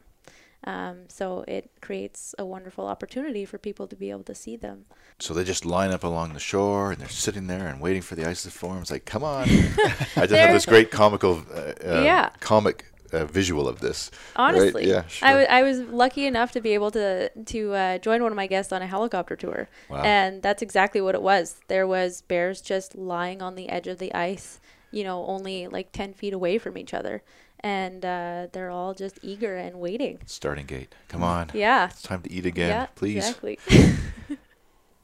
Um, 0.64 1.02
so 1.10 1.46
it 1.48 1.70
creates 1.80 2.34
a 2.40 2.46
wonderful 2.46 2.88
opportunity 2.88 3.46
for 3.46 3.60
people 3.60 3.86
to 3.86 3.96
be 3.96 4.10
able 4.10 4.24
to 4.24 4.34
see 4.34 4.56
them. 4.56 4.86
So 5.20 5.36
they 5.36 5.44
just 5.44 5.64
line 5.64 5.92
up 5.92 6.04
along 6.04 6.34
the 6.34 6.40
shore 6.40 6.92
and 6.92 7.00
they're 7.00 7.08
sitting 7.08 7.46
there 7.46 7.68
and 7.68 7.80
waiting 7.80 8.02
for 8.02 8.16
the 8.16 8.28
ice 8.28 8.42
to 8.44 8.50
form. 8.50 8.80
It's 8.82 8.90
like, 8.90 9.06
come 9.06 9.24
on! 9.24 9.44
I 9.48 10.26
just 10.26 10.32
have 10.32 10.54
this 10.54 10.66
great 10.66 10.90
comical, 10.90 11.44
uh, 11.54 11.74
uh, 11.86 12.02
Yeah. 12.04 12.30
comic 12.40 12.86
uh, 13.16 13.26
visual 13.26 13.68
of 13.68 13.80
this. 13.80 14.12
Honestly, 14.36 14.88
yeah, 14.90 15.04
I 15.06 15.08
sure. 15.08 15.40
wa- 15.40 15.48
I 15.50 15.64
was 15.64 15.80
lucky 15.80 16.26
enough 16.26 16.52
to 16.54 16.62
be 16.62 16.72
able 16.74 16.92
to 16.92 17.30
to 17.30 17.74
uh, 17.74 17.98
join 18.00 18.22
one 18.24 18.32
of 18.32 18.36
my 18.36 18.48
guests 18.48 18.72
on 18.74 18.82
a 18.82 18.88
helicopter 18.88 19.36
tour, 19.36 19.68
Wow. 19.90 20.04
and 20.04 20.42
that's 20.44 20.62
exactly 20.62 21.02
what 21.02 21.16
it 21.16 21.22
was. 21.22 21.60
There 21.68 21.88
was 21.88 22.22
bears 22.22 22.62
just 22.62 22.96
lying 22.96 23.42
on 23.42 23.56
the 23.56 23.70
edge 23.70 23.88
of 23.88 23.98
the 24.00 24.14
ice, 24.14 24.60
you 24.92 25.04
know, 25.04 25.26
only 25.26 25.68
like 25.68 25.92
ten 25.92 26.14
feet 26.14 26.34
away 26.34 26.58
from 26.58 26.78
each 26.78 26.94
other, 26.94 27.24
and 27.62 28.04
uh, 28.06 28.48
they're 28.52 28.70
all 28.72 28.94
just 28.94 29.18
eager 29.22 29.56
and 29.56 29.80
waiting. 29.80 30.20
Starting 30.26 30.66
gate. 30.66 30.94
Come 31.08 31.24
on. 31.24 31.52
Yeah, 31.54 31.86
It's 31.90 32.02
time 32.02 32.22
to 32.24 32.32
eat 32.32 32.46
again, 32.46 32.70
yeah, 32.70 32.86
please. 32.96 33.18
exactly. 33.18 33.60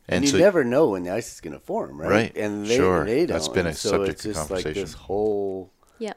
And, 0.08 0.26
you 0.26 0.32
so 0.32 0.38
never 0.40 0.66
know 0.66 0.90
when 0.90 1.04
the 1.04 1.12
ice 1.12 1.32
is 1.36 1.40
going 1.40 1.54
to 1.54 1.60
form, 1.60 1.98
right? 2.02 2.10
Right, 2.10 2.36
And 2.36 2.66
they, 2.66 2.76
sure. 2.76 3.06
they 3.06 3.20
don't. 3.26 3.28
That's 3.28 3.48
been 3.48 3.68
a 3.68 3.74
so 3.74 3.92
subject 3.92 4.10
it's 4.12 4.26
of 4.26 4.34
just 4.34 4.52
like 4.52 4.64
conversation. 4.66 4.82
this 4.84 4.94
whole 4.94 5.72
yeah. 6.00 6.14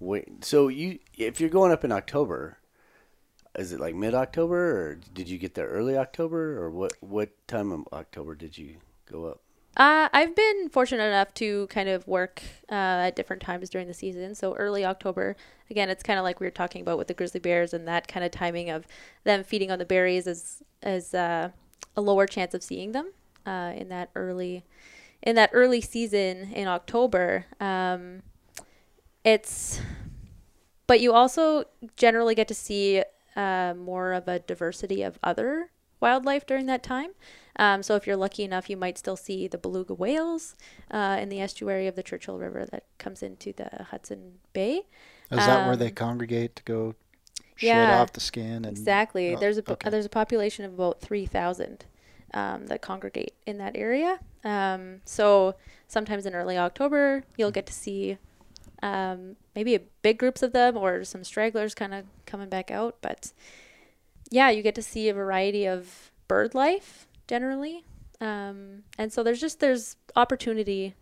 Wait. 0.00 0.44
So 0.44 0.68
you, 0.68 0.98
if 1.16 1.40
you're 1.40 1.50
going 1.50 1.72
up 1.72 1.84
in 1.84 1.92
October, 1.92 2.58
is 3.54 3.72
it 3.72 3.80
like 3.80 3.94
mid 3.94 4.14
October, 4.14 4.90
or 4.90 4.94
did 5.12 5.28
you 5.28 5.38
get 5.38 5.54
there 5.54 5.68
early 5.68 5.96
October, 5.96 6.62
or 6.62 6.70
what? 6.70 6.92
What 7.00 7.30
time 7.48 7.72
of 7.72 7.88
October 7.92 8.34
did 8.34 8.56
you 8.56 8.76
go 9.10 9.26
up? 9.26 9.40
Uh, 9.78 10.08
I've 10.12 10.34
been 10.34 10.68
fortunate 10.70 11.04
enough 11.04 11.32
to 11.34 11.68
kind 11.68 11.88
of 11.88 12.06
work 12.08 12.42
uh, 12.68 13.06
at 13.06 13.16
different 13.16 13.40
times 13.40 13.70
during 13.70 13.86
the 13.86 13.94
season. 13.94 14.34
So 14.34 14.54
early 14.54 14.84
October, 14.84 15.36
again, 15.70 15.88
it's 15.88 16.02
kind 16.02 16.18
of 16.18 16.24
like 16.24 16.40
we 16.40 16.46
were 16.46 16.50
talking 16.50 16.82
about 16.82 16.98
with 16.98 17.06
the 17.06 17.14
grizzly 17.14 17.38
bears 17.38 17.72
and 17.72 17.86
that 17.86 18.08
kind 18.08 18.24
of 18.24 18.32
timing 18.32 18.70
of 18.70 18.86
them 19.22 19.44
feeding 19.44 19.70
on 19.70 19.78
the 19.78 19.84
berries 19.84 20.26
is 20.26 20.62
is 20.82 21.14
uh, 21.14 21.50
a 21.96 22.00
lower 22.00 22.26
chance 22.26 22.54
of 22.54 22.62
seeing 22.62 22.90
them 22.90 23.12
uh, 23.46 23.72
in 23.76 23.88
that 23.88 24.10
early 24.16 24.64
in 25.22 25.36
that 25.36 25.50
early 25.52 25.80
season 25.80 26.52
in 26.52 26.66
October. 26.66 27.46
Um, 27.60 28.22
it's 29.24 29.80
but 30.86 31.00
you 31.00 31.12
also 31.12 31.64
generally 31.96 32.34
get 32.34 32.48
to 32.48 32.54
see 32.54 33.02
uh, 33.36 33.74
more 33.76 34.12
of 34.12 34.26
a 34.26 34.38
diversity 34.38 35.02
of 35.02 35.18
other 35.22 35.70
wildlife 36.00 36.46
during 36.46 36.66
that 36.66 36.82
time. 36.82 37.10
Um, 37.56 37.82
so 37.82 37.94
if 37.96 38.06
you're 38.06 38.16
lucky 38.16 38.44
enough, 38.44 38.70
you 38.70 38.76
might 38.76 38.96
still 38.96 39.16
see 39.16 39.48
the 39.48 39.58
beluga 39.58 39.92
whales 39.92 40.54
uh, 40.90 41.18
in 41.20 41.28
the 41.28 41.40
estuary 41.40 41.86
of 41.86 41.96
the 41.96 42.02
Churchill 42.02 42.38
River 42.38 42.64
that 42.70 42.84
comes 42.98 43.22
into 43.22 43.52
the 43.52 43.84
Hudson 43.90 44.38
Bay. 44.52 44.82
Is 45.30 45.38
that 45.38 45.66
where 45.66 45.76
they 45.76 45.88
Um, 45.88 45.94
congregate 45.94 46.56
to 46.56 46.62
go 46.62 46.94
shed 47.56 47.66
yeah, 47.66 48.00
off 48.00 48.12
the 48.12 48.20
skin? 48.20 48.64
And 48.64 48.66
Exactly. 48.66 49.34
oh, 49.34 49.38
there's 49.38 49.58
a 49.58 49.72
okay. 49.72 49.90
there's 49.90 50.06
a 50.06 50.10
population 50.10 50.64
of 50.64 50.72
about 50.72 51.00
three 51.00 51.26
thousand 51.26 51.84
um, 52.32 52.66
that 52.68 52.80
congregate 52.80 53.34
in 53.44 53.58
that 53.58 53.76
area. 53.76 54.20
Um, 54.44 55.00
so 55.04 55.56
sometimes 55.86 56.24
in 56.24 56.34
early 56.34 56.56
October, 56.56 57.24
you'll 57.36 57.50
get 57.50 57.66
to 57.66 57.72
see 57.72 58.18
um, 58.82 59.36
maybe 59.54 59.74
a 59.74 59.80
big 60.02 60.18
groups 60.18 60.42
of 60.42 60.52
them 60.52 60.76
or 60.76 61.04
some 61.04 61.24
stragglers 61.24 61.74
kind 61.74 61.94
of 61.94 62.04
coming 62.26 62.48
back 62.48 62.70
out. 62.70 62.96
But 63.00 63.32
yeah, 64.30 64.50
you 64.50 64.62
get 64.62 64.74
to 64.76 64.82
see 64.82 65.08
a 65.08 65.14
variety 65.14 65.66
of 65.66 66.10
bird 66.28 66.54
life 66.54 67.06
generally, 67.26 67.84
um, 68.20 68.82
and 68.98 69.12
so 69.12 69.22
there's 69.22 69.40
just 69.40 69.60
there's 69.60 69.96
opportunity 70.16 70.94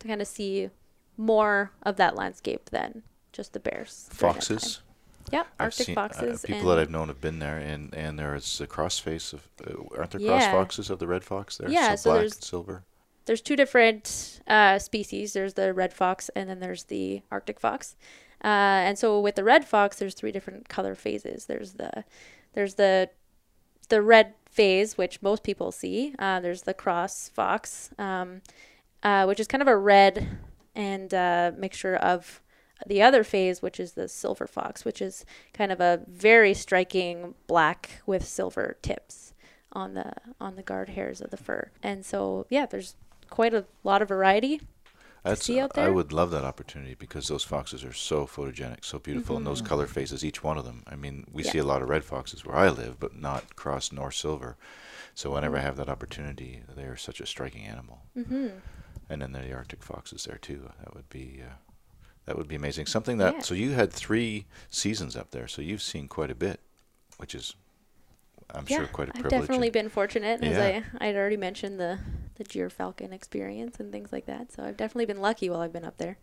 to 0.00 0.08
kind 0.08 0.20
of 0.20 0.28
see 0.28 0.70
more 1.16 1.70
of 1.82 1.96
that 1.96 2.16
landscape 2.16 2.70
than 2.70 3.02
just 3.32 3.52
the 3.52 3.60
bears. 3.60 4.08
during 4.18 4.34
that 4.34 4.40
time. 4.42 4.56
foxes. 4.58 4.80
Yep, 5.32 5.46
I've 5.58 5.64
Arctic 5.64 5.86
seen, 5.86 5.96
uh, 5.98 6.08
people 6.08 6.54
and 6.54 6.68
that 6.68 6.78
I've 6.78 6.90
known 6.90 7.08
have 7.08 7.20
been 7.20 7.38
there, 7.38 7.56
and 7.56 7.94
and 7.94 8.18
there's 8.18 8.58
the 8.58 8.66
cross 8.66 8.98
phase 8.98 9.32
of 9.32 9.48
uh, 9.66 9.72
aren't 9.96 10.10
there 10.10 10.20
cross 10.20 10.42
Yeah. 10.42 10.52
foxes 10.52 10.90
of 10.90 10.98
the 10.98 11.06
red 11.06 11.24
fox 11.24 11.56
there? 11.56 11.70
Yeah, 11.70 11.94
so 11.94 12.10
black 12.10 12.18
there's- 12.20 12.34
and 12.34 12.44
silver. 12.44 12.82
There's 13.26 13.40
two 13.40 13.56
different 13.56 14.40
uh, 14.46 14.78
species. 14.78 15.32
There's 15.32 15.54
the 15.54 15.72
red 15.72 15.92
fox, 15.92 16.30
and 16.36 16.48
then 16.48 16.60
there's 16.60 16.84
the 16.84 17.22
Arctic 17.30 17.58
fox. 17.60 17.96
Uh, 18.42 18.84
and 18.84 18.98
so 18.98 19.18
with 19.20 19.36
the 19.36 19.44
red 19.44 19.64
fox, 19.64 19.98
there's 19.98 20.14
three 20.14 20.32
different 20.32 20.68
color 20.68 20.94
phases. 20.94 21.46
There's 21.46 21.74
the 21.74 22.04
there's 22.52 22.74
the 22.74 23.10
the 23.88 24.02
red 24.02 24.34
phase, 24.50 24.96
which 24.96 25.22
most 25.22 25.42
people 25.42 25.72
see. 25.72 26.14
Uh, 26.18 26.40
there's 26.40 26.62
the 26.62 26.74
cross 26.74 27.28
fox, 27.28 27.90
um, 27.98 28.42
uh, 29.02 29.24
which 29.24 29.40
is 29.40 29.46
kind 29.46 29.62
of 29.62 29.68
a 29.68 29.76
red 29.76 30.38
and 30.74 31.12
uh, 31.14 31.52
mixture 31.56 31.96
of 31.96 32.42
the 32.86 33.02
other 33.02 33.24
phase, 33.24 33.62
which 33.62 33.80
is 33.80 33.92
the 33.92 34.08
silver 34.08 34.46
fox, 34.46 34.84
which 34.84 35.00
is 35.00 35.24
kind 35.52 35.72
of 35.72 35.80
a 35.80 36.02
very 36.06 36.52
striking 36.54 37.34
black 37.46 38.02
with 38.04 38.26
silver 38.26 38.76
tips 38.82 39.32
on 39.72 39.94
the 39.94 40.12
on 40.40 40.56
the 40.56 40.62
guard 40.62 40.90
hairs 40.90 41.20
of 41.20 41.30
the 41.30 41.36
fur. 41.36 41.70
And 41.82 42.04
so 42.04 42.46
yeah, 42.50 42.66
there's 42.66 42.96
quite 43.30 43.54
a 43.54 43.64
lot 43.84 44.02
of 44.02 44.08
variety. 44.08 44.60
That's 45.24 45.40
see 45.40 45.58
out 45.60 45.72
I 45.74 45.88
would 45.90 46.12
love 46.12 46.30
that 46.30 46.44
opportunity 46.44 46.94
because 46.94 47.26
those 47.28 47.42
foxes 47.44 47.82
are 47.84 47.92
so 47.92 48.26
photogenic, 48.28 48.84
so 48.84 48.98
beautiful, 49.00 49.36
and 49.36 49.44
those 49.46 49.60
color 49.60 49.86
phases, 49.88 50.24
each 50.24 50.44
one 50.44 50.56
of 50.58 50.64
them. 50.64 50.82
I 50.86 50.94
mean, 50.96 51.24
we 51.32 51.42
Mm-hmm. 51.42 51.46
Yeah. 51.46 51.52
see 51.52 51.58
a 51.58 51.64
lot 51.64 51.82
of 51.82 51.88
red 51.88 52.04
foxes 52.04 52.44
where 52.44 52.56
I 52.56 52.68
live, 52.68 53.00
but 53.00 53.16
not 53.16 53.56
cross 53.56 53.90
nor 53.90 54.12
silver. 54.12 54.56
So 55.14 55.32
whenever 55.32 55.56
I 55.58 55.60
Mm-hmm. 55.60 55.62
have 55.62 55.76
that 55.76 55.88
opportunity, 55.90 56.62
they 56.76 56.84
are 56.84 56.96
such 56.96 57.20
a 57.20 57.26
striking 57.26 57.64
animal. 57.64 58.02
hmm 58.16 58.62
And 59.08 59.20
then 59.22 59.32
the 59.32 59.52
Arctic 59.52 59.82
foxes 59.82 60.24
there 60.24 60.38
too. 60.38 60.70
That 60.80 60.94
would 60.94 61.08
be 61.08 61.42
uh, 61.44 61.54
that 62.26 62.36
would 62.38 62.48
be 62.48 62.56
amazing. 62.56 62.86
Something 62.86 63.18
that 63.18 63.36
Yeah. 63.36 63.44
so 63.44 63.54
you 63.54 63.72
had 63.72 63.92
three 63.92 64.46
seasons 64.70 65.16
up 65.16 65.30
there, 65.32 65.48
so 65.48 65.62
you've 65.62 65.82
seen 65.82 66.08
quite 66.08 66.30
a 66.30 66.34
bit, 66.36 66.60
which 67.18 67.34
is 67.34 67.56
I'm 68.54 68.66
yeah, 68.66 68.76
sure 68.76 68.86
quite 68.88 69.08
a 69.10 69.12
I've 69.14 69.28
definitely 69.28 69.70
been 69.70 69.88
fortunate, 69.88 70.42
as 70.42 70.58
Yeah. 70.58 70.58
I 70.58 70.84
I'd 70.98 71.16
already 71.16 71.36
mentioned 71.36 71.78
the 71.78 71.98
the 72.36 72.44
Gier 72.44 72.70
Falcon 72.70 73.12
experience 73.12 73.78
and 73.80 73.92
things 73.92 74.12
like 74.12 74.26
that. 74.26 74.52
So 74.52 74.62
I've 74.62 74.76
definitely 74.76 75.06
been 75.06 75.20
lucky 75.20 75.48
while 75.48 75.60
I've 75.60 75.72
been 75.72 75.84
up 75.84 75.98
there. 75.98 76.18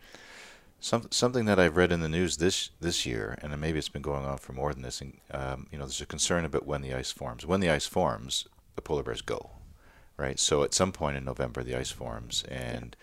Some, 0.80 1.08
something 1.12 1.46
that 1.46 1.60
I've 1.60 1.78
read 1.78 1.92
in 1.92 2.00
the 2.00 2.10
news 2.10 2.38
this 2.38 2.72
this 2.80 3.06
year, 3.06 3.38
and 3.42 3.56
maybe 3.62 3.78
it's 3.78 3.88
been 3.88 4.02
going 4.02 4.26
on 4.26 4.38
for 4.40 4.54
more 4.54 4.74
than 4.74 4.82
this. 4.82 5.00
And, 5.00 5.18
um, 5.30 5.68
you 5.72 5.78
know, 5.78 5.86
there's 5.86 6.02
a 6.02 6.08
concern 6.08 6.44
about 6.44 6.66
when 6.66 6.82
the 6.82 6.94
ice 6.94 7.12
forms. 7.12 7.46
When 7.46 7.60
the 7.60 7.70
ice 7.70 7.86
forms, 7.86 8.48
the 8.76 8.82
polar 8.82 9.04
bears 9.04 9.22
go, 9.22 9.52
right? 10.18 10.40
So 10.40 10.64
at 10.64 10.74
some 10.74 10.92
point 10.92 11.18
in 11.18 11.24
November, 11.24 11.64
the 11.64 11.76
ice 11.76 11.92
forms, 11.92 12.44
and 12.50 12.96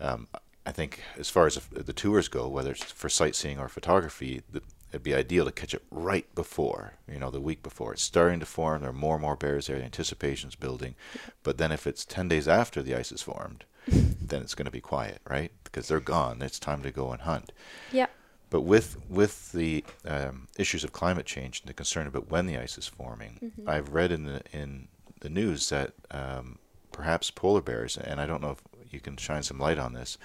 um, 0.00 0.26
I 0.66 0.72
think 0.72 1.00
as 1.16 1.30
far 1.30 1.46
as 1.46 1.54
the 1.54 1.84
the 1.84 1.92
tours 1.92 2.26
go, 2.26 2.48
whether 2.48 2.72
it's 2.72 2.82
for 2.82 3.08
sightseeing 3.08 3.60
or 3.60 3.68
photography, 3.68 4.42
the, 4.50 4.62
it'd 4.92 5.02
be 5.02 5.14
ideal 5.14 5.46
to 5.46 5.52
catch 5.52 5.72
it 5.74 5.82
right 5.90 6.32
before, 6.34 6.94
you 7.10 7.18
know, 7.18 7.30
the 7.30 7.40
week 7.40 7.62
before. 7.62 7.94
It's 7.94 8.02
starting 8.02 8.40
to 8.40 8.46
form. 8.46 8.82
There 8.82 8.90
are 8.90 8.92
more 8.92 9.14
and 9.14 9.22
more 9.22 9.36
bears 9.36 9.66
there. 9.66 9.78
The 9.78 9.84
anticipation's 9.84 10.54
building. 10.54 10.94
But 11.42 11.56
then 11.56 11.72
if 11.72 11.86
it's 11.86 12.04
10 12.04 12.28
days 12.28 12.46
after 12.46 12.82
the 12.82 12.94
ice 12.94 13.10
is 13.10 13.22
formed, 13.22 13.64
then 13.86 14.42
it's 14.42 14.54
going 14.54 14.66
to 14.66 14.70
be 14.70 14.80
quiet, 14.82 15.20
right? 15.28 15.50
Because 15.64 15.88
they're 15.88 15.98
gone. 16.00 16.42
It's 16.42 16.58
time 16.58 16.82
to 16.82 16.90
go 16.90 17.10
and 17.10 17.22
hunt. 17.22 17.52
Yeah. 17.90 18.06
But 18.50 18.60
with 18.60 18.98
with 19.08 19.52
the 19.52 19.82
um, 20.06 20.46
issues 20.58 20.84
of 20.84 20.92
climate 20.92 21.24
change 21.24 21.60
and 21.60 21.70
the 21.70 21.72
concern 21.74 22.06
about 22.06 22.30
when 22.30 22.44
the 22.44 22.58
ice 22.58 22.76
is 22.76 22.86
forming, 22.86 23.38
Mm-hmm. 23.42 23.68
I've 23.68 23.94
read 23.94 24.12
in 24.12 24.24
the 24.24 24.42
in 24.52 24.88
the 25.20 25.30
news 25.30 25.70
that 25.70 25.94
um, 26.10 26.58
perhaps 26.92 27.30
polar 27.30 27.62
bears, 27.62 27.96
and 27.96 28.20
I 28.20 28.26
don't 28.26 28.42
know 28.42 28.50
if 28.50 28.92
you 28.92 29.00
can 29.00 29.16
shine 29.16 29.42
some 29.42 29.58
light 29.58 29.78
on 29.78 29.94
this, 29.94 30.18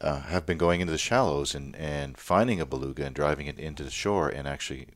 uh, 0.00 0.20
have 0.22 0.46
been 0.46 0.58
going 0.58 0.80
into 0.80 0.92
the 0.92 0.98
shallows 0.98 1.54
and, 1.54 1.76
and 1.76 2.16
finding 2.16 2.60
a 2.60 2.66
beluga 2.66 3.04
and 3.04 3.14
driving 3.14 3.46
it 3.46 3.58
into 3.58 3.82
the 3.82 3.90
shore 3.90 4.28
and 4.28 4.48
actually 4.48 4.88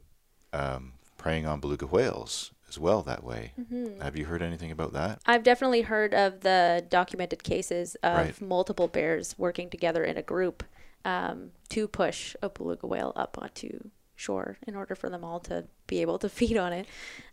um, 0.53 0.95
preying 1.19 1.47
on 1.47 1.61
beluga 1.61 1.87
whales 1.87 2.53
as 2.69 2.79
well 2.79 3.03
that 3.03 3.23
way. 3.23 3.53
Mm-hmm. 3.61 4.01
Have 4.01 4.17
you 4.17 4.25
heard 4.25 4.43
anything 4.43 4.71
about 4.71 4.93
that? 4.95 5.21
I've 5.27 5.43
definitely 5.43 5.83
heard 5.83 6.15
of 6.15 6.41
the 6.41 6.85
documented 6.89 7.43
cases 7.43 7.97
of 8.03 8.17
Right. 8.17 8.41
multiple 8.41 8.89
bears 8.89 9.35
working 9.39 9.69
together 9.71 10.05
in 10.05 10.17
a 10.17 10.23
group 10.23 10.63
um, 11.05 11.51
to 11.69 11.87
push 11.87 12.35
a 12.43 12.49
beluga 12.49 12.87
whale 12.87 13.13
up 13.15 13.37
onto 13.41 13.91
shore 14.17 14.59
in 14.67 14.75
order 14.75 14.95
for 14.95 15.11
them 15.11 15.23
all 15.25 15.41
to 15.41 15.65
be 15.87 16.01
able 16.01 16.19
to 16.19 16.29
feed 16.39 16.57
on 16.57 16.73
it. 16.73 16.87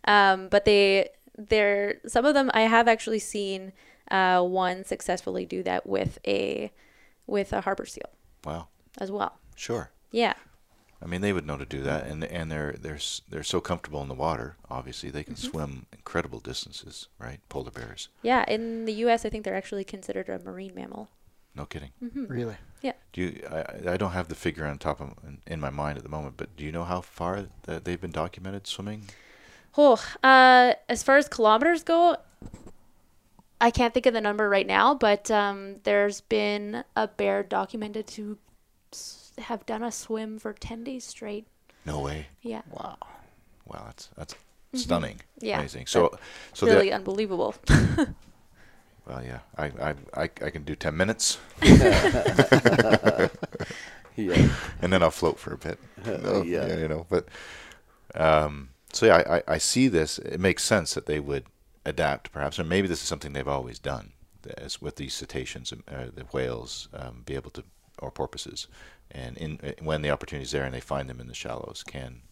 Um, 0.04 0.48
but 0.48 0.64
they, 0.66 1.08
they're 1.38 1.96
some 2.06 2.26
of 2.26 2.34
them. 2.34 2.50
I 2.52 2.62
have 2.62 2.86
actually 2.86 3.18
seen 3.20 3.72
uh, 4.10 4.42
one 4.42 4.84
successfully 4.84 5.46
do 5.46 5.62
that 5.62 5.86
with 5.86 6.18
a 6.26 6.70
with 7.26 7.52
a 7.52 7.60
harbor 7.62 7.86
seal 7.86 8.10
Wow, 8.44 8.68
as 8.98 9.10
well. 9.10 9.38
sure. 9.56 9.90
Yeah, 10.10 10.34
I 11.02 11.06
mean, 11.06 11.20
they 11.20 11.32
would 11.32 11.46
know 11.46 11.56
to 11.56 11.64
do 11.64 11.82
that, 11.82 12.06
and 12.06 12.22
and 12.24 12.50
they're 12.50 12.76
they're 12.78 12.98
they're 13.28 13.42
so 13.42 13.60
comfortable 13.60 14.02
in 14.02 14.08
the 14.08 14.14
water. 14.14 14.56
Obviously, 14.70 15.10
they 15.10 15.24
can 15.24 15.34
Mm-hmm. 15.34 15.50
swim 15.50 15.86
incredible 15.92 16.38
distances, 16.40 17.08
right? 17.18 17.40
Polar 17.48 17.70
bears, 17.70 18.08
yeah. 18.22 18.44
In 18.46 18.84
the 18.84 18.92
U.S., 19.04 19.24
I 19.24 19.30
think 19.30 19.44
they're 19.44 19.56
actually 19.56 19.84
considered 19.84 20.28
a 20.28 20.38
marine 20.38 20.74
mammal. 20.74 21.08
no 21.54 21.64
kidding. 21.66 21.90
Mm-hmm. 22.02 22.26
Really? 22.26 22.56
Yeah. 22.82 22.92
Do 23.12 23.20
you? 23.22 23.42
I, 23.50 23.92
I 23.92 23.96
don't 23.96 24.12
have 24.12 24.28
the 24.28 24.34
figure 24.34 24.66
on 24.66 24.78
top 24.78 25.00
of 25.00 25.12
in, 25.26 25.38
in 25.46 25.60
my 25.60 25.70
mind 25.70 25.96
at 25.98 26.04
the 26.04 26.10
moment, 26.10 26.34
but 26.36 26.56
do 26.56 26.64
you 26.64 26.72
know 26.72 26.84
how 26.84 27.00
far 27.00 27.46
that 27.62 27.84
they've 27.84 28.00
been 28.00 28.12
documented 28.12 28.66
swimming? 28.66 29.04
Oh, 29.76 30.02
uh, 30.22 30.74
as 30.88 31.02
far 31.02 31.16
as 31.16 31.28
kilometers 31.28 31.82
go, 31.82 32.16
I 33.62 33.70
can't 33.70 33.94
think 33.94 34.06
of 34.06 34.12
the 34.12 34.20
number 34.20 34.48
right 34.48 34.66
now, 34.66 34.92
but 34.92 35.30
um, 35.30 35.76
there's 35.84 36.20
been 36.20 36.82
a 36.96 37.06
bear 37.06 37.44
documented 37.44 38.08
to 38.08 38.36
have 39.38 39.64
done 39.66 39.84
a 39.84 39.92
swim 39.92 40.40
for 40.40 40.52
10 40.52 40.82
days 40.82 41.04
straight. 41.04 41.46
No 41.86 42.00
way. 42.00 42.26
Yeah. 42.42 42.62
Wow. 42.72 42.96
Wow, 43.66 43.84
that's 43.86 44.10
that's 44.16 44.34
stunning. 44.74 45.14
Mm-hmm. 45.14 45.46
Yeah. 45.46 45.60
Amazing. 45.60 45.86
So, 45.86 46.18
so 46.52 46.66
really 46.66 46.90
that, 46.90 46.96
unbelievable. 46.96 47.54
well, 49.06 49.22
yeah, 49.24 49.38
I, 49.56 49.66
I, 49.66 49.94
I, 50.14 50.22
I 50.24 50.50
can 50.50 50.64
do 50.64 50.74
10 50.74 50.96
minutes 50.96 51.38
Yeah. 51.62 53.28
and 54.82 54.92
then 54.92 55.04
I'll 55.04 55.12
float 55.12 55.38
for 55.38 55.54
a 55.54 55.58
bit. 55.58 55.78
No, 56.04 56.42
Yeah. 56.42 56.78
You 56.78 56.88
know, 56.88 57.06
but, 57.08 57.28
um, 58.16 58.70
so 58.92 59.06
yeah, 59.06 59.22
I, 59.24 59.36
I, 59.36 59.42
I 59.46 59.58
see 59.58 59.86
this. 59.86 60.18
It 60.18 60.40
makes 60.40 60.64
sense 60.64 60.94
that 60.94 61.06
they 61.06 61.20
would 61.20 61.44
adapt 61.84 62.32
perhaps, 62.32 62.58
or 62.58 62.64
maybe 62.64 62.88
this 62.88 63.02
is 63.02 63.08
something 63.08 63.32
they've 63.32 63.48
always 63.48 63.78
done 63.78 64.12
as 64.58 64.80
with 64.80 64.96
these 64.96 65.14
cetaceans, 65.14 65.72
uh, 65.72 66.06
the 66.14 66.24
whales, 66.32 66.88
um, 66.94 67.22
be 67.24 67.34
able 67.34 67.50
to, 67.50 67.64
or 67.98 68.10
porpoises. 68.10 68.66
And 69.10 69.36
in, 69.36 69.60
uh, 69.62 69.72
when 69.82 70.02
the 70.02 70.10
opportunity 70.10 70.44
is 70.44 70.50
there 70.50 70.64
and 70.64 70.74
they 70.74 70.80
find 70.80 71.08
them 71.08 71.20
in 71.20 71.28
the 71.28 71.34
shallows, 71.34 71.82
can 71.86 72.22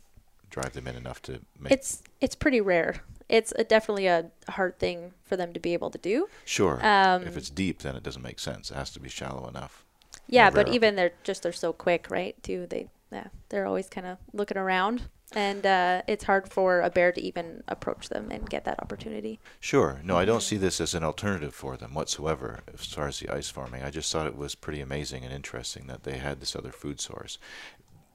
drive 0.48 0.72
them 0.72 0.86
in 0.86 0.96
enough 0.96 1.22
to 1.22 1.40
make 1.58 1.72
It's 1.72 2.02
it's 2.20 2.34
pretty 2.34 2.60
rare. 2.60 3.02
It's 3.28 3.52
a, 3.56 3.62
definitely 3.62 4.08
a 4.08 4.30
hard 4.48 4.78
thing 4.80 5.12
for 5.22 5.36
them 5.36 5.52
to 5.52 5.60
be 5.60 5.72
able 5.72 5.90
to 5.90 5.98
do. 5.98 6.28
Sure. 6.44 6.84
Um, 6.84 7.22
if 7.22 7.36
it's 7.36 7.50
deep, 7.50 7.80
then 7.80 7.94
it 7.94 8.02
doesn't 8.02 8.22
make 8.22 8.40
sense. 8.40 8.70
It 8.70 8.74
has 8.74 8.90
to 8.92 9.00
be 9.00 9.08
shallow 9.08 9.46
enough. 9.48 9.84
Yeah, 10.26 10.46
Yeah, 10.46 10.50
but 10.50 10.68
even 10.68 10.96
they're 10.96 11.12
just 11.22 11.42
they're 11.42 11.52
so 11.52 11.72
quick, 11.72 12.10
right? 12.10 12.40
Too 12.42 12.66
they 12.68 12.88
yeah 13.12 13.28
they're 13.50 13.66
always 13.66 13.88
kind 13.88 14.06
of 14.06 14.18
looking 14.32 14.56
around, 14.58 15.02
and 15.32 15.64
uh, 15.66 16.02
it's 16.08 16.24
hard 16.24 16.48
for 16.52 16.80
a 16.80 16.90
bear 16.90 17.12
to 17.12 17.20
even 17.20 17.62
approach 17.68 18.08
them 18.08 18.30
and 18.30 18.48
get 18.50 18.64
that 18.64 18.80
opportunity. 18.80 19.38
Sure. 19.60 20.00
No, 20.04 20.16
I 20.16 20.24
don't 20.24 20.42
see 20.42 20.56
this 20.56 20.80
as 20.80 20.94
an 20.94 21.04
alternative 21.04 21.54
for 21.54 21.76
them 21.76 21.94
whatsoever 21.94 22.60
as 22.72 22.86
far 22.86 23.08
as 23.08 23.20
the 23.20 23.28
ice 23.28 23.48
farming. 23.50 23.82
I 23.82 23.90
just 23.90 24.10
thought 24.12 24.26
it 24.26 24.36
was 24.36 24.54
pretty 24.54 24.80
amazing 24.80 25.24
and 25.24 25.32
interesting 25.32 25.86
that 25.86 26.02
they 26.02 26.18
had 26.18 26.40
this 26.40 26.56
other 26.56 26.72
food 26.72 27.00
source. 27.00 27.38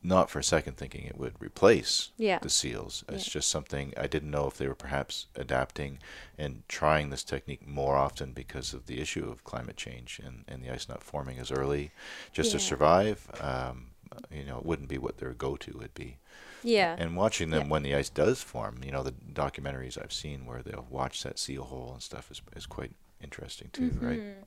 Not 0.03 0.29
for 0.29 0.37
a 0.37 0.43
second 0.43 0.77
thinking 0.77 1.05
it 1.05 1.17
would 1.17 1.33
replace 1.39 2.11
Yeah. 2.17 2.37
the 2.37 2.49
seals. 2.49 3.03
It's 3.09 3.25
Yeah. 3.27 3.33
just 3.33 3.49
something 3.49 3.91
I 3.97 4.05
didn't 4.05 4.29
know 4.29 4.45
if 4.45 4.55
they 4.57 4.67
were 4.67 4.75
perhaps 4.75 5.25
adapting 5.35 5.97
and 6.37 6.61
trying 6.67 7.09
this 7.09 7.23
technique 7.23 7.65
more 7.65 7.95
often 7.95 8.31
because 8.31 8.71
of 8.73 8.85
the 8.85 9.01
issue 9.01 9.27
of 9.27 9.43
climate 9.43 9.77
change 9.77 10.21
and, 10.23 10.43
and 10.47 10.63
the 10.63 10.69
ice 10.69 10.87
not 10.87 11.01
forming 11.01 11.39
as 11.39 11.51
early 11.51 11.89
just 12.33 12.51
to 12.51 12.59
survive. 12.59 13.27
Um, 13.41 13.87
you 14.29 14.43
know, 14.43 14.59
it 14.59 14.65
wouldn't 14.65 14.89
be 14.89 14.99
what 14.99 15.17
their 15.17 15.33
go-to 15.33 15.75
would 15.79 15.93
be. 15.95 16.17
Yeah, 16.65 16.97
And 16.97 17.15
watching 17.15 17.49
them 17.51 17.63
Yeah. 17.63 17.69
when 17.69 17.83
the 17.83 17.95
ice 17.95 18.09
does 18.09 18.41
form, 18.41 18.81
you 18.83 18.91
know, 18.91 19.03
the 19.03 19.11
documentaries 19.11 20.01
I've 20.01 20.13
seen 20.13 20.45
where 20.45 20.61
they'll 20.63 20.87
watch 20.89 21.23
that 21.23 21.39
seal 21.39 21.63
hole 21.65 21.91
and 21.93 22.03
stuff 22.03 22.31
is, 22.31 22.41
is 22.55 22.65
quite 22.65 22.93
interesting 23.21 23.69
too, 23.73 23.97
right? 24.01 24.21
Mhm. 24.21 24.45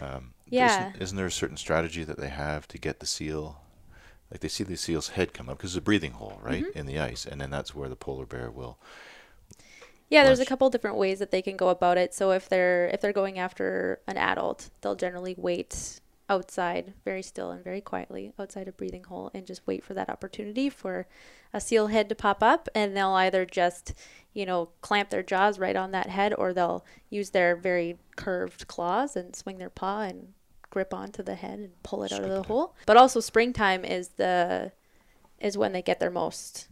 Um, 0.00 0.34
Yeah. 0.50 0.66
Isn't, 0.66 0.96
isn't 0.96 1.16
there 1.16 1.26
a 1.26 1.30
certain 1.30 1.56
strategy 1.56 2.04
that 2.04 2.18
they 2.18 2.28
have 2.28 2.68
to 2.68 2.78
get 2.78 3.00
the 3.00 3.06
seal? 3.06 3.60
Like 4.30 4.40
they 4.40 4.48
see 4.48 4.64
the 4.64 4.76
seal's 4.76 5.10
head 5.10 5.34
come 5.34 5.48
up 5.48 5.58
because 5.58 5.72
it's 5.72 5.78
a 5.78 5.82
breathing 5.82 6.12
hole, 6.12 6.40
right, 6.42 6.66
Mm-hmm. 6.66 6.78
in 6.78 6.86
the 6.86 6.98
ice, 7.00 7.26
and 7.26 7.40
then 7.40 7.50
that's 7.50 7.74
where 7.74 7.88
the 7.88 7.96
polar 7.96 8.26
bear 8.26 8.50
will. 8.50 8.78
Yeah, 10.10 10.24
there's 10.24 10.40
a 10.40 10.44
couple 10.46 10.68
different 10.70 10.96
ways 10.98 11.18
that 11.20 11.30
they 11.30 11.40
can 11.42 11.56
go 11.56 11.68
about 11.68 11.96
it. 11.96 12.12
So 12.14 12.32
if 12.32 12.48
they're 12.48 12.88
if 12.88 13.00
they're 13.00 13.12
going 13.14 13.38
after 13.38 14.00
an 14.06 14.16
adult, 14.18 14.70
they'll 14.80 14.94
generally 14.96 15.34
wait 15.38 16.00
outside 16.32 16.94
very 17.04 17.22
still 17.22 17.50
and 17.50 17.62
very 17.62 17.82
quietly 17.82 18.32
outside 18.38 18.66
a 18.66 18.72
breathing 18.72 19.04
hole 19.04 19.30
and 19.34 19.46
just 19.46 19.66
wait 19.66 19.84
for 19.84 19.92
that 19.92 20.08
opportunity 20.08 20.70
for 20.70 21.06
a 21.52 21.60
seal 21.60 21.88
head 21.88 22.08
to 22.08 22.14
pop 22.14 22.42
up 22.42 22.70
and 22.74 22.96
they'll 22.96 23.10
either 23.10 23.44
just, 23.44 23.92
you 24.32 24.46
know, 24.46 24.70
clamp 24.80 25.10
their 25.10 25.22
jaws 25.22 25.58
right 25.58 25.76
on 25.76 25.90
that 25.90 26.08
head 26.08 26.32
or 26.38 26.54
they'll 26.54 26.86
use 27.10 27.30
their 27.30 27.54
very 27.54 27.98
curved 28.16 28.66
claws 28.66 29.14
and 29.14 29.36
swing 29.36 29.58
their 29.58 29.68
paw 29.68 30.00
and 30.00 30.28
grip 30.70 30.94
onto 30.94 31.22
the 31.22 31.34
head 31.34 31.58
and 31.58 31.82
pull 31.82 32.02
it 32.02 32.12
out 32.12 32.24
of 32.24 32.30
the 32.30 32.40
it. 32.40 32.46
hole. 32.46 32.74
But 32.86 32.96
also 32.96 33.20
springtime 33.20 33.84
is 33.84 34.08
the 34.16 34.72
is 35.38 35.58
when 35.58 35.72
they 35.72 35.82
get 35.82 36.00
their 36.00 36.10
most 36.10 36.68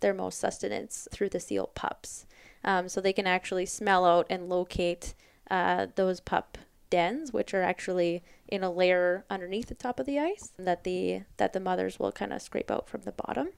their 0.00 0.14
most 0.14 0.40
sustenance 0.40 1.06
through 1.12 1.28
the 1.28 1.40
seal 1.40 1.66
pups. 1.74 2.26
Um, 2.64 2.88
so 2.88 3.00
they 3.00 3.12
can 3.12 3.26
actually 3.26 3.66
smell 3.66 4.06
out 4.06 4.26
and 4.30 4.48
locate 4.48 5.14
uh, 5.50 5.88
those 5.94 6.20
pup 6.20 6.56
dens, 6.92 7.32
which 7.32 7.54
are 7.54 7.62
actually 7.62 8.22
in 8.46 8.62
a 8.62 8.70
layer 8.70 9.24
underneath 9.30 9.68
the 9.68 9.74
top 9.74 9.98
of 9.98 10.04
the 10.04 10.18
ice 10.18 10.52
that 10.58 10.84
the 10.84 11.22
that 11.38 11.54
the 11.54 11.60
mothers 11.60 11.98
will 11.98 12.12
kind 12.12 12.32
of 12.34 12.42
scrape 12.42 12.70
out 12.70 12.86
from 12.86 13.00
the 13.02 13.12
bottom, 13.12 13.48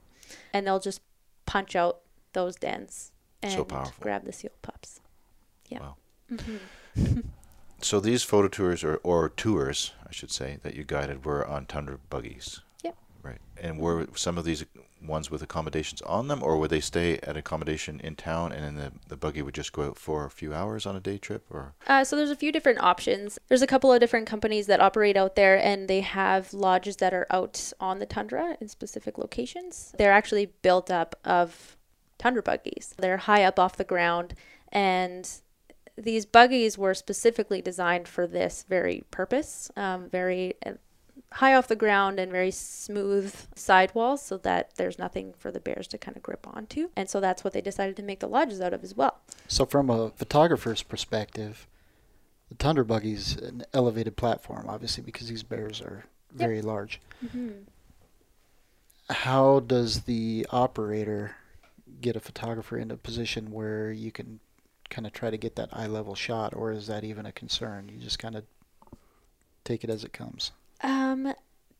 and 0.53 0.65
they'll 0.65 0.79
just 0.79 1.01
punch 1.45 1.75
out 1.75 1.99
those 2.31 2.55
dens 2.55 3.11
and 3.43 3.51
So 3.51 3.91
grab 3.99 4.23
the 4.23 4.31
seal 4.31 4.51
pups. 4.61 5.01
Yeah. 5.67 5.79
Wow. 5.79 5.95
Mhm. 6.31 6.59
So 7.81 7.99
these 7.99 8.23
photo 8.23 8.47
tours 8.47 8.83
or, 8.83 8.95
or 9.03 9.29
tours, 9.29 9.91
I 10.07 10.11
should 10.11 10.31
say, 10.31 10.57
that 10.63 10.75
you 10.75 10.83
guided 10.83 11.23
were 11.23 11.45
on 11.45 11.67
tundra 11.67 11.99
buggies. 12.09 12.61
Right. 13.25 13.39
And 13.57 13.79
were 13.79 14.05
some 14.15 14.37
of 14.37 14.45
these 14.45 14.65
ones 15.01 15.31
with 15.31 15.41
accommodations 15.41 16.01
on 16.03 16.27
them, 16.27 16.43
or 16.43 16.57
would 16.57 16.69
they 16.69 16.79
stay 16.79 17.17
at 17.23 17.35
accommodation 17.35 17.99
in 18.01 18.15
town, 18.15 18.51
and 18.51 18.63
then 18.63 18.75
the, 18.75 18.91
the 19.09 19.17
buggy 19.17 19.41
would 19.41 19.55
just 19.55 19.73
go 19.73 19.83
out 19.83 19.97
for 19.97 20.25
a 20.25 20.29
few 20.29 20.53
hours 20.53 20.85
on 20.85 20.95
a 20.95 20.99
day 20.99 21.17
trip, 21.17 21.43
or 21.49 21.73
Uh, 21.87 22.03
so 22.03 22.15
there's 22.15 22.29
a 22.29 22.35
few 22.35 22.51
different 22.51 22.81
options. 22.81 23.39
There's 23.47 23.63
a 23.63 23.67
couple 23.67 23.91
of 23.91 23.99
different 23.99 24.27
companies 24.27 24.67
that 24.67 24.79
operate 24.79 25.17
out 25.17 25.35
there, 25.35 25.57
and 25.57 25.87
they 25.87 26.01
have 26.01 26.53
lodges 26.53 26.97
that 26.97 27.13
are 27.13 27.27
out 27.31 27.73
on 27.79 27.99
the 27.99 28.05
tundra 28.05 28.57
in 28.61 28.67
specific 28.67 29.17
locations. 29.17 29.93
They're 29.97 30.11
actually 30.11 30.47
built 30.61 30.91
up 30.91 31.15
of 31.25 31.77
tundra 32.19 32.43
buggies. 32.43 32.93
They're 32.97 33.17
high 33.17 33.43
up 33.43 33.59
off 33.59 33.75
the 33.75 33.83
ground, 33.83 34.35
and 34.71 35.29
these 35.97 36.25
buggies 36.25 36.77
were 36.77 36.93
specifically 36.93 37.61
designed 37.61 38.07
for 38.07 38.27
this 38.27 38.65
very 38.67 39.03
purpose. 39.11 39.71
Um, 39.75 40.09
very 40.09 40.55
high 41.35 41.53
off 41.53 41.67
the 41.67 41.75
ground 41.75 42.17
and 42.19 42.31
very 42.31 42.51
smooth 42.51 43.35
sidewalls, 43.55 44.21
so 44.21 44.37
that 44.37 44.73
there's 44.75 44.97
nothing 44.97 45.33
for 45.37 45.51
the 45.51 45.59
bears 45.59 45.87
to 45.87 45.97
kind 45.97 46.15
of 46.15 46.23
grip 46.23 46.47
onto. 46.47 46.89
And 46.95 47.09
so 47.09 47.19
that's 47.19 47.43
what 47.43 47.53
they 47.53 47.61
decided 47.61 47.97
to 47.97 48.03
make 48.03 48.21
the 48.21 48.27
lodges 48.27 48.61
out 48.61 48.73
of 48.73 48.83
as 48.83 48.95
well. 48.95 49.19
So 49.47 49.65
from 49.65 49.89
a 49.89 50.11
photographer's 50.11 50.81
perspective, 50.81 51.67
the 52.47 52.55
Tundra 52.55 52.85
Buggy's 52.85 53.35
an 53.35 53.63
elevated 53.73 54.15
platform, 54.15 54.67
obviously, 54.69 55.03
because 55.03 55.27
these 55.27 55.43
bears 55.43 55.81
are 55.81 56.05
very 56.33 56.61
large. 56.61 57.01
Mm-hmm. 57.25 57.49
How 59.09 59.59
does 59.59 60.01
the 60.01 60.47
operator 60.51 61.35
get 62.01 62.15
a 62.15 62.19
photographer 62.19 62.77
in 62.77 62.91
a 62.91 62.97
position 62.97 63.51
where 63.51 63.91
you 63.91 64.11
can 64.11 64.39
kind 64.89 65.05
of 65.05 65.13
try 65.13 65.29
to 65.29 65.37
get 65.37 65.55
that 65.55 65.69
eye 65.73 65.87
level 65.87 66.15
shot, 66.15 66.55
or 66.55 66.71
is 66.71 66.87
that 66.87 67.03
even 67.03 67.25
a 67.25 67.31
concern? 67.31 67.89
You 67.91 67.99
just 67.99 68.19
kind 68.19 68.35
of 68.35 68.45
take 69.63 69.83
it 69.83 69.89
as 69.89 70.03
it 70.03 70.13
comes. 70.13 70.51
Um, 70.85 71.33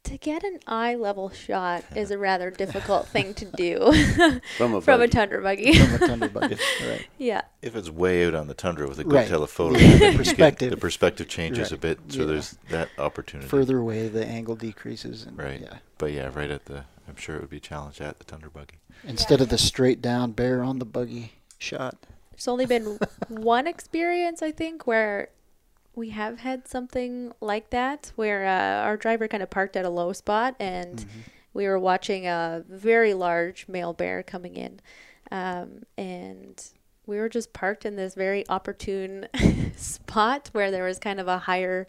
to 0.04 0.18
get 0.20 0.44
an 0.44 0.60
eye 0.68 0.94
level 0.96 1.30
shot 1.32 1.84
is 1.96 2.12
a 2.12 2.18
rather 2.18 2.52
difficult 2.52 3.08
thing 3.08 3.34
to 3.36 3.46
do 3.46 3.92
From 4.58 4.76
a 4.76 4.82
from 4.82 5.02
a 5.02 5.08
tundra 5.08 5.42
buggy. 5.42 5.74
From 5.78 5.96
a 5.96 6.08
Tundra 6.08 6.30
Buggy, 6.30 6.58
right? 6.88 7.08
yeah. 7.18 7.42
if 7.62 7.76
it's 7.76 7.90
way 7.90 8.26
out 8.28 8.36
on 8.36 8.48
the 8.48 8.54
tundra 8.54 8.88
with 8.88 9.00
a 9.00 9.04
good 9.04 9.14
Right. 9.14 9.28
telephoto, 9.28 9.80
the 9.80 10.14
perspective. 10.16 10.70
the 10.70 10.78
perspective 10.78 11.28
changes 11.28 11.72
a 11.72 11.78
bit, 11.78 12.00
so 12.10 12.20
Yeah. 12.22 12.26
there's 12.28 12.58
that 12.70 12.90
opportunity. 13.00 13.50
Further 13.50 13.80
away, 13.80 14.08
the 14.08 14.26
angle 14.26 14.56
decreases, 14.56 15.24
and 15.24 15.38
Right. 15.38 15.62
yeah. 15.62 15.78
But 15.98 16.12
yeah, 16.12 16.30
right 16.34 16.52
at 16.52 16.66
the, 16.66 16.84
I'm 17.08 17.16
sure 17.16 17.36
it 17.38 17.42
would 17.42 17.50
be 17.50 17.58
a 17.58 17.62
challenge 17.62 18.00
at 18.02 18.20
the 18.20 18.26
tundra 18.26 18.50
buggy. 18.52 18.80
Instead 19.04 19.42
of 19.42 19.50
the 19.50 19.58
straight 19.58 20.02
down 20.02 20.32
bear 20.34 20.64
on 20.64 20.78
the 20.80 20.86
buggy 20.86 21.34
shot. 21.58 21.96
There's 22.32 22.48
only 22.48 22.66
been 22.68 23.00
one 23.30 23.66
experience, 23.66 24.42
I 24.44 24.52
think, 24.52 24.86
where 24.86 25.30
we 25.96 26.10
have 26.10 26.40
had 26.40 26.68
something 26.68 27.32
like 27.42 27.70
that, 27.70 28.12
where 28.16 28.46
uh, 28.46 28.86
our 28.86 28.98
driver 28.98 29.28
kind 29.28 29.42
of 29.42 29.50
parked 29.50 29.76
at 29.76 29.86
a 29.86 29.90
low 29.90 30.14
spot 30.14 30.56
and 30.60 31.06
we 31.54 31.68
were 31.68 31.80
watching 31.80 32.28
a 32.28 32.64
very 32.68 33.14
large 33.14 33.68
male 33.68 33.94
bear 33.94 34.22
coming 34.22 34.56
in. 34.56 34.80
Um, 35.32 35.84
and 35.98 36.62
we 37.06 37.18
were 37.18 37.30
just 37.30 37.54
parked 37.54 37.86
in 37.86 37.96
this 37.96 38.14
very 38.14 38.48
opportune 38.50 39.28
spot 39.76 40.50
where 40.52 40.70
there 40.70 40.84
was 40.84 41.00
kind 41.00 41.20
of 41.20 41.28
a 41.28 41.40
higher 41.40 41.88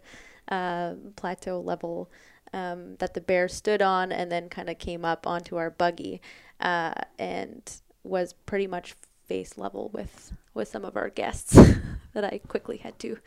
uh, 0.49 0.93
plateau 1.15 1.59
level 1.59 2.09
um, 2.53 2.95
that 2.99 3.13
the 3.13 3.21
bear 3.21 3.47
stood 3.47 3.81
on 3.81 4.11
and 4.11 4.31
then 4.31 4.47
kind 4.47 4.69
of 4.69 4.79
came 4.79 5.03
up 5.03 5.27
onto 5.27 5.57
our 5.57 5.69
buggy 5.69 6.21
uh, 6.61 6.93
and 7.19 7.81
was 8.03 8.33
pretty 8.45 8.67
much 8.67 8.95
face 9.27 9.57
level 9.57 9.89
with 9.93 10.33
with 10.53 10.67
some 10.67 10.85
of 10.85 10.95
our 10.97 11.09
guests 11.09 11.53
that 12.13 12.23
I 12.23 12.39
quickly 12.47 12.77
had 12.77 12.97
to 12.99 13.17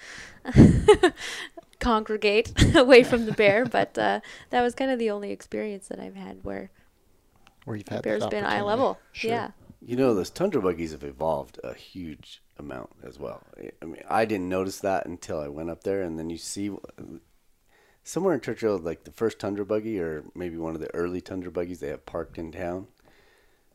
congregate 1.81 2.53
away 2.75 3.03
from 3.05 3.27
the 3.27 3.33
bear. 3.33 3.65
But 3.65 3.97
uh, 3.99 4.21
that 4.51 4.63
was 4.63 4.75
kind 4.75 4.91
of 4.91 4.99
the 4.99 5.11
only 5.11 5.31
experience 5.31 5.89
that 5.89 6.01
I've 6.01 6.17
had 6.17 6.43
where 6.43 6.71
Where 7.65 7.77
you've 7.77 7.89
had 7.89 8.03
bear's 8.03 8.23
that 8.23 8.31
been 8.31 8.45
eye 8.45 8.63
level. 8.63 8.99
Sure. 9.13 9.31
Yeah. 9.31 9.51
You 9.83 9.97
know, 9.97 10.15
those 10.15 10.31
tundra 10.31 10.61
buggies 10.61 10.93
have 10.93 11.05
evolved 11.05 11.59
a 11.65 11.73
huge 11.73 12.43
amount 12.59 12.91
as 13.03 13.19
well. 13.19 13.43
I- 13.59 13.71
I 13.81 13.85
mean, 13.87 14.03
I 14.09 14.25
didn't 14.27 14.49
notice 14.49 14.79
that 14.81 15.07
until 15.07 15.41
I 15.41 15.49
went 15.49 15.71
up 15.71 15.85
there, 15.85 16.03
and 16.03 16.19
then 16.19 16.29
you 16.29 16.37
see 16.37 16.71
somewhere 18.05 18.35
in 18.35 18.41
Churchill, 18.43 18.77
like 18.79 19.05
the 19.05 19.11
first 19.11 19.39
tundra 19.39 19.65
buggy, 19.65 19.99
or 19.99 20.25
maybe 20.35 20.59
one 20.59 20.75
of 20.75 20.83
the 20.83 20.95
early 20.95 21.23
tundra 21.23 21.51
buggies 21.51 21.81
they 21.81 21.89
have 21.89 22.05
parked 22.05 22.37
in 22.37 22.53
town, 22.53 22.89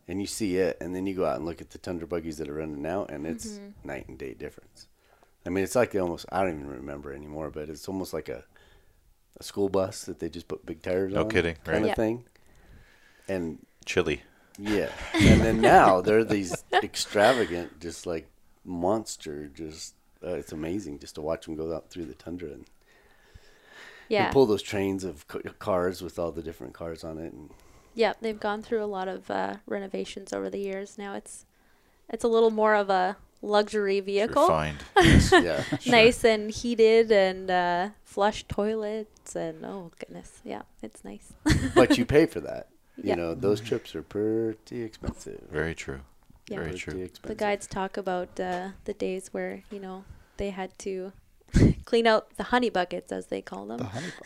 and 0.08 0.20
you 0.22 0.28
see 0.28 0.58
it, 0.58 0.78
and 0.82 0.96
then 0.96 1.06
you 1.08 1.16
go 1.16 1.26
out 1.26 1.38
and 1.38 1.46
look 1.46 1.62
at 1.62 1.72
the 1.72 1.78
tundra 1.78 2.08
buggies 2.08 2.38
that 2.38 2.50
are 2.50 2.54
running 2.54 2.82
now, 2.82 3.06
and 3.06 3.26
it's 3.26 3.60
night 3.84 4.08
and 4.08 4.18
day 4.18 4.34
difference. 4.34 4.88
I 5.46 5.50
mean, 5.50 5.64
it's 5.64 5.76
like 5.76 5.94
almost 5.96 6.26
I 6.32 6.42
don't 6.44 6.56
even 6.60 6.68
remember 6.70 7.14
anymore, 7.14 7.50
but 7.52 7.70
it's 7.70 7.88
almost 7.88 8.14
like 8.14 8.30
a 8.30 8.44
a 9.40 9.44
school 9.44 9.68
bus 9.70 10.06
that 10.06 10.20
they 10.20 10.30
just 10.30 10.48
put 10.48 10.66
big 10.66 10.82
tires 10.82 11.14
No 11.14 11.22
on. 11.24 11.30
kidding, 11.30 11.56
kind 11.64 11.68
right. 11.68 11.82
of 11.82 11.88
Yeah. 11.90 11.94
thing. 11.96 12.24
And 13.28 13.66
Chili. 13.86 14.22
yeah, 14.58 14.90
and 15.14 15.42
then 15.42 15.60
now 15.62 16.00
they're 16.02 16.24
these 16.24 16.64
extravagant, 16.74 17.80
just 17.82 18.06
like 18.06 18.28
monster. 18.64 19.48
Just 19.48 19.96
uh, 20.24 20.30
it's 20.36 20.52
amazing 20.54 21.00
just 21.00 21.16
to 21.16 21.22
watch 21.22 21.46
them 21.46 21.56
go 21.56 21.76
out 21.76 21.90
through 21.90 22.06
the 22.06 22.14
tundra 22.16 22.50
and, 22.50 22.66
Yeah. 24.10 24.26
and 24.26 24.34
pull 24.34 24.46
those 24.46 24.62
trains 24.64 25.04
of 25.04 25.28
cars 25.60 26.02
with 26.02 26.18
all 26.18 26.32
the 26.32 26.42
different 26.42 26.74
cars 26.74 27.04
on 27.04 27.18
it. 27.18 27.34
And 27.34 27.50
Yeah, 27.96 28.14
they've 28.22 28.40
gone 28.40 28.62
through 28.62 28.84
a 28.84 28.86
lot 28.98 29.08
of 29.08 29.32
uh, 29.32 29.56
renovations 29.66 30.34
over 30.34 30.50
the 30.50 30.60
years. 30.60 30.98
Now 30.98 31.14
it's 31.16 31.46
it's 32.10 32.24
a 32.24 32.28
little 32.28 32.52
more 32.52 32.76
of 32.76 32.90
a 32.90 33.18
luxury 33.42 34.00
vehicle. 34.02 34.44
Refined. 34.44 34.84
yeah, 35.32 35.64
Nice 35.88 36.24
and 36.24 36.52
heated 36.52 37.12
and 37.12 37.50
uh, 37.50 37.90
flush 38.04 38.44
toilets 38.48 39.36
and 39.36 39.66
oh 39.66 39.92
goodness, 40.00 40.42
yeah, 40.44 40.64
it's 40.84 41.04
nice. 41.04 41.34
but 41.76 41.98
you 41.98 42.06
pay 42.06 42.26
for 42.26 42.42
that. 42.42 42.68
You 42.98 43.10
Yeah. 43.10 43.16
know, 43.16 43.34
those 43.34 43.60
trips 43.62 43.96
are 43.96 44.04
pretty 44.04 44.82
expensive. 44.84 45.42
Very 45.52 45.74
true. 45.76 46.02
Yeah. 46.50 46.58
Very 46.60 46.78
Pretty 46.78 47.10
true. 47.10 47.10
the 47.24 47.36
guides 47.36 47.66
talk 47.66 47.98
about 47.98 48.40
uh, 48.40 48.70
the 48.86 48.94
days 48.94 49.30
where 49.34 49.64
you 49.72 49.80
know 49.80 50.04
they 50.38 50.52
had 50.52 50.78
to 50.80 51.12
clean 51.86 52.08
out 52.08 52.36
the 52.38 52.44
honey 52.44 52.70
buckets 52.70 53.12
as 53.12 53.28
they 53.28 53.42
call 53.42 53.68
them 53.68 53.78
The 53.78 53.86
honey. 53.86 54.08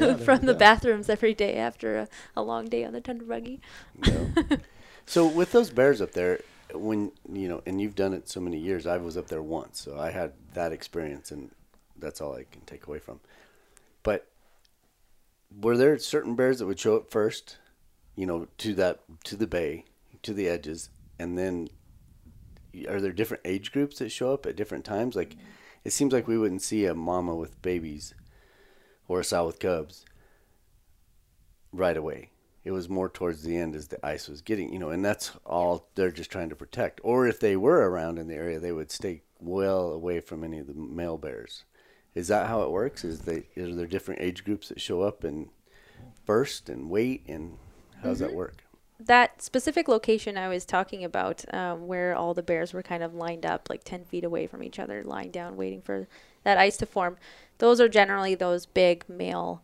Yeah, 0.00 0.16
from 0.16 0.46
the 0.46 0.52
go. 0.52 0.58
bathrooms 0.58 1.08
every 1.08 1.34
day 1.34 1.56
after 1.56 1.98
a, 1.98 2.08
a 2.36 2.42
long 2.42 2.68
day 2.68 2.84
on 2.84 2.92
the 2.92 3.00
tundra 3.00 3.26
buggy. 3.26 3.60
No. 4.06 4.30
so 5.06 5.26
with 5.26 5.52
those 5.52 5.70
bears 5.70 6.00
up 6.00 6.12
there, 6.12 6.40
when 6.72 7.12
you 7.32 7.48
know, 7.48 7.62
and 7.66 7.80
you've 7.80 7.96
done 7.96 8.14
it 8.14 8.28
so 8.28 8.40
many 8.40 8.58
years, 8.58 8.86
I 8.86 8.96
was 8.98 9.16
up 9.16 9.26
there 9.26 9.42
once, 9.42 9.80
so 9.80 9.98
I 9.98 10.10
had 10.10 10.32
that 10.54 10.72
experience, 10.72 11.30
and 11.30 11.50
that's 11.98 12.20
all 12.20 12.34
I 12.34 12.44
can 12.50 12.62
take 12.62 12.86
away 12.86 12.98
from. 12.98 13.20
But 14.02 14.26
were 15.60 15.76
there 15.76 15.98
certain 15.98 16.36
bears 16.36 16.60
that 16.60 16.66
would 16.66 16.78
show 16.78 16.96
up 16.96 17.10
first, 17.10 17.58
you 18.14 18.24
know, 18.26 18.46
to 18.58 18.74
that 18.74 19.00
to 19.24 19.36
the 19.36 19.46
bay, 19.48 19.84
to 20.22 20.32
the 20.32 20.48
edges, 20.48 20.90
and 21.18 21.36
then 21.36 21.68
are 22.88 23.00
there 23.00 23.12
different 23.12 23.42
age 23.44 23.72
groups 23.72 23.98
that 23.98 24.10
show 24.10 24.32
up 24.32 24.46
at 24.46 24.56
different 24.56 24.84
times? 24.84 25.16
Like, 25.16 25.34
it 25.84 25.92
seems 25.92 26.12
like 26.12 26.28
we 26.28 26.38
wouldn't 26.38 26.62
see 26.62 26.84
a 26.84 26.94
mama 26.94 27.34
with 27.34 27.60
babies 27.62 28.14
or 29.08 29.20
a 29.20 29.24
sow 29.24 29.46
with 29.46 29.58
cubs 29.58 30.04
right 31.72 31.96
away. 31.96 32.30
It 32.62 32.72
was 32.72 32.88
more 32.88 33.08
towards 33.08 33.42
the 33.42 33.56
end 33.56 33.74
as 33.74 33.88
the 33.88 34.04
ice 34.04 34.28
was 34.28 34.42
getting, 34.42 34.72
you 34.72 34.78
know, 34.78 34.90
and 34.90 35.04
that's 35.04 35.32
all 35.46 35.88
they're 35.94 36.10
just 36.10 36.30
trying 36.30 36.50
to 36.50 36.56
protect. 36.56 37.00
Or 37.02 37.26
if 37.26 37.40
they 37.40 37.56
were 37.56 37.88
around 37.88 38.18
in 38.18 38.28
the 38.28 38.34
area, 38.34 38.60
they 38.60 38.72
would 38.72 38.90
stay 38.90 39.22
well 39.38 39.92
away 39.92 40.20
from 40.20 40.44
any 40.44 40.58
of 40.58 40.66
the 40.66 40.74
male 40.74 41.16
bears. 41.16 41.64
Is 42.14 42.28
that 42.28 42.48
how 42.48 42.62
it 42.62 42.70
works? 42.70 43.04
Is 43.04 43.20
they 43.20 43.48
are 43.56 43.74
there 43.74 43.86
different 43.86 44.20
age 44.20 44.44
groups 44.44 44.68
that 44.68 44.80
show 44.80 45.00
up 45.00 45.24
and 45.24 45.48
first 46.24 46.68
and 46.68 46.90
wait 46.90 47.24
and 47.28 47.56
how 48.02 48.10
does 48.10 48.18
that 48.18 48.28
mm-hmm. 48.28 48.36
work? 48.36 48.64
That 49.02 49.40
specific 49.40 49.88
location 49.88 50.36
I 50.36 50.48
was 50.48 50.64
talking 50.66 51.02
about, 51.04 51.44
um, 51.54 51.86
where 51.86 52.14
all 52.14 52.34
the 52.34 52.42
bears 52.42 52.74
were 52.74 52.82
kind 52.82 53.02
of 53.02 53.14
lined 53.14 53.46
up, 53.46 53.68
like 53.70 53.82
ten 53.82 54.04
feet 54.04 54.24
away 54.24 54.46
from 54.46 54.62
each 54.62 54.78
other, 54.78 55.02
lying 55.02 55.30
down, 55.30 55.56
waiting 55.56 55.80
for 55.80 56.06
that 56.44 56.58
ice 56.58 56.76
to 56.78 56.86
form. 56.86 57.16
Those 57.58 57.80
are 57.80 57.88
generally 57.88 58.34
those 58.34 58.66
big 58.66 59.08
male 59.08 59.62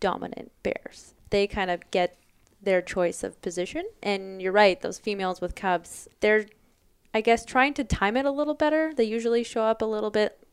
dominant 0.00 0.50
bears. 0.62 1.14
They 1.30 1.46
kind 1.46 1.70
of 1.70 1.88
get 1.90 2.16
their 2.60 2.82
choice 2.82 3.22
of 3.22 3.40
position. 3.42 3.84
And 4.02 4.42
you're 4.42 4.52
right, 4.52 4.80
those 4.80 4.98
females 4.98 5.40
with 5.40 5.54
cubs, 5.54 6.08
they're, 6.20 6.46
I 7.14 7.20
guess, 7.20 7.44
trying 7.44 7.74
to 7.74 7.84
time 7.84 8.16
it 8.16 8.26
a 8.26 8.30
little 8.30 8.54
better. 8.54 8.92
They 8.92 9.04
usually 9.04 9.44
show 9.44 9.62
up 9.62 9.80
a 9.82 9.84
little 9.84 10.10
bit, 10.10 10.44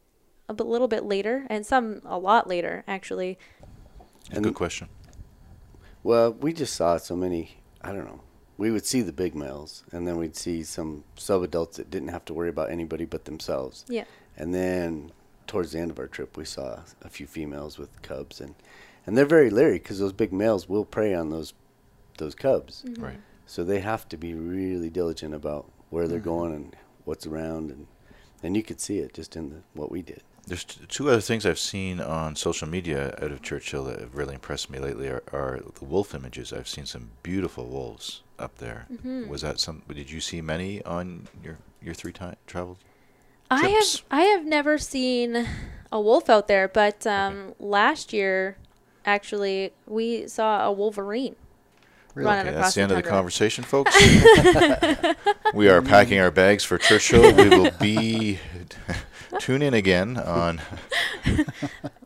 a 0.47 0.53
little 0.53 0.88
bit 0.88 1.03
later, 1.03 1.47
and 1.49 1.66
some 1.66 2.01
a 2.06 2.20
lot 2.20 2.47
later, 2.47 2.84
actually. 2.88 3.39
That's 4.26 4.34
a 4.34 4.36
And- 4.36 4.43
good 4.45 4.56
question. 4.56 4.89
Well, 6.03 6.34
we 6.34 6.53
just 6.53 6.76
saw 6.76 6.97
so 6.97 7.16
many. 7.16 7.58
I 7.86 7.93
don't 7.93 8.05
know. 8.05 8.21
We 8.57 8.71
would 8.71 8.86
see 8.86 9.01
the 9.01 9.13
big 9.13 9.36
males, 9.36 9.83
and 9.91 10.07
then 10.07 10.17
we'd 10.17 10.36
see 10.36 10.63
some 10.63 11.03
sub-adults 11.17 11.77
that 11.77 11.91
didn't 11.91 12.07
have 12.07 12.25
to 12.25 12.33
worry 12.33 12.49
about 12.49 12.71
anybody 12.71 13.05
but 13.05 13.25
themselves. 13.25 13.86
Yeah. 13.88 14.05
And 14.38 14.53
then 14.53 15.11
towards 15.45 15.71
the 15.71 15.79
end 15.79 15.91
of 15.91 15.99
our 15.99 16.07
trip, 16.07 16.36
we 16.38 16.45
saw 16.45 16.79
a 17.01 17.09
few 17.09 17.27
females 17.27 17.77
with 17.77 18.01
cubs, 18.01 18.41
and 18.41 18.55
and 19.05 19.15
they're 19.15 19.25
very 19.25 19.51
leery 19.51 19.77
because 19.77 19.99
those 19.99 20.13
big 20.13 20.33
males 20.33 20.67
will 20.67 20.86
prey 20.86 21.13
on 21.13 21.29
those 21.29 21.53
those 22.17 22.33
cubs. 22.33 22.83
Mm-hmm. 22.88 23.03
Right. 23.03 23.19
So 23.45 23.63
they 23.63 23.79
have 23.79 24.09
to 24.09 24.17
be 24.17 24.33
really 24.33 24.89
diligent 24.89 25.36
about 25.36 25.71
where 25.91 26.07
they're 26.07 26.19
going 26.19 26.53
and 26.53 26.75
what's 27.03 27.27
around, 27.27 27.69
and 27.69 27.88
and 28.41 28.55
you 28.55 28.63
could 28.63 28.81
see 28.81 28.99
it 28.99 29.13
just 29.13 29.36
in 29.36 29.49
the, 29.49 29.61
what 29.73 29.91
we 29.91 30.01
did. 30.01 30.23
There's 30.47 30.63
t- 30.63 30.81
two 30.87 31.09
other 31.09 31.21
things 31.21 31.45
I've 31.45 31.59
seen 31.59 31.99
on 31.99 32.35
social 32.35 32.67
media 32.67 33.17
out 33.21 33.31
of 33.31 33.41
Churchill 33.41 33.85
that 33.85 33.99
have 33.99 34.15
really 34.15 34.35
impressed 34.35 34.69
me 34.69 34.79
lately 34.79 35.07
are, 35.07 35.23
are 35.33 35.61
the 35.79 35.85
wolf 35.85 36.13
images. 36.13 36.53
I've 36.53 36.67
seen 36.67 36.85
some 36.85 37.09
beautiful 37.23 37.65
wolves 37.65 38.21
up 38.37 38.57
there. 38.57 38.85
Mm-hmm. 38.91 39.27
Was 39.27 39.41
that 39.41 39.59
some? 39.59 39.81
Did 39.87 40.11
you 40.11 40.21
see 40.21 40.41
many 40.41 40.83
on 40.83 41.27
your 41.43 41.57
your 41.81 41.93
three 41.93 42.13
time 42.13 42.35
travel? 42.47 42.77
I 43.49 43.61
trips. 43.61 43.97
have 43.97 44.05
I 44.11 44.21
have 44.23 44.45
never 44.45 44.77
seen 44.77 45.47
a 45.91 45.99
wolf 45.99 46.29
out 46.29 46.47
there, 46.47 46.67
but 46.67 47.05
um, 47.07 47.53
last 47.59 48.13
year, 48.13 48.57
actually, 49.05 49.73
we 49.87 50.27
saw 50.27 50.67
a 50.67 50.71
wolverine 50.71 51.35
Really? 52.15 52.31
Okay, 52.31 52.51
that's 52.51 52.75
the 52.75 52.81
end 52.81 52.93
of 52.93 52.97
the 52.97 53.03
conversation, 53.03 53.65
folks. 53.65 53.93
we 55.53 55.67
are 55.67 55.81
packing 55.81 56.17
our 56.17 56.31
bags 56.31 56.63
for 56.63 56.77
Churchill. 56.77 57.35
We 57.35 57.49
will 57.49 57.71
be 57.71 58.39
tune 59.39 59.61
in 59.61 59.73
again 59.73 60.17
on. 60.17 60.61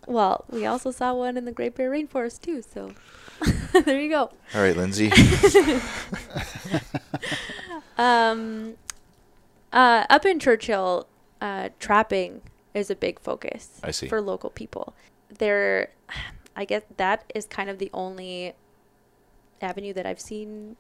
Well, 0.08 0.46
we 0.50 0.66
also 0.66 0.90
saw 0.90 1.14
one 1.14 1.38
in 1.38 1.46
the 1.46 1.52
Great 1.52 1.76
Bear 1.76 1.92
Rainforest 1.92 2.42
too. 2.42 2.64
So 2.64 2.94
there 3.86 4.02
you 4.02 4.10
go. 4.10 4.32
All 4.56 4.62
right, 4.62 4.76
Lindsay. 4.76 5.12
Um, 7.98 8.76
uh, 9.74 10.06
up 10.10 10.26
in 10.26 10.40
Churchill, 10.40 11.06
uh, 11.42 11.70
trapping 11.80 12.42
is 12.74 12.90
a 12.90 12.96
big 12.96 13.20
focus 13.20 13.80
I 13.84 13.92
see. 13.92 14.08
for 14.08 14.22
local 14.22 14.50
people. 14.50 14.96
There, 15.28 15.90
I 16.56 16.64
guess 16.64 16.84
that 16.96 17.30
is 17.36 17.46
kind 17.46 17.70
of 17.70 17.78
the 17.78 17.90
only 17.94 18.54
avenue 19.62 19.92
that 19.94 20.06
I've 20.06 20.22
seen 20.22 20.78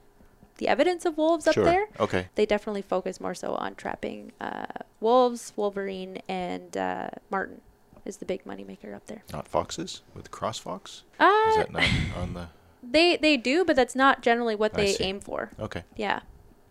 the 0.60 0.68
evidence 0.68 1.06
of 1.06 1.18
wolves 1.18 1.48
up 1.48 1.56
there. 1.56 1.86
Okay. 2.00 2.28
They 2.36 2.46
definitely 2.46 2.82
focus 2.84 3.20
more 3.20 3.34
so 3.34 3.56
on 3.56 3.76
trapping 3.76 4.32
uh, 4.40 4.68
wolves, 5.00 5.52
wolverine, 5.56 6.22
and 6.30 6.76
uh, 6.78 7.10
marten 7.32 7.62
is 8.06 8.18
the 8.18 8.26
big 8.26 8.44
moneymaker 8.46 8.94
up 8.96 9.08
there. 9.08 9.24
Not 9.34 9.48
foxes 9.48 10.02
with 10.14 10.32
cross 10.32 10.60
fox. 10.60 11.04
Is 11.20 11.26
Uh, 11.26 11.58
that 11.58 11.72
not 11.72 11.84
on 12.16 12.34
the? 12.34 12.48
they 12.84 13.18
they 13.18 13.36
do, 13.38 13.66
but 13.66 13.76
that's 13.76 13.96
not 13.96 14.22
generally 14.22 14.56
what 14.56 14.74
they 14.74 14.96
aim 15.00 15.20
for. 15.20 15.52
Okay. 15.60 15.84
Yeah. 15.96 16.22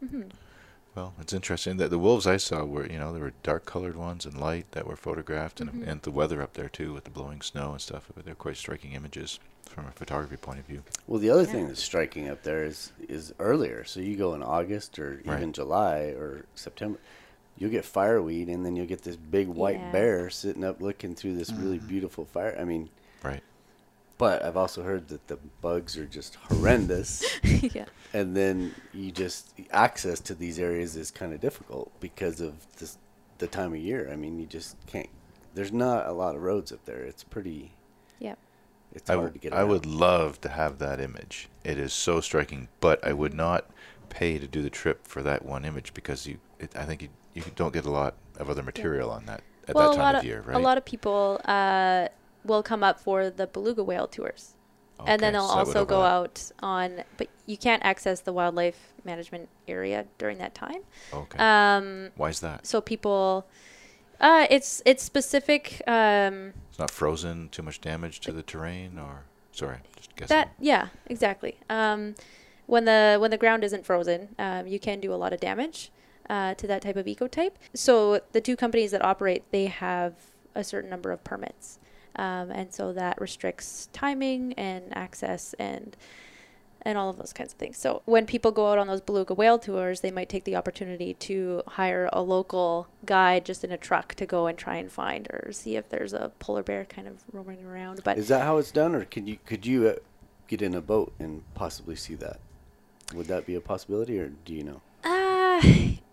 hmm 0.06 0.22
Well, 0.94 1.14
it's 1.20 1.32
interesting 1.32 1.76
that 1.78 1.90
the 1.90 1.98
wolves 1.98 2.26
I 2.26 2.38
saw 2.38 2.64
were, 2.64 2.86
you 2.90 2.98
know, 2.98 3.12
there 3.12 3.22
were 3.22 3.34
dark 3.42 3.64
colored 3.66 3.96
ones 3.96 4.26
and 4.26 4.38
light 4.40 4.66
that 4.72 4.86
were 4.86 4.96
photographed, 4.96 5.60
and, 5.60 5.70
Mhm. 5.70 5.88
and 5.88 6.02
the 6.02 6.10
weather 6.10 6.42
up 6.42 6.54
there 6.54 6.68
too 6.68 6.92
with 6.92 7.04
the 7.04 7.10
blowing 7.10 7.40
snow 7.42 7.72
and 7.72 7.80
stuff. 7.80 8.10
They're 8.24 8.34
quite 8.34 8.56
striking 8.56 8.92
images 8.92 9.38
from 9.68 9.86
a 9.86 9.90
photography 9.92 10.36
point 10.36 10.58
of 10.58 10.66
view. 10.66 10.82
Well, 11.06 11.20
the 11.20 11.30
other 11.30 11.42
Yeah. 11.42 11.52
thing 11.52 11.68
that's 11.68 11.82
striking 11.82 12.28
up 12.28 12.42
there 12.42 12.64
is 12.64 12.92
is 13.08 13.32
earlier. 13.38 13.84
So 13.84 14.00
you 14.00 14.16
go 14.16 14.34
in 14.34 14.42
August 14.42 14.98
or 14.98 15.20
Right. 15.24 15.38
even 15.38 15.52
July 15.52 16.06
or 16.16 16.44
September, 16.54 16.98
you'll 17.56 17.70
get 17.70 17.84
fireweed, 17.84 18.48
and 18.48 18.64
then 18.64 18.76
you'll 18.76 18.86
get 18.86 19.02
this 19.02 19.16
big 19.16 19.48
white 19.48 19.78
Yeah. 19.80 19.92
bear 19.92 20.30
sitting 20.30 20.64
up 20.64 20.80
looking 20.80 21.14
through 21.14 21.36
this 21.36 21.52
really 21.52 21.78
Mhm. 21.78 21.88
beautiful 21.88 22.24
fire. 22.24 22.56
I 22.58 22.64
mean, 22.64 22.88
Right. 23.22 23.42
but 24.16 24.44
I've 24.44 24.56
also 24.56 24.82
heard 24.82 25.08
that 25.08 25.26
the 25.28 25.38
bugs 25.60 25.96
are 25.96 26.06
just 26.06 26.34
horrendous, 26.36 27.24
yeah. 27.74 27.86
and 28.12 28.36
then 28.36 28.74
you 28.92 29.10
just 29.10 29.54
access 29.70 30.20
to 30.20 30.34
these 30.34 30.58
areas 30.58 30.96
is 30.96 31.10
kind 31.10 31.32
of 31.32 31.40
difficult 31.40 31.90
because 32.00 32.40
of 32.40 32.54
this, 32.78 32.96
the 33.38 33.46
time 33.46 33.72
of 33.72 33.78
year. 33.80 34.08
I 34.10 34.16
mean, 34.16 34.38
you 34.38 34.46
just 34.46 34.76
can't. 34.86 35.08
There's 35.54 35.72
not 35.72 36.06
a 36.06 36.12
lot 36.12 36.36
of 36.36 36.42
roads 36.42 36.70
up 36.72 36.84
there. 36.84 37.02
It's 37.02 37.24
pretty. 37.24 37.72
It's 38.92 39.10
I, 39.10 39.14
hard 39.14 39.34
to 39.34 39.38
get. 39.38 39.52
I 39.52 39.64
would 39.64 39.86
love 39.86 40.40
to 40.42 40.48
have 40.48 40.78
that 40.78 41.00
image. 41.00 41.48
It 41.64 41.78
is 41.78 41.92
so 41.92 42.20
striking, 42.20 42.68
but 42.80 43.04
I 43.06 43.12
would 43.12 43.34
not 43.34 43.66
pay 44.08 44.38
to 44.38 44.46
do 44.46 44.62
the 44.62 44.70
trip 44.70 45.06
for 45.06 45.22
that 45.22 45.44
one 45.44 45.64
image 45.64 45.94
because 45.94 46.26
you, 46.26 46.38
it, 46.58 46.74
I 46.76 46.84
think 46.84 47.02
you, 47.02 47.08
you 47.34 47.42
don't 47.54 47.72
get 47.72 47.84
a 47.84 47.90
lot 47.90 48.14
of 48.38 48.48
other 48.48 48.62
material 48.62 49.10
on 49.10 49.26
that 49.26 49.42
at 49.68 49.74
well, 49.74 49.90
that 49.90 49.96
time 49.96 50.14
of 50.16 50.20
of 50.20 50.24
year, 50.24 50.42
right? 50.46 50.56
a 50.56 50.58
lot 50.58 50.78
of 50.78 50.84
people 50.84 51.40
uh, 51.44 52.08
will 52.44 52.62
come 52.62 52.82
up 52.82 52.98
for 52.98 53.30
the 53.30 53.46
beluga 53.46 53.84
whale 53.84 54.06
tours, 54.06 54.54
and 55.06 55.20
then 55.20 55.34
they'll 55.34 55.46
so 55.46 55.54
also 55.54 55.84
go 55.84 56.02
out 56.02 56.50
on. 56.60 57.04
But 57.16 57.28
you 57.46 57.56
can't 57.56 57.84
access 57.84 58.20
the 58.20 58.32
wildlife 58.32 58.92
management 59.04 59.48
area 59.66 60.06
during 60.16 60.38
that 60.38 60.54
time. 60.54 60.82
Okay. 61.12 61.38
Um, 61.38 62.10
Why 62.16 62.30
is 62.30 62.40
that? 62.40 62.66
so 62.66 62.80
people, 62.80 63.46
uh, 64.20 64.46
it's 64.50 64.82
it's 64.84 65.02
specific. 65.02 65.82
Um, 65.86 66.52
It's 66.70 66.78
not 66.78 66.90
frozen. 66.90 67.48
Too 67.50 67.62
much 67.62 67.80
damage 67.80 68.20
to 68.20 68.32
the 68.32 68.42
terrain, 68.42 68.98
or 68.98 69.24
sorry, 69.52 69.78
just 69.96 70.14
guessing. 70.16 70.36
That 70.36 70.52
yeah, 70.60 70.88
exactly. 71.06 71.58
Um, 71.70 72.14
when 72.66 72.84
the 72.84 73.16
when 73.20 73.30
the 73.30 73.38
ground 73.38 73.64
isn't 73.64 73.86
frozen, 73.86 74.34
um, 74.38 74.66
you 74.66 74.78
can 74.78 75.00
do 75.00 75.12
a 75.12 75.16
lot 75.16 75.32
of 75.32 75.40
damage. 75.40 75.90
uh, 76.30 76.52
to 76.54 76.66
that 76.66 76.82
type 76.82 76.96
of 76.96 77.06
ecotype. 77.06 77.52
So 77.72 78.20
the 78.32 78.40
two 78.42 78.54
companies 78.54 78.90
that 78.90 79.02
operate, 79.02 79.44
they 79.50 79.64
have 79.66 80.12
a 80.54 80.62
certain 80.62 80.90
number 80.90 81.10
of 81.10 81.24
permits, 81.24 81.78
um, 82.16 82.50
and 82.50 82.70
so 82.70 82.92
that 82.92 83.18
restricts 83.18 83.88
timing 83.94 84.52
and 84.54 84.94
access 84.94 85.54
and 85.58 85.96
and 86.88 86.96
all 86.96 87.10
of 87.10 87.18
those 87.18 87.34
kinds 87.34 87.52
of 87.52 87.58
things. 87.58 87.76
So 87.76 88.00
when 88.06 88.24
people 88.24 88.50
go 88.50 88.72
out 88.72 88.78
on 88.78 88.86
those 88.86 89.02
beluga 89.02 89.34
whale 89.34 89.58
tours, 89.58 90.00
they 90.00 90.10
might 90.10 90.30
take 90.30 90.44
the 90.44 90.56
opportunity 90.56 91.12
to 91.12 91.62
hire 91.66 92.08
a 92.14 92.22
local 92.22 92.88
guide 93.04 93.44
just 93.44 93.62
in 93.62 93.70
a 93.70 93.76
truck 93.76 94.14
to 94.14 94.24
go 94.24 94.46
and 94.46 94.56
try 94.56 94.76
and 94.76 94.90
find 94.90 95.28
or 95.30 95.52
see 95.52 95.76
if 95.76 95.90
there's 95.90 96.14
a 96.14 96.32
polar 96.38 96.62
bear 96.62 96.86
kind 96.86 97.06
of 97.06 97.22
roaming 97.30 97.62
around. 97.62 98.00
But 98.02 98.16
Is 98.16 98.28
that 98.28 98.40
how 98.40 98.56
it's 98.56 98.72
done, 98.72 98.94
or 98.94 99.04
can 99.04 99.26
you 99.26 99.36
could 99.44 99.66
you 99.66 99.86
uh, 99.86 99.96
get 100.46 100.62
in 100.62 100.74
a 100.74 100.80
boat 100.80 101.12
and 101.18 101.42
possibly 101.54 101.94
see 101.94 102.14
that? 102.14 102.40
Would 103.14 103.26
that 103.26 103.44
be 103.44 103.54
a 103.54 103.60
possibility, 103.60 104.18
or 104.18 104.28
do 104.46 104.54
you 104.54 104.64
know? 104.64 104.80
Uh, 105.04 105.60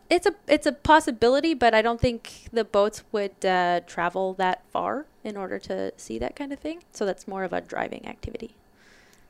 it's 0.09 0.25
a 0.25 0.35
it's 0.45 0.67
a 0.67 0.73
possibility, 0.73 1.53
but 1.53 1.73
I 1.73 1.81
don't 1.81 2.01
think 2.01 2.49
the 2.51 2.65
boats 2.65 3.03
would 3.13 3.45
uh, 3.45 3.79
travel 3.87 4.33
that 4.33 4.65
far 4.71 5.05
in 5.23 5.37
order 5.37 5.57
to 5.59 5.93
see 5.95 6.19
that 6.19 6.35
kind 6.35 6.51
of 6.51 6.59
thing. 6.59 6.83
So 6.91 7.05
that's 7.05 7.29
more 7.29 7.45
of 7.45 7.53
a 7.53 7.61
driving 7.61 8.05
activity. 8.05 8.55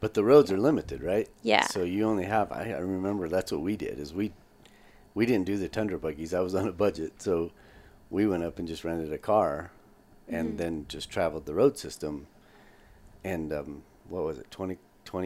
But 0.06 0.14
the 0.14 0.24
roads 0.24 0.52
are 0.52 0.58
limited, 0.60 1.02
right? 1.02 1.28
Yeah. 1.42 1.66
So 1.66 1.82
you 1.82 2.08
only 2.08 2.26
have. 2.26 2.52
I, 2.52 2.66
I 2.74 2.78
remember 2.78 3.28
that's 3.28 3.52
what 3.52 3.62
we 3.62 3.76
did. 3.76 3.98
Is 3.98 4.14
we 4.14 4.34
we 5.16 5.26
didn't 5.26 5.48
do 5.48 5.58
the 5.58 5.68
tundra 5.68 5.98
buggies. 5.98 6.32
I 6.32 6.42
was 6.42 6.54
on 6.54 6.68
a 6.68 6.72
budget, 6.72 7.14
so 7.24 7.50
we 8.12 8.28
went 8.28 8.44
up 8.44 8.60
and 8.60 8.68
just 8.68 8.84
rented 8.84 9.12
a 9.12 9.18
car, 9.18 9.72
and 10.30 10.54
Mhm. 10.54 10.58
then 10.58 10.86
just 10.88 11.10
traveled 11.10 11.48
the 11.48 11.56
road 11.56 11.80
system. 11.80 12.28
And 13.24 13.52
um, 13.52 13.82
what 14.08 14.24
was 14.24 14.38
it? 14.38 14.52
20 14.52 14.78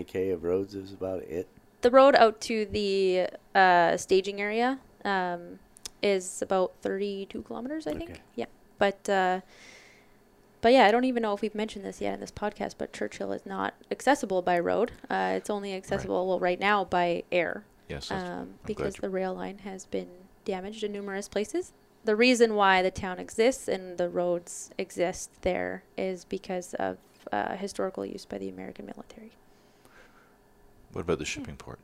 k 0.05 0.29
of 0.29 0.45
roads 0.45 0.73
is 0.73 0.93
about 0.93 1.23
it. 1.23 1.49
The 1.81 1.91
road 1.91 2.15
out 2.15 2.39
to 2.47 2.65
the 2.65 3.27
uh, 3.53 3.97
staging 3.97 4.39
area 4.39 4.79
um, 5.03 5.59
is 6.01 6.41
about 6.41 6.71
32 6.83 7.41
kilometers, 7.41 7.85
I 7.85 7.95
think. 7.95 8.11
Okay. 8.11 8.21
Yeah, 8.37 8.45
but 8.77 9.09
uh, 9.09 9.41
but 10.61 10.71
yeah, 10.73 10.85
I 10.85 10.91
don't 10.91 11.05
even 11.05 11.23
know 11.23 11.33
if 11.33 11.41
we've 11.41 11.55
mentioned 11.55 11.85
this 11.85 12.01
yet 12.01 12.13
in 12.15 12.19
this 12.19 12.31
podcast. 12.31 12.75
But 12.77 12.93
Churchill 12.93 13.31
is 13.31 13.45
not 13.45 13.73
accessible 13.91 14.41
by 14.41 14.59
road. 14.59 14.91
Uh, 15.09 15.33
it's 15.35 15.49
only 15.49 15.73
accessible 15.73 16.27
well 16.27 16.39
right 16.39 16.59
now 16.59 16.83
by 16.85 17.23
air. 17.31 17.63
Yes. 17.87 18.11
um, 18.11 18.55
because 18.65 18.95
the 18.95 19.09
rail 19.09 19.33
line 19.33 19.59
has 19.59 19.85
been 19.85 20.09
damaged 20.45 20.83
in 20.83 20.91
numerous 20.91 21.27
places. 21.27 21.73
The 22.05 22.15
reason 22.15 22.55
why 22.55 22.81
the 22.81 22.91
town 22.91 23.19
exists 23.19 23.67
and 23.67 23.97
the 23.97 24.09
roads 24.09 24.69
exist 24.77 25.31
there 25.41 25.83
is 25.97 26.23
because 26.23 26.73
of 26.75 26.97
uh, 27.31 27.55
historical 27.55 28.05
use 28.05 28.25
by 28.25 28.37
the 28.37 28.47
American 28.47 28.85
military. 28.85 29.31
What 30.93 31.01
about 31.01 31.19
the 31.19 31.25
shipping 31.25 31.55
port? 31.55 31.79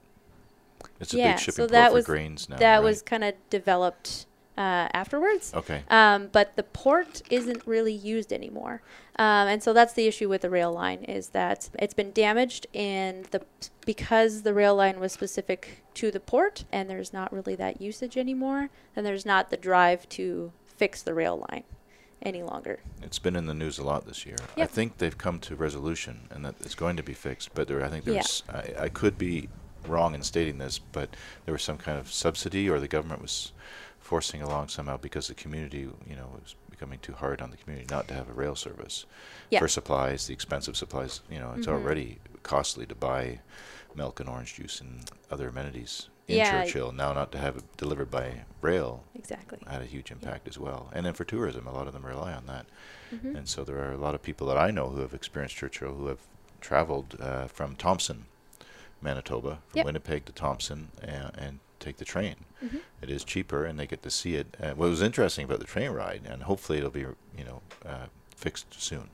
It's 0.99 1.13
a 1.13 1.17
Yeah, 1.17 1.33
big 1.33 1.39
shipping 1.39 1.55
so 1.55 1.61
port 1.63 1.71
that 1.71 1.91
for 1.91 2.01
grains 2.03 2.49
now. 2.49 2.57
that 2.57 2.75
right? 2.75 2.83
was 2.83 3.01
kind 3.01 3.23
of 3.23 3.33
developed 3.49 4.25
uh, 4.57 4.87
afterwards. 4.93 5.53
okay. 5.53 5.83
Um, 5.89 6.29
but 6.31 6.55
the 6.55 6.63
port 6.63 7.21
isn't 7.29 7.65
really 7.65 7.93
used 7.93 8.31
anymore, 8.31 8.81
um, 9.17 9.47
and 9.47 9.61
so 9.63 9.73
that's 9.73 9.93
the 9.93 10.07
issue 10.07 10.29
with 10.29 10.41
the 10.41 10.49
rail 10.49 10.71
line 10.71 11.03
is 11.03 11.29
that 11.29 11.69
it's 11.79 11.93
been 11.93 12.11
damaged, 12.11 12.67
and 12.73 13.25
the 13.25 13.41
because 13.85 14.41
the 14.43 14.53
rail 14.53 14.75
line 14.75 14.99
was 14.99 15.11
specific 15.11 15.83
to 15.95 16.11
the 16.11 16.19
port, 16.19 16.63
and 16.71 16.89
there's 16.89 17.13
not 17.13 17.31
really 17.31 17.55
that 17.55 17.81
usage 17.81 18.17
anymore. 18.17 18.69
Then 18.95 19.03
there's 19.03 19.25
not 19.25 19.49
the 19.49 19.57
drive 19.57 20.07
to 20.09 20.51
fix 20.65 21.01
the 21.01 21.13
rail 21.13 21.45
line 21.49 21.63
any 22.21 22.41
longer. 22.41 22.79
It's 23.03 23.19
been 23.19 23.35
in 23.35 23.45
the 23.45 23.53
news 23.53 23.77
a 23.77 23.83
lot 23.83 24.05
this 24.07 24.25
year. 24.25 24.37
I 24.57 24.65
think 24.65 24.97
they've 24.97 25.17
come 25.17 25.39
to 25.41 25.55
resolution 25.55 26.21
and 26.31 26.43
that 26.43 26.55
it's 26.61 26.73
going 26.75 26.97
to 26.97 27.03
be 27.03 27.13
fixed. 27.13 27.53
But 27.53 27.67
there, 27.67 27.83
I 27.85 27.87
think 27.89 28.05
Yeah. 28.05 28.13
there's, 28.13 28.43
I, 28.49 28.73
I 28.85 28.89
could 28.89 29.17
be 29.17 29.47
wrong 29.87 30.15
in 30.15 30.23
stating 30.23 30.57
this, 30.57 30.79
but 30.79 31.15
there 31.45 31.53
was 31.53 31.61
some 31.61 31.77
kind 31.77 31.99
of 31.99 32.11
subsidy 32.11 32.67
or 32.67 32.79
the 32.79 32.87
government 32.87 33.21
was 33.21 33.51
forcing 34.05 34.43
along 34.43 34.67
somehow 34.67 34.95
because 34.97 35.27
the 35.27 35.33
community, 35.33 35.89
you 36.07 36.15
know, 36.15 36.29
was 36.39 36.53
becoming 36.69 36.99
too 36.99 37.13
hard 37.13 37.41
on 37.41 37.49
the 37.49 37.57
community 37.57 37.87
not 37.89 38.07
to 38.07 38.13
have 38.13 38.29
a 38.29 38.33
rail 38.33 38.55
service 38.55 39.05
Yeah. 39.49 39.57
for 39.57 39.67
supplies, 39.67 40.27
the 40.27 40.33
expensive 40.33 40.77
supplies. 40.77 41.21
You 41.27 41.39
know, 41.39 41.53
it's 41.57 41.65
Mhm. 41.65 41.71
already 41.73 42.19
costly 42.43 42.85
to 42.85 42.93
buy 42.93 43.39
milk 43.95 44.19
and 44.19 44.29
orange 44.29 44.53
juice 44.53 44.79
and 44.79 45.09
other 45.31 45.47
amenities 45.49 46.07
in 46.27 46.37
Yeah, 46.37 46.51
Churchill. 46.65 46.91
Now, 46.91 47.13
not 47.13 47.31
to 47.31 47.39
have 47.39 47.57
it 47.57 47.77
delivered 47.77 48.11
by 48.11 48.45
rail 48.61 49.05
Exactly. 49.15 49.57
had 49.65 49.81
a 49.81 49.85
huge 49.85 50.11
impact 50.11 50.47
as 50.47 50.59
well. 50.59 50.91
And 50.93 51.03
then 51.03 51.15
for 51.15 51.25
tourism, 51.25 51.65
a 51.65 51.71
lot 51.73 51.87
of 51.87 51.93
them 51.93 52.05
rely 52.05 52.31
on 52.33 52.45
that. 52.45 52.67
Mhm. 53.11 53.35
And 53.35 53.49
so 53.49 53.63
there 53.63 53.79
are 53.79 53.91
a 53.93 53.97
lot 53.97 54.13
of 54.13 54.21
people 54.21 54.45
that 54.47 54.57
I 54.57 54.69
know 54.69 54.89
who 54.89 54.99
have 55.01 55.15
experienced 55.15 55.55
Churchill 55.55 55.95
who 55.95 56.07
have 56.07 56.19
traveled 56.61 57.19
uh, 57.19 57.47
from 57.47 57.75
Thompson, 57.75 58.25
Manitoba, 59.01 59.61
from 59.69 59.77
Yep. 59.77 59.85
Winnipeg 59.85 60.25
to 60.25 60.31
Thompson, 60.31 60.91
and, 61.01 61.31
and 61.35 61.59
take 61.85 61.97
the 61.97 62.05
train. 62.05 62.35
Mhm. 62.63 62.81
It 63.01 63.09
is 63.09 63.23
cheaper, 63.23 63.63
and 63.65 63.79
they 63.79 63.87
get 63.87 64.01
to 64.03 64.11
see 64.11 64.35
it. 64.35 64.57
Uh, 64.61 64.73
what 64.73 64.89
was 64.89 65.01
interesting 65.01 65.45
about 65.45 65.59
the 65.59 65.65
train 65.65 65.91
ride, 65.91 66.23
and 66.25 66.43
hopefully 66.43 66.79
it'll 66.79 66.89
be 66.89 67.01
you 67.37 67.45
know 67.45 67.61
uh, 67.85 68.07
fixed 68.35 68.81
soon 68.81 69.09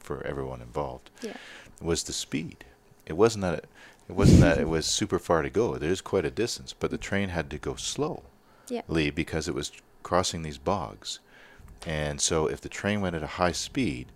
for 0.00 0.22
everyone 0.26 0.60
involved, 0.60 1.10
Yeah. 1.22 1.36
was 1.80 2.02
the 2.04 2.12
speed. 2.12 2.64
It 3.06 3.14
wasn't 3.14 3.42
that 3.42 3.54
it, 3.54 3.64
it 4.08 4.12
wasn't 4.14 4.40
that 4.40 4.58
it 4.58 4.68
was 4.68 4.86
super 4.86 5.18
far 5.18 5.42
to 5.42 5.50
go. 5.50 5.76
There's 5.78 6.00
quite 6.00 6.24
a 6.24 6.30
distance, 6.30 6.72
but 6.72 6.90
the 6.90 6.98
train 6.98 7.28
had 7.30 7.48
to 7.50 7.58
go 7.58 7.74
slow 7.76 8.22
Yeah. 8.68 8.82
Because 9.14 9.46
it 9.48 9.54
was 9.54 9.70
crossing 10.02 10.42
these 10.42 10.58
bogs. 10.58 11.20
And 11.86 12.20
so 12.20 12.46
if 12.48 12.60
the 12.60 12.68
train 12.68 13.00
went 13.00 13.14
at 13.16 13.22
a 13.22 13.38
high 13.42 13.52
speed, 13.52 14.06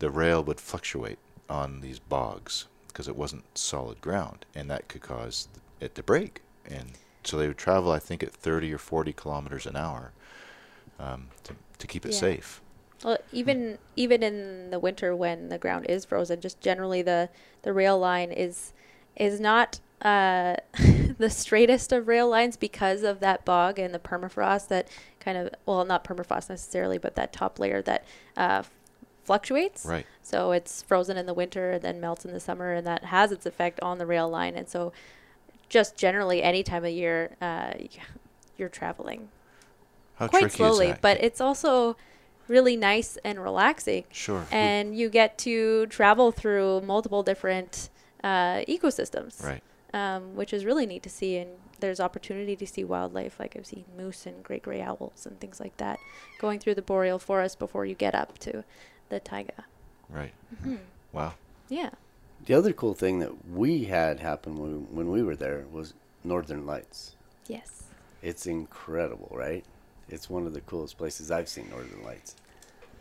the 0.00 0.10
rail 0.10 0.42
would 0.44 0.60
fluctuate 0.60 1.18
on 1.48 1.80
these 1.80 1.98
bogs 2.00 2.66
because 2.88 3.06
it 3.08 3.14
wasn't 3.16 3.44
solid 3.58 4.00
ground 4.00 4.46
and 4.54 4.68
that 4.70 4.88
could 4.88 5.02
cause 5.02 5.46
it 5.80 5.94
to 5.96 6.02
break. 6.02 6.42
And 6.64 6.92
so 7.24 7.36
they 7.36 7.48
would 7.48 7.58
travel, 7.58 7.92
I 7.92 7.98
think, 7.98 8.22
at 8.22 8.32
30 8.32 8.72
or 8.72 8.78
40 8.78 9.12
kilometers 9.12 9.66
an 9.66 9.76
hour 9.76 10.12
um, 10.98 11.28
to, 11.44 11.54
to 11.78 11.86
keep 11.86 12.04
it 12.06 12.12
Yeah. 12.12 12.18
safe. 12.18 12.60
Well, 13.02 13.18
even 13.32 13.78
even 13.96 14.22
in 14.22 14.70
the 14.70 14.78
winter 14.78 15.16
when 15.16 15.48
the 15.48 15.58
ground 15.58 15.86
is 15.88 16.04
frozen, 16.04 16.40
just 16.40 16.60
generally 16.60 17.02
the 17.02 17.30
the 17.62 17.72
rail 17.72 17.98
line 17.98 18.30
is 18.30 18.72
is 19.16 19.40
not 19.40 19.80
uh, 20.02 20.56
the 21.18 21.30
straightest 21.30 21.92
of 21.92 22.08
rail 22.08 22.28
lines 22.28 22.56
because 22.56 23.02
of 23.02 23.20
that 23.20 23.44
bog 23.44 23.78
and 23.78 23.94
the 23.94 23.98
permafrost 23.98 24.68
that 24.68 24.88
kind 25.18 25.38
of 25.38 25.50
well 25.66 25.84
not 25.84 26.04
permafrost 26.04 26.50
necessarily, 26.50 26.98
but 26.98 27.14
that 27.14 27.32
top 27.32 27.58
layer 27.58 27.80
that 27.82 28.04
uh, 28.36 28.62
fluctuates. 29.24 29.86
Right. 29.86 30.06
So 30.22 30.52
it's 30.52 30.82
frozen 30.82 31.16
in 31.16 31.26
the 31.26 31.34
winter 31.34 31.72
and 31.72 31.82
then 31.82 32.00
melts 32.00 32.24
in 32.24 32.32
the 32.32 32.40
summer, 32.40 32.74
and 32.74 32.86
that 32.86 33.04
has 33.04 33.32
its 33.32 33.46
effect 33.46 33.80
on 33.80 33.98
the 33.98 34.06
rail 34.06 34.28
line. 34.28 34.54
And 34.56 34.68
so, 34.68 34.92
just 35.70 35.96
generally, 35.96 36.42
any 36.42 36.62
time 36.62 36.84
of 36.84 36.90
year, 36.90 37.36
uh, 37.40 37.72
you're 38.58 38.68
traveling 38.68 39.30
How 40.16 40.28
quite 40.28 40.52
slowly, 40.52 40.88
is 40.88 40.92
that? 40.92 41.00
but 41.00 41.22
it's 41.22 41.40
also 41.40 41.96
really 42.48 42.76
nice 42.76 43.16
and 43.24 43.42
relaxing. 43.42 44.04
Sure. 44.10 44.44
And 44.50 44.94
you 44.98 45.08
get 45.08 45.38
to 45.38 45.86
travel 45.86 46.32
through 46.32 46.82
multiple 46.82 47.22
different 47.22 47.88
uh, 48.22 48.64
ecosystems, 48.68 49.42
right. 49.42 49.62
um, 49.94 50.34
which 50.34 50.52
is 50.52 50.64
really 50.64 50.84
neat 50.84 51.02
to 51.04 51.08
see. 51.08 51.38
And 51.38 51.50
there's 51.78 52.00
opportunity 52.00 52.56
to 52.56 52.66
see 52.66 52.84
wildlife, 52.84 53.38
like 53.38 53.56
I've 53.56 53.66
seen 53.66 53.84
moose 53.96 54.26
and 54.26 54.42
great 54.42 54.62
gray 54.62 54.82
owls 54.82 55.24
and 55.24 55.40
things 55.40 55.60
like 55.60 55.76
that, 55.78 56.00
going 56.38 56.58
through 56.58 56.74
the 56.74 56.82
boreal 56.82 57.18
forest 57.18 57.58
before 57.58 57.86
you 57.86 57.94
get 57.94 58.14
up 58.14 58.36
to 58.40 58.64
the 59.08 59.20
taiga. 59.20 59.64
Right. 60.10 60.34
hmm 60.62 60.76
Wow. 61.12 61.34
Yeah. 61.68 61.90
The 62.46 62.54
other 62.54 62.72
cool 62.72 62.94
thing 62.94 63.18
that 63.20 63.48
we 63.48 63.84
had 63.84 64.20
happen 64.20 64.58
when, 64.58 64.94
when 64.94 65.10
we 65.10 65.22
were 65.22 65.36
there 65.36 65.64
was 65.70 65.94
Northern 66.24 66.66
Lights. 66.66 67.14
Yes. 67.46 67.84
It's 68.22 68.46
incredible, 68.46 69.28
right? 69.32 69.64
It's 70.08 70.28
one 70.28 70.46
of 70.46 70.54
the 70.54 70.60
coolest 70.62 70.98
places 70.98 71.30
I've 71.30 71.48
seen 71.48 71.68
Northern 71.70 72.02
Lights. 72.02 72.34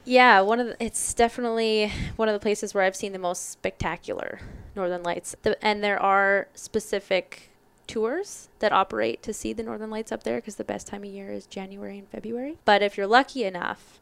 Yeah, 0.05 0.41
one 0.41 0.59
of 0.59 0.67
the, 0.67 0.83
it's 0.83 1.13
definitely 1.13 1.91
one 2.15 2.29
of 2.29 2.33
the 2.33 2.39
places 2.39 2.73
where 2.73 2.83
I've 2.83 2.95
seen 2.95 3.13
the 3.13 3.19
most 3.19 3.49
spectacular 3.49 4.39
northern 4.75 5.03
lights. 5.03 5.35
The, 5.41 5.63
and 5.63 5.83
there 5.83 6.01
are 6.01 6.47
specific 6.53 7.49
tours 7.87 8.49
that 8.59 8.71
operate 8.71 9.21
to 9.23 9.33
see 9.33 9.51
the 9.51 9.63
northern 9.63 9.89
lights 9.89 10.11
up 10.11 10.23
there 10.23 10.37
because 10.37 10.55
the 10.55 10.63
best 10.63 10.87
time 10.87 11.03
of 11.03 11.09
year 11.09 11.31
is 11.31 11.45
January 11.45 11.97
and 11.97 12.07
February. 12.07 12.57
But 12.65 12.81
if 12.81 12.97
you're 12.97 13.07
lucky 13.07 13.43
enough 13.43 13.99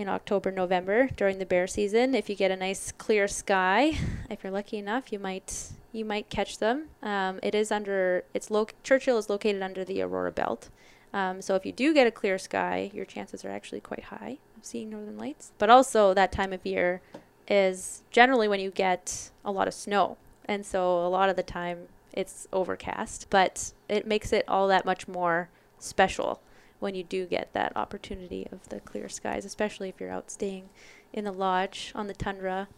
in 0.00 0.08
October, 0.08 0.50
November 0.50 1.08
during 1.16 1.38
the 1.38 1.46
bear 1.46 1.66
season, 1.66 2.14
if 2.14 2.28
you 2.28 2.34
get 2.34 2.50
a 2.50 2.56
nice 2.56 2.90
clear 2.92 3.28
sky, 3.28 3.98
if 4.30 4.42
you're 4.42 4.52
lucky 4.52 4.78
enough, 4.78 5.12
you 5.12 5.18
might 5.18 5.68
you 5.92 6.04
might 6.04 6.30
catch 6.30 6.58
them. 6.58 6.86
Um, 7.02 7.40
it 7.42 7.54
is 7.54 7.70
under 7.70 8.24
it's 8.32 8.50
lo- 8.50 8.66
Churchill 8.82 9.18
is 9.18 9.28
located 9.28 9.62
under 9.62 9.84
the 9.84 10.00
Aurora 10.02 10.32
Belt. 10.32 10.70
Um, 11.12 11.42
so 11.42 11.54
if 11.56 11.66
you 11.66 11.72
do 11.72 11.92
get 11.92 12.06
a 12.06 12.10
clear 12.10 12.38
sky, 12.38 12.90
your 12.94 13.04
chances 13.04 13.44
are 13.44 13.50
actually 13.50 13.80
quite 13.80 14.04
high 14.04 14.38
of 14.56 14.64
seeing 14.64 14.90
northern 14.90 15.18
lights. 15.18 15.52
But 15.58 15.68
also 15.68 16.14
that 16.14 16.32
time 16.32 16.52
of 16.52 16.64
year 16.64 17.00
is 17.48 18.02
generally 18.10 18.46
when 18.46 18.60
you 18.60 18.70
get 18.70 19.30
a 19.44 19.50
lot 19.50 19.68
of 19.68 19.74
snow. 19.74 20.16
And 20.44 20.64
so 20.64 21.04
a 21.04 21.08
lot 21.08 21.28
of 21.28 21.36
the 21.36 21.42
time 21.42 21.88
it's 22.12 22.46
overcast, 22.52 23.26
but 23.28 23.72
it 23.88 24.06
makes 24.06 24.32
it 24.32 24.44
all 24.48 24.68
that 24.68 24.84
much 24.84 25.08
more 25.08 25.48
special 25.78 26.40
when 26.80 26.94
you 26.94 27.04
do 27.04 27.26
get 27.26 27.52
that 27.52 27.72
opportunity 27.76 28.46
of 28.50 28.68
the 28.70 28.80
clear 28.80 29.08
skies, 29.08 29.44
especially 29.44 29.88
if 29.88 30.00
you're 30.00 30.10
out 30.10 30.30
staying 30.30 30.68
in 31.12 31.24
the 31.24 31.32
lodge 31.32 31.92
on 31.94 32.06
the 32.08 32.14
tundra 32.14 32.68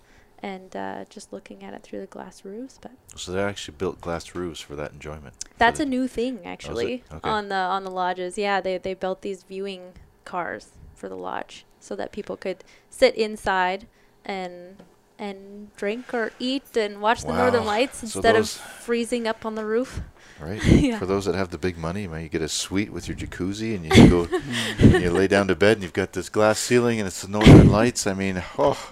and 0.43 0.75
uh, 0.77 1.05
just 1.09 1.33
looking 1.33 1.63
at 1.63 1.73
it 1.73 1.83
through 1.85 2.01
the 2.01 2.07
glass 2.07 2.45
roofs. 2.45 2.79
But 2.83 2.93
So 3.15 3.31
they 3.33 3.43
actually 3.43 3.77
built 3.79 4.01
glass 4.01 4.35
roofs 4.35 4.61
for 4.61 4.75
that 4.77 4.93
enjoyment. 4.93 5.35
that's 5.57 5.79
a 5.81 5.85
new 5.87 6.09
thing 6.09 6.41
actually 6.45 7.05
Okay. 7.13 7.29
on 7.31 7.49
the 7.49 7.55
on 7.55 7.85
the 7.85 7.91
lodges. 7.91 8.37
Yeah, 8.37 8.61
they 8.61 8.77
they 8.79 8.95
built 8.95 9.23
these 9.23 9.45
viewing 9.45 9.93
cars 10.25 10.71
for 10.95 11.09
the 11.09 11.17
lodge 11.17 11.65
so 11.81 11.95
that 11.97 12.11
people 12.13 12.37
could 12.37 12.65
sit 12.91 13.15
inside 13.15 13.87
and 14.25 14.83
and 15.19 15.73
drink 15.77 16.13
or 16.13 16.33
eat 16.41 16.77
and 16.77 17.01
watch 17.01 17.23
the 17.23 17.33
northern 17.33 17.61
Wow. 17.63 17.67
lights 17.69 17.99
So 17.99 18.05
instead 18.19 18.35
those- 18.35 18.57
of 18.57 18.63
freezing 18.63 19.29
up 19.29 19.47
on 19.47 19.55
the 19.55 19.65
roof. 19.65 20.01
Right. 20.43 20.63
Yeah. 20.83 20.99
For 20.99 21.07
those 21.07 21.25
that 21.27 21.35
have 21.35 21.51
the 21.51 21.59
big 21.59 21.79
money, 21.79 22.09
man, 22.09 22.23
you 22.23 22.29
get 22.29 22.43
a 22.43 22.49
suite 22.49 22.93
with 22.93 23.07
your 23.09 23.17
jacuzzi, 23.17 23.75
and 23.77 23.85
you 23.85 24.09
go 24.09 24.29
and 24.79 25.03
you 25.03 25.11
lay 25.11 25.29
down 25.29 25.49
to 25.49 25.55
bed, 25.55 25.77
and 25.77 25.83
you've 25.83 25.93
got 25.93 26.13
this 26.13 26.29
glass 26.29 26.59
ceiling, 26.59 26.99
and 26.99 27.07
it's 27.07 27.23
the 27.23 27.29
northern 27.29 27.71
lights. 27.71 28.07
I 28.07 28.15
mean, 28.15 28.43
oh, 28.59 28.91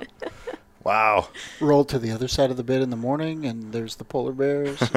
wow. 0.85 1.29
Roll 1.61 1.85
to 1.87 1.99
the 1.99 2.13
other 2.13 2.29
side 2.29 2.51
of 2.51 2.57
the 2.57 2.63
bed 2.63 2.83
in 2.83 2.91
the 2.91 2.97
morning, 2.97 3.45
and 3.45 3.73
there's 3.73 3.97
the 3.97 4.05
polar 4.05 4.33
bears. 4.33 4.79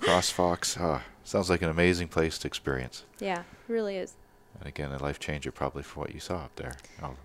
CrossFox. 0.00 0.78
Ah, 0.80 1.04
sounds 1.24 1.48
like 1.48 1.62
an 1.62 1.70
amazing 1.70 2.08
place 2.08 2.38
to 2.38 2.48
experience. 2.48 3.04
Yeah, 3.18 3.40
it 3.40 3.72
really 3.72 3.96
is. 3.96 4.14
And 4.58 4.68
again, 4.68 4.92
a 4.92 4.98
life 4.98 5.18
changer 5.18 5.52
probably 5.52 5.82
for 5.82 6.00
what 6.00 6.12
you 6.12 6.20
saw 6.20 6.36
up 6.36 6.56
there. 6.56 6.74
Oh, 7.02 7.16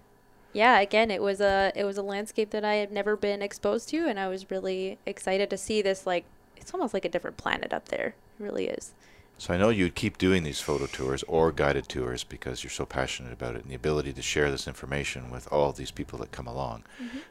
yeah 0.53 0.79
again 0.79 1.11
it 1.11 1.21
was 1.21 1.39
a 1.39 1.71
it 1.75 1.83
was 1.83 1.97
a 1.97 2.01
landscape 2.01 2.49
that 2.49 2.63
i 2.63 2.75
had 2.75 2.91
never 2.91 3.15
been 3.15 3.41
exposed 3.41 3.89
to 3.89 4.07
and 4.07 4.19
i 4.19 4.27
was 4.27 4.49
really 4.49 4.97
excited 5.05 5.49
to 5.49 5.57
see 5.57 5.81
this 5.81 6.07
like 6.07 6.25
it's 6.59 6.73
almost 6.73 6.93
like 6.93 7.05
a 7.05 7.09
different 7.09 7.37
planet 7.37 7.73
up 7.73 7.89
there 7.89 8.07
it 8.39 8.43
really 8.43 8.67
is 8.67 8.91
So 9.39 9.53
I 9.53 9.57
know 9.57 9.69
you'd 9.69 9.93
keep 9.93 10.17
doing 10.17 10.43
these 10.43 10.59
photo 10.59 10.87
tours 10.87 11.23
or 11.27 11.51
guided 11.51 11.87
tours 11.87 12.23
because 12.23 12.63
you're 12.63 12.71
so 12.71 12.85
passionate 12.87 13.31
about 13.33 13.55
it 13.55 13.61
and 13.61 13.71
the 13.71 13.75
ability 13.75 14.11
to 14.13 14.21
share 14.23 14.49
this 14.49 14.67
information 14.67 15.29
with 15.29 15.47
all 15.51 15.71
these 15.71 15.91
people 15.91 16.17
that 16.19 16.31
come 16.31 16.47
along 16.47 16.83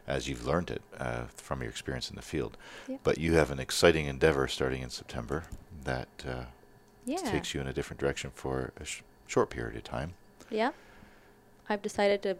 as 0.06 0.28
you've 0.28 0.46
learned 0.46 0.70
it 0.70 0.82
uh, 0.98 1.24
from 1.34 1.62
your 1.62 1.70
experience 1.70 2.08
in 2.08 2.14
the 2.16 2.22
field. 2.22 2.56
Yeah. 2.88 2.98
But 3.02 3.18
you 3.18 3.34
have 3.34 3.50
an 3.50 3.58
exciting 3.58 4.06
endeavor 4.06 4.46
starting 4.46 4.82
in 4.82 4.90
September 4.90 5.44
that 5.84 6.08
uh, 6.24 6.44
yeah 7.04 7.18
takes 7.18 7.54
you 7.54 7.60
in 7.60 7.66
a 7.66 7.72
different 7.72 7.98
direction 8.00 8.30
for 8.34 8.72
a 8.80 8.84
sh- 8.84 9.02
short 9.26 9.50
period 9.50 9.76
of 9.76 9.82
time. 9.84 10.14
yeah 10.50 10.70
i've 11.68 11.82
decided 11.82 12.22
to 12.22 12.36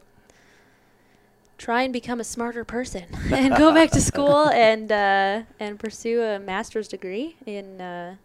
try 1.59 1.83
and 1.83 1.93
become 1.93 2.21
a 2.21 2.25
smarter 2.25 2.65
person 2.65 3.05
and 3.33 3.57
go 3.57 3.73
back 3.73 3.91
to 3.91 4.01
school 4.01 4.49
and 4.49 4.93
uh, 4.93 5.43
and 5.59 5.79
pursue 5.79 6.23
a 6.23 6.39
master's 6.39 6.89
degree 6.89 7.37
in 7.47 7.81
uh, 7.81 8.17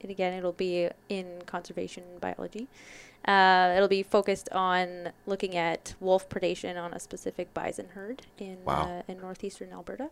and 0.00 0.10
again 0.10 0.32
it'll 0.32 0.52
be 0.52 0.88
in 1.08 1.26
conservation 1.46 2.02
biology 2.20 2.68
uh, 3.26 3.74
it'll 3.76 3.88
be 3.88 4.02
focused 4.02 4.48
on 4.52 5.10
looking 5.26 5.56
at 5.56 5.94
wolf 6.00 6.28
predation 6.28 6.82
on 6.82 6.94
a 6.94 7.00
specific 7.00 7.52
bison 7.52 7.88
herd 7.94 8.22
in 8.38 8.56
Wow. 8.64 9.02
uh, 9.06 9.12
in 9.12 9.20
northeastern 9.20 9.70
Alberta. 9.72 10.08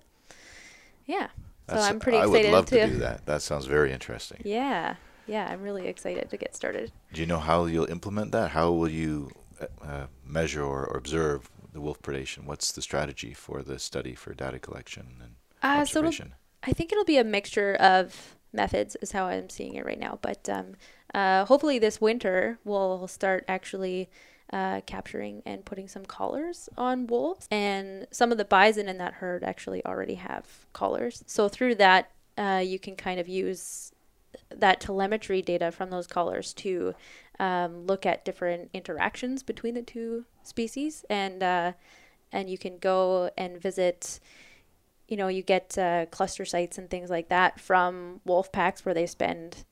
Yeah, 1.07 1.29
so 1.68 1.77
I'm 1.77 2.01
pretty 2.01 2.18
excited. 2.18 2.43
To. 2.43 2.49
I 2.49 2.51
would 2.51 2.57
love 2.57 2.66
to, 2.66 2.87
do 2.89 2.99
that. 2.99 3.27
That 3.27 3.41
sounds 3.41 3.66
very 3.66 3.93
interesting. 3.93 4.43
Yeah, 4.45 4.97
yeah, 5.27 5.49
I'm 5.49 5.62
really 5.62 5.87
excited 5.87 6.29
to 6.31 6.37
get 6.37 6.55
started. 6.57 6.91
Do 7.12 7.20
you 7.20 7.27
know 7.27 7.39
how 7.39 7.66
you'll 7.66 7.89
implement 7.91 8.33
that? 8.33 8.51
How 8.51 8.72
will 8.72 8.89
you 8.89 9.31
uh, 9.61 9.66
uh, 9.83 10.07
measure 10.27 10.64
or 10.64 10.85
observe 10.97 11.49
the 11.77 11.83
wolf 11.83 12.01
predation? 12.03 12.45
What's 12.45 12.72
the 12.72 12.83
strategy 12.83 13.33
for 13.35 13.62
the 13.62 13.79
study 13.79 14.14
for 14.14 14.35
data 14.35 14.59
collection 14.59 15.07
and 15.22 15.37
Uh, 15.62 15.85
so 15.85 16.01
observation? 16.01 16.35
I 16.62 16.72
think 16.72 16.91
it'll 16.91 17.05
be 17.05 17.18
a 17.18 17.24
mixture 17.24 17.74
of 17.74 18.37
methods, 18.53 18.97
is 19.03 19.12
how 19.12 19.27
I'm 19.27 19.49
seeing 19.51 19.74
it 19.74 19.85
right 19.85 19.99
now. 19.99 20.18
But 20.20 20.49
um, 20.49 20.74
uh, 21.14 21.45
hopefully 21.45 21.79
this 21.79 22.01
winter 22.01 22.59
we'll 22.64 23.07
start 23.07 23.45
actually 23.47 24.09
uh, 24.53 24.81
capturing 24.87 25.43
and 25.45 25.64
putting 25.64 25.89
some 25.89 26.07
collars 26.07 26.68
on 26.77 27.07
wolves. 27.07 27.47
And 27.51 28.07
some 28.11 28.33
of 28.33 28.39
the 28.39 28.45
bison 28.45 28.89
in 28.89 28.99
that 28.99 29.14
herd 29.14 29.45
actually 29.45 29.85
already 29.85 30.14
have 30.14 30.66
collars. 30.72 31.22
So 31.27 31.49
through 31.49 31.77
that, 31.77 32.11
uh, 32.39 32.62
you 32.64 32.79
can 32.79 32.97
kind 32.97 33.20
of 33.20 33.29
use 33.29 33.93
that 34.51 34.81
telemetry 34.81 35.43
data 35.43 35.70
from 35.72 35.91
those 35.91 36.07
collars 36.07 36.55
to 36.55 36.95
um, 37.39 37.87
look 37.87 38.07
at 38.07 38.24
different 38.24 38.70
interactions 38.72 39.43
between 39.43 39.74
the 39.74 39.83
two 39.83 40.24
species 40.47 41.05
and 41.11 41.42
uh, 41.42 41.72
and 42.32 42.49
you 42.51 42.59
can 42.59 42.78
go 42.78 43.30
and 43.36 43.61
visit 43.61 44.20
you 45.09 45.16
know, 45.16 45.28
you 45.28 45.42
get 45.42 45.78
uh, 45.78 46.07
cluster 46.07 46.44
sites 46.44 46.78
and 46.78 46.90
things 46.90 47.11
like 47.11 47.28
that 47.28 47.61
from 47.61 48.20
wolf 48.24 48.51
packs 48.51 48.84
where 48.84 48.94
they 48.94 49.07
spend 49.07 49.64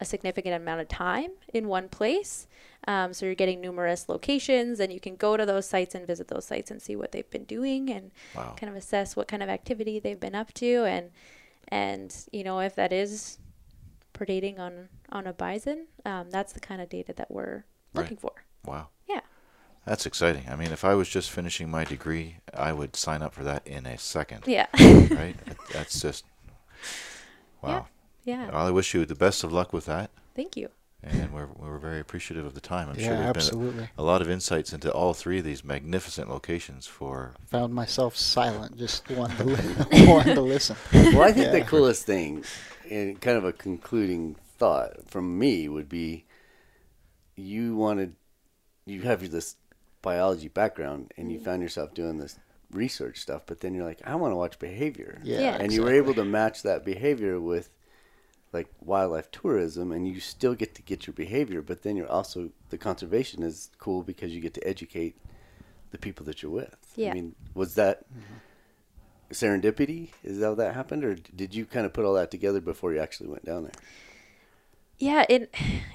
a 0.00 0.04
significant 0.04 0.54
amount 0.54 0.80
of 0.80 0.88
time 0.88 1.30
in 1.52 1.66
one 1.68 1.88
place. 1.88 2.46
Um, 2.86 3.12
so 3.12 3.26
you're 3.26 3.34
getting 3.34 3.60
numerous 3.60 4.08
locations, 4.08 4.78
and 4.78 4.92
you 4.92 5.00
can 5.00 5.16
go 5.16 5.36
to 5.36 5.44
those 5.46 5.66
sites 5.68 5.94
and 5.94 6.06
visit 6.06 6.28
those 6.28 6.44
sites 6.44 6.70
and 6.70 6.80
see 6.80 6.94
what 6.96 7.12
they've 7.12 7.30
been 7.30 7.44
doing 7.44 7.90
and 7.90 8.10
Wow. 8.34 8.54
kind 8.56 8.70
of 8.70 8.76
assess 8.76 9.16
what 9.16 9.26
kind 9.26 9.42
of 9.42 9.48
activity 9.48 9.98
they've 9.98 10.20
been 10.20 10.34
up 10.34 10.52
to, 10.54 10.84
and 10.84 11.10
and 11.68 12.14
you 12.30 12.44
know 12.44 12.60
if 12.60 12.74
that 12.76 12.92
is 12.92 13.38
predating 14.14 14.58
on 14.58 14.88
on 15.10 15.26
a 15.26 15.32
bison, 15.32 15.86
um, 16.04 16.30
that's 16.30 16.52
the 16.52 16.60
kind 16.60 16.80
of 16.80 16.88
data 16.88 17.12
that 17.14 17.30
we're 17.30 17.64
Right. 17.94 18.04
looking 18.04 18.18
for. 18.18 18.32
Wow. 18.66 18.88
Yeah. 19.08 19.20
That's 19.88 20.04
exciting. 20.04 20.44
I 20.50 20.54
mean, 20.56 20.70
if 20.70 20.84
I 20.84 20.94
was 20.94 21.08
just 21.08 21.30
finishing 21.30 21.70
my 21.70 21.84
degree, 21.84 22.36
I 22.52 22.74
would 22.74 22.94
sign 22.94 23.22
up 23.22 23.32
for 23.32 23.42
that 23.44 23.66
in 23.66 23.86
a 23.86 23.96
second. 23.96 24.44
Yeah. 24.46 24.66
Right? 25.10 25.34
That's 25.72 26.00
just 26.00 26.24
wow. 27.62 27.86
yeah. 28.24 28.50
Well, 28.50 28.66
I 28.66 28.70
wish 28.70 28.92
you 28.92 29.06
the 29.06 29.14
best 29.14 29.42
of 29.44 29.52
luck 29.52 29.72
with 29.72 29.86
that, 29.86 30.10
Thank 30.36 30.56
you. 30.56 30.68
and 31.02 31.32
we're 31.32 31.46
we're 31.46 31.78
very 31.78 32.00
appreciative 32.00 32.44
of 32.44 32.52
the 32.54 32.60
time. 32.60 32.90
I'm 32.90 32.96
yeah, 32.98 33.06
sure 33.06 33.16
there've 33.16 33.36
absolutely. 33.36 33.80
been 33.80 33.88
a, 33.98 34.02
a 34.02 34.04
lot 34.04 34.20
of 34.20 34.28
insights 34.30 34.72
into 34.74 34.92
all 34.92 35.14
three 35.14 35.38
of 35.38 35.44
these 35.44 35.64
magnificent 35.64 36.28
locations 36.28 36.86
for 36.86 37.32
Found 37.46 37.74
myself 37.74 38.14
silent, 38.16 38.76
just 38.76 39.08
wanted 39.10 39.38
to, 39.38 39.44
li- 39.44 40.06
wanting 40.06 40.34
to 40.34 40.42
listen. 40.42 40.76
Well, 40.92 41.22
I 41.22 41.32
think 41.32 41.46
Yeah. 41.46 41.60
the 41.60 41.62
coolest 41.62 42.04
thing, 42.04 42.44
and 42.90 43.18
kind 43.20 43.38
of 43.38 43.44
a 43.44 43.52
concluding 43.54 44.36
thought 44.58 45.08
from 45.08 45.38
me, 45.38 45.66
would 45.68 45.88
be 45.88 46.26
you 47.36 47.74
wanted, 47.76 48.14
you 48.84 49.02
have 49.02 49.28
this 49.30 49.56
biology 50.08 50.48
background, 50.48 51.12
and 51.18 51.30
you 51.30 51.38
mm. 51.38 51.44
found 51.44 51.60
yourself 51.60 51.92
doing 51.92 52.16
this 52.16 52.38
research 52.72 53.18
stuff, 53.18 53.42
but 53.44 53.60
then 53.60 53.74
you're 53.74 53.84
like, 53.84 54.00
I 54.04 54.14
want 54.14 54.32
to 54.32 54.36
watch 54.36 54.58
behavior. 54.58 55.20
Yeah, 55.22 55.40
Yeah. 55.40 55.56
And 55.60 55.70
you 55.70 55.82
were 55.82 55.92
able 55.92 56.14
to 56.14 56.24
match 56.24 56.62
that 56.62 56.82
behavior 56.82 57.38
with 57.38 57.68
like 58.50 58.68
wildlife 58.80 59.30
tourism, 59.30 59.92
and 59.92 60.08
you 60.08 60.20
still 60.20 60.54
get 60.54 60.74
to 60.76 60.82
get 60.82 61.06
your 61.06 61.12
behavior, 61.12 61.60
but 61.60 61.82
then 61.82 61.94
you're 61.94 62.10
also, 62.10 62.50
the 62.70 62.78
conservation 62.78 63.42
is 63.42 63.70
cool 63.78 64.02
because 64.02 64.32
you 64.32 64.40
get 64.40 64.54
to 64.54 64.66
educate 64.66 65.14
the 65.90 65.98
people 65.98 66.24
that 66.24 66.42
you're 66.42 66.50
with. 66.62 66.76
Yeah. 66.96 67.10
I 67.10 67.14
mean, 67.14 67.34
was 67.54 67.74
that 67.74 68.04
mm-hmm. 68.10 69.32
serendipity? 69.32 70.08
Is 70.24 70.38
that 70.38 70.46
how 70.46 70.54
that 70.54 70.74
happened, 70.74 71.04
or 71.04 71.14
did 71.14 71.54
you 71.54 71.66
kind 71.66 71.84
of 71.84 71.92
put 71.92 72.06
all 72.06 72.14
that 72.14 72.30
together 72.30 72.62
before 72.62 72.94
you 72.94 73.00
actually 73.00 73.28
went 73.28 73.44
down 73.44 73.64
there? 73.64 73.78
Yeah 74.98 75.24
in 75.28 75.48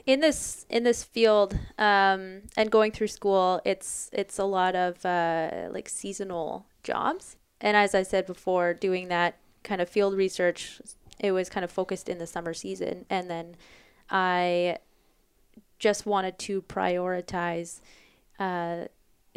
in 0.05 0.19
this 0.19 0.65
in 0.69 0.83
this 0.83 1.03
field 1.03 1.57
um, 1.77 2.41
and 2.55 2.71
going 2.71 2.91
through 2.91 3.07
school 3.07 3.61
it's 3.65 4.09
it's 4.13 4.39
a 4.39 4.45
lot 4.45 4.75
of 4.75 5.05
uh, 5.05 5.67
like 5.71 5.89
seasonal 5.89 6.65
jobs. 6.83 7.37
And 7.61 7.77
as 7.77 7.95
i 7.95 8.03
said 8.03 8.25
before 8.25 8.73
doing 8.73 9.07
that 9.07 9.37
kind 9.63 9.81
of 9.81 9.87
field 9.89 10.15
research 10.15 10.81
it 11.19 11.31
was 11.31 11.49
kind 11.49 11.63
of 11.63 11.71
focused 11.71 12.09
in 12.09 12.17
the 12.17 12.27
summer 12.27 12.53
season. 12.53 13.05
And 13.09 13.29
then 13.29 13.55
i 14.09 14.77
just 15.79 16.05
wanted 16.05 16.39
to 16.39 16.61
prioritize 16.61 17.81
uh, 18.39 18.85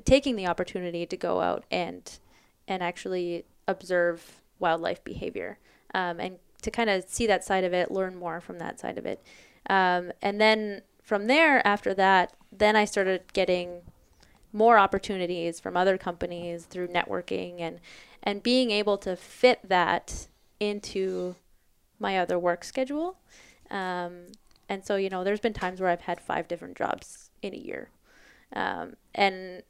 taking 0.05 0.37
the 0.37 0.47
opportunity 0.47 1.05
to 1.07 1.17
go 1.17 1.41
out 1.41 1.65
and 1.71 2.19
and 2.69 2.83
actually 2.83 3.45
observe 3.67 4.43
wildlife 4.59 5.03
behavior 5.05 5.59
um, 5.95 6.21
and 6.21 6.39
to 6.63 6.71
kind 6.71 6.91
of 6.91 7.05
see 7.09 7.27
that 7.27 7.45
side 7.45 7.65
of 7.65 7.73
it 7.73 7.91
learn 7.91 8.17
more 8.17 8.41
from 8.41 8.59
that 8.59 8.79
side 8.81 8.99
of 8.99 9.07
it 9.07 9.23
um, 9.69 10.13
and 10.23 10.41
then 10.41 10.83
from 11.03 11.27
there, 11.27 11.67
after 11.67 11.95
that, 11.95 12.35
then 12.53 12.77
I 12.77 12.85
started 12.85 13.33
getting 13.33 13.83
more 14.53 14.79
opportunities 14.79 15.61
from 15.61 15.77
other 15.77 15.99
companies 15.99 16.65
through 16.65 16.89
networking 16.89 17.61
and 17.61 17.81
and 18.23 18.43
being 18.43 18.71
able 18.71 18.99
to 18.99 19.15
fit 19.15 19.61
that 19.69 20.27
into 20.59 21.37
my 21.99 22.19
other 22.19 22.39
work 22.39 22.65
schedule. 22.65 23.19
Um, 23.71 24.27
and 24.69 24.85
so 24.85 24.97
you 24.97 25.11
know, 25.11 25.23
there's 25.23 25.41
been 25.41 25.53
times 25.53 25.81
where 25.81 25.91
I've 25.91 26.01
had 26.01 26.21
five 26.21 26.49
different 26.49 26.77
jobs 26.77 27.31
in 27.43 27.55
a 27.55 27.59
year, 27.59 27.91
um, 28.53 28.95
and 29.15 29.63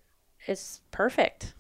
it's 0.47 0.80
perfect. 0.90 1.55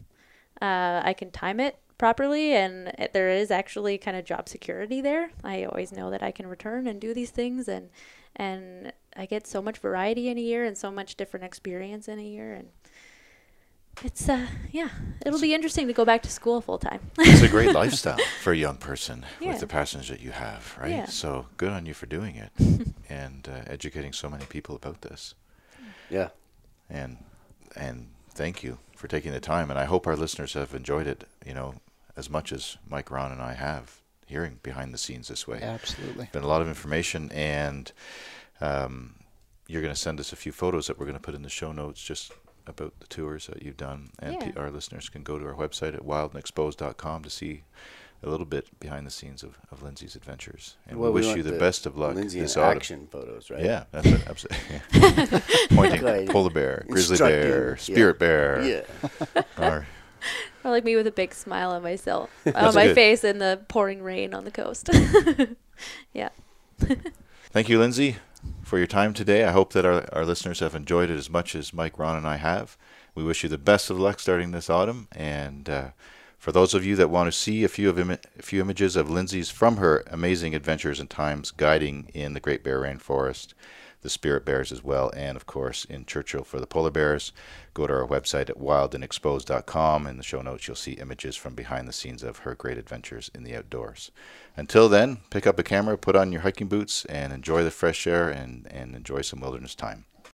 Uh, 0.62 1.02
I 1.04 1.12
can 1.12 1.30
time 1.30 1.60
it 1.60 1.78
properly 1.98 2.54
and 2.54 2.92
there 3.12 3.30
is 3.30 3.50
actually 3.50 3.98
kind 3.98 4.16
of 4.16 4.24
job 4.24 4.48
security 4.48 5.00
there. 5.00 5.30
I 5.42 5.64
always 5.64 5.92
know 5.92 6.10
that 6.10 6.22
I 6.22 6.30
can 6.30 6.46
return 6.46 6.86
and 6.86 7.00
do 7.00 7.14
these 7.14 7.30
things 7.30 7.68
and 7.68 7.90
and 8.36 8.92
I 9.16 9.26
get 9.26 9.46
so 9.46 9.60
much 9.62 9.78
variety 9.78 10.28
in 10.28 10.36
a 10.38 10.40
year 10.40 10.64
and 10.64 10.76
so 10.76 10.90
much 10.90 11.16
different 11.16 11.44
experience 11.44 12.06
in 12.08 12.18
a 12.18 12.22
year 12.24 12.54
and 12.54 12.68
it's 14.04 14.28
uh 14.28 14.46
yeah, 14.72 14.90
it'll 15.24 15.40
be 15.40 15.54
interesting 15.54 15.86
to 15.86 15.92
go 15.94 16.04
back 16.04 16.22
to 16.22 16.30
school 16.30 16.60
full 16.60 16.78
time. 16.78 17.00
it's 17.18 17.40
a 17.42 17.48
great 17.48 17.72
lifestyle 17.82 18.18
for 18.42 18.52
a 18.52 18.56
young 18.56 18.76
person 18.76 19.24
Yeah. 19.40 19.48
with 19.52 19.60
the 19.60 19.66
passions 19.66 20.08
that 20.08 20.20
you 20.20 20.32
have, 20.32 20.76
right? 20.78 20.90
Yeah. 20.90 21.06
So 21.06 21.46
good 21.56 21.72
on 21.72 21.86
you 21.86 21.94
for 21.94 22.04
doing 22.06 22.36
it 22.36 22.50
and 23.08 23.48
uh, 23.48 23.62
educating 23.66 24.12
so 24.12 24.28
many 24.28 24.44
people 24.44 24.76
about 24.76 25.00
this. 25.00 25.34
Yeah. 26.10 26.28
And 26.90 27.16
and 27.74 28.08
thank 28.30 28.62
you 28.62 28.78
for 28.94 29.06
for 29.06 29.08
taking 29.08 29.32
the 29.32 29.40
time, 29.40 29.68
and 29.70 29.78
I 29.78 29.84
hope 29.84 30.06
our 30.06 30.16
listeners 30.16 30.54
have 30.54 30.74
enjoyed 30.74 31.06
it. 31.06 31.24
You 31.44 31.52
know, 31.52 31.74
as 32.16 32.30
much 32.30 32.50
as 32.52 32.78
Mike, 32.88 33.10
Ron, 33.10 33.30
and 33.30 33.42
I 33.42 33.52
have 33.52 34.00
hearing 34.26 34.58
behind 34.62 34.92
the 34.92 34.98
scenes 34.98 35.28
this 35.28 35.46
way. 35.48 35.60
Absolutely. 35.62 36.28
Been 36.32 36.42
a 36.42 36.48
lot 36.48 36.60
of 36.62 36.68
information, 36.68 37.30
and 37.32 37.90
um, 38.60 39.14
you're 39.66 39.82
going 39.82 39.94
to 39.94 40.00
send 40.00 40.20
us 40.20 40.32
a 40.32 40.36
few 40.36 40.52
photos 40.52 40.86
that 40.88 40.98
we're 40.98 41.06
going 41.06 41.16
to 41.18 41.22
put 41.22 41.34
in 41.34 41.42
the 41.42 41.48
show 41.48 41.72
notes 41.72 42.02
just 42.02 42.32
about 42.66 42.92
the 43.00 43.06
tours 43.06 43.46
that 43.46 43.62
you've 43.62 43.76
done, 43.76 44.10
and 44.18 44.34
Yeah. 44.34 44.50
pe- 44.50 44.60
our 44.60 44.70
listeners 44.70 45.08
can 45.08 45.22
go 45.22 45.38
to 45.38 45.46
our 45.46 45.54
website 45.54 45.94
at 45.94 46.00
wildandexposed.com 46.02 47.22
to 47.22 47.30
see 47.30 47.62
a 48.22 48.28
little 48.30 48.46
bit 48.46 48.66
behind 48.80 49.06
the 49.06 49.10
scenes 49.10 49.42
of, 49.44 49.58
of 49.70 49.82
Lindsay's 49.82 50.16
adventures. 50.16 50.76
And 50.88 50.98
Well, 50.98 51.10
we 51.12 51.14
we 51.16 51.20
wish 51.20 51.26
want 51.28 51.36
you 51.36 51.42
the, 51.44 51.50
the 51.52 51.58
best 51.58 51.86
of 51.86 51.96
luck 51.96 52.14
Lindsay 52.16 52.40
this 52.40 52.56
in 52.56 52.62
autumn. 52.62 52.76
action 52.78 53.08
photos, 53.12 53.50
right? 53.50 53.62
Yeah, 53.62 53.84
that's 53.92 54.06
it. 54.06 54.26
Absolutely. 54.26 55.40
Pointing, 55.76 56.02
Like, 56.02 56.28
polar 56.30 56.50
bear, 56.50 56.84
grizzly 56.88 57.14
instructing, 57.14 57.40
bear, 57.42 57.68
yeah. 57.76 57.76
spirit 57.76 58.18
bear. 58.18 58.62
Yeah. 58.64 59.42
Or, 59.58 59.86
Or 60.64 60.72
like 60.72 60.82
me 60.82 60.96
with 60.96 61.06
a 61.06 61.12
big 61.12 61.32
smile 61.32 61.70
on 61.70 61.84
myself, 61.84 62.28
on 62.54 62.74
my 62.74 62.86
good. 62.86 62.96
face 62.96 63.22
in 63.22 63.38
the 63.38 63.60
pouring 63.68 64.02
rain 64.02 64.34
on 64.34 64.44
the 64.44 64.50
coast. 64.50 64.90
yeah. 66.12 66.30
Thank 67.50 67.68
you, 67.68 67.78
Lindsay, 67.78 68.16
for 68.64 68.76
your 68.76 68.88
time 68.88 69.14
today. 69.14 69.44
I 69.44 69.52
hope 69.52 69.72
that 69.74 69.86
our, 69.86 70.12
our 70.12 70.24
listeners 70.24 70.58
have 70.58 70.74
enjoyed 70.74 71.08
it 71.08 71.16
as 71.16 71.30
much 71.30 71.54
as 71.54 71.72
Mike, 71.72 72.00
Ron, 72.00 72.16
and 72.16 72.26
I 72.26 72.36
have. 72.36 72.76
We 73.14 73.22
wish 73.22 73.44
you 73.44 73.48
the 73.48 73.58
best 73.58 73.90
of 73.90 74.00
luck 74.00 74.18
starting 74.18 74.50
this 74.50 74.68
autumn. 74.68 75.06
And 75.12 75.70
uh, 75.70 75.88
for 76.36 76.52
those 76.52 76.74
of 76.74 76.84
you 76.84 76.96
that 76.96 77.10
want 77.10 77.32
to 77.32 77.38
see 77.38 77.64
a 77.64 77.68
few 77.68 77.88
of 77.88 77.98
Im- 77.98 78.10
a 78.10 78.42
few 78.42 78.60
images 78.60 78.96
of 78.96 79.10
Lindsay's 79.10 79.50
from 79.50 79.76
her 79.78 80.04
amazing 80.08 80.54
adventures 80.54 81.00
and 81.00 81.08
times 81.08 81.50
guiding 81.50 82.10
in 82.12 82.34
the 82.34 82.40
Great 82.40 82.62
Bear 82.62 82.80
Rainforest, 82.80 83.54
the 84.06 84.10
Spirit 84.10 84.44
Bears 84.44 84.70
as 84.70 84.84
well, 84.84 85.10
and 85.16 85.36
of 85.36 85.46
course 85.46 85.84
in 85.84 86.06
Churchill 86.06 86.44
for 86.44 86.60
the 86.60 86.66
polar 86.68 86.92
bears, 86.92 87.32
go 87.74 87.88
to 87.88 87.92
our 87.92 88.06
website 88.06 88.48
at 88.48 88.60
wildandexposed.com. 88.60 90.06
In 90.06 90.16
the 90.16 90.22
show 90.22 90.42
notes, 90.42 90.68
you'll 90.68 90.76
see 90.76 90.92
images 90.92 91.34
from 91.34 91.56
behind 91.56 91.88
the 91.88 91.92
scenes 91.92 92.22
of 92.22 92.38
her 92.38 92.54
great 92.54 92.78
adventures 92.78 93.32
in 93.34 93.42
the 93.42 93.56
outdoors. 93.56 94.12
Until 94.56 94.88
then, 94.88 95.18
pick 95.30 95.44
up 95.44 95.58
a 95.58 95.64
camera, 95.64 95.98
put 95.98 96.14
on 96.14 96.30
your 96.30 96.42
hiking 96.42 96.68
boots, 96.68 97.04
and 97.06 97.32
enjoy 97.32 97.64
the 97.64 97.72
fresh 97.72 98.06
air 98.06 98.28
and, 98.28 98.68
and 98.70 98.94
enjoy 98.94 99.22
some 99.22 99.40
wilderness 99.40 99.74
time. 99.74 100.04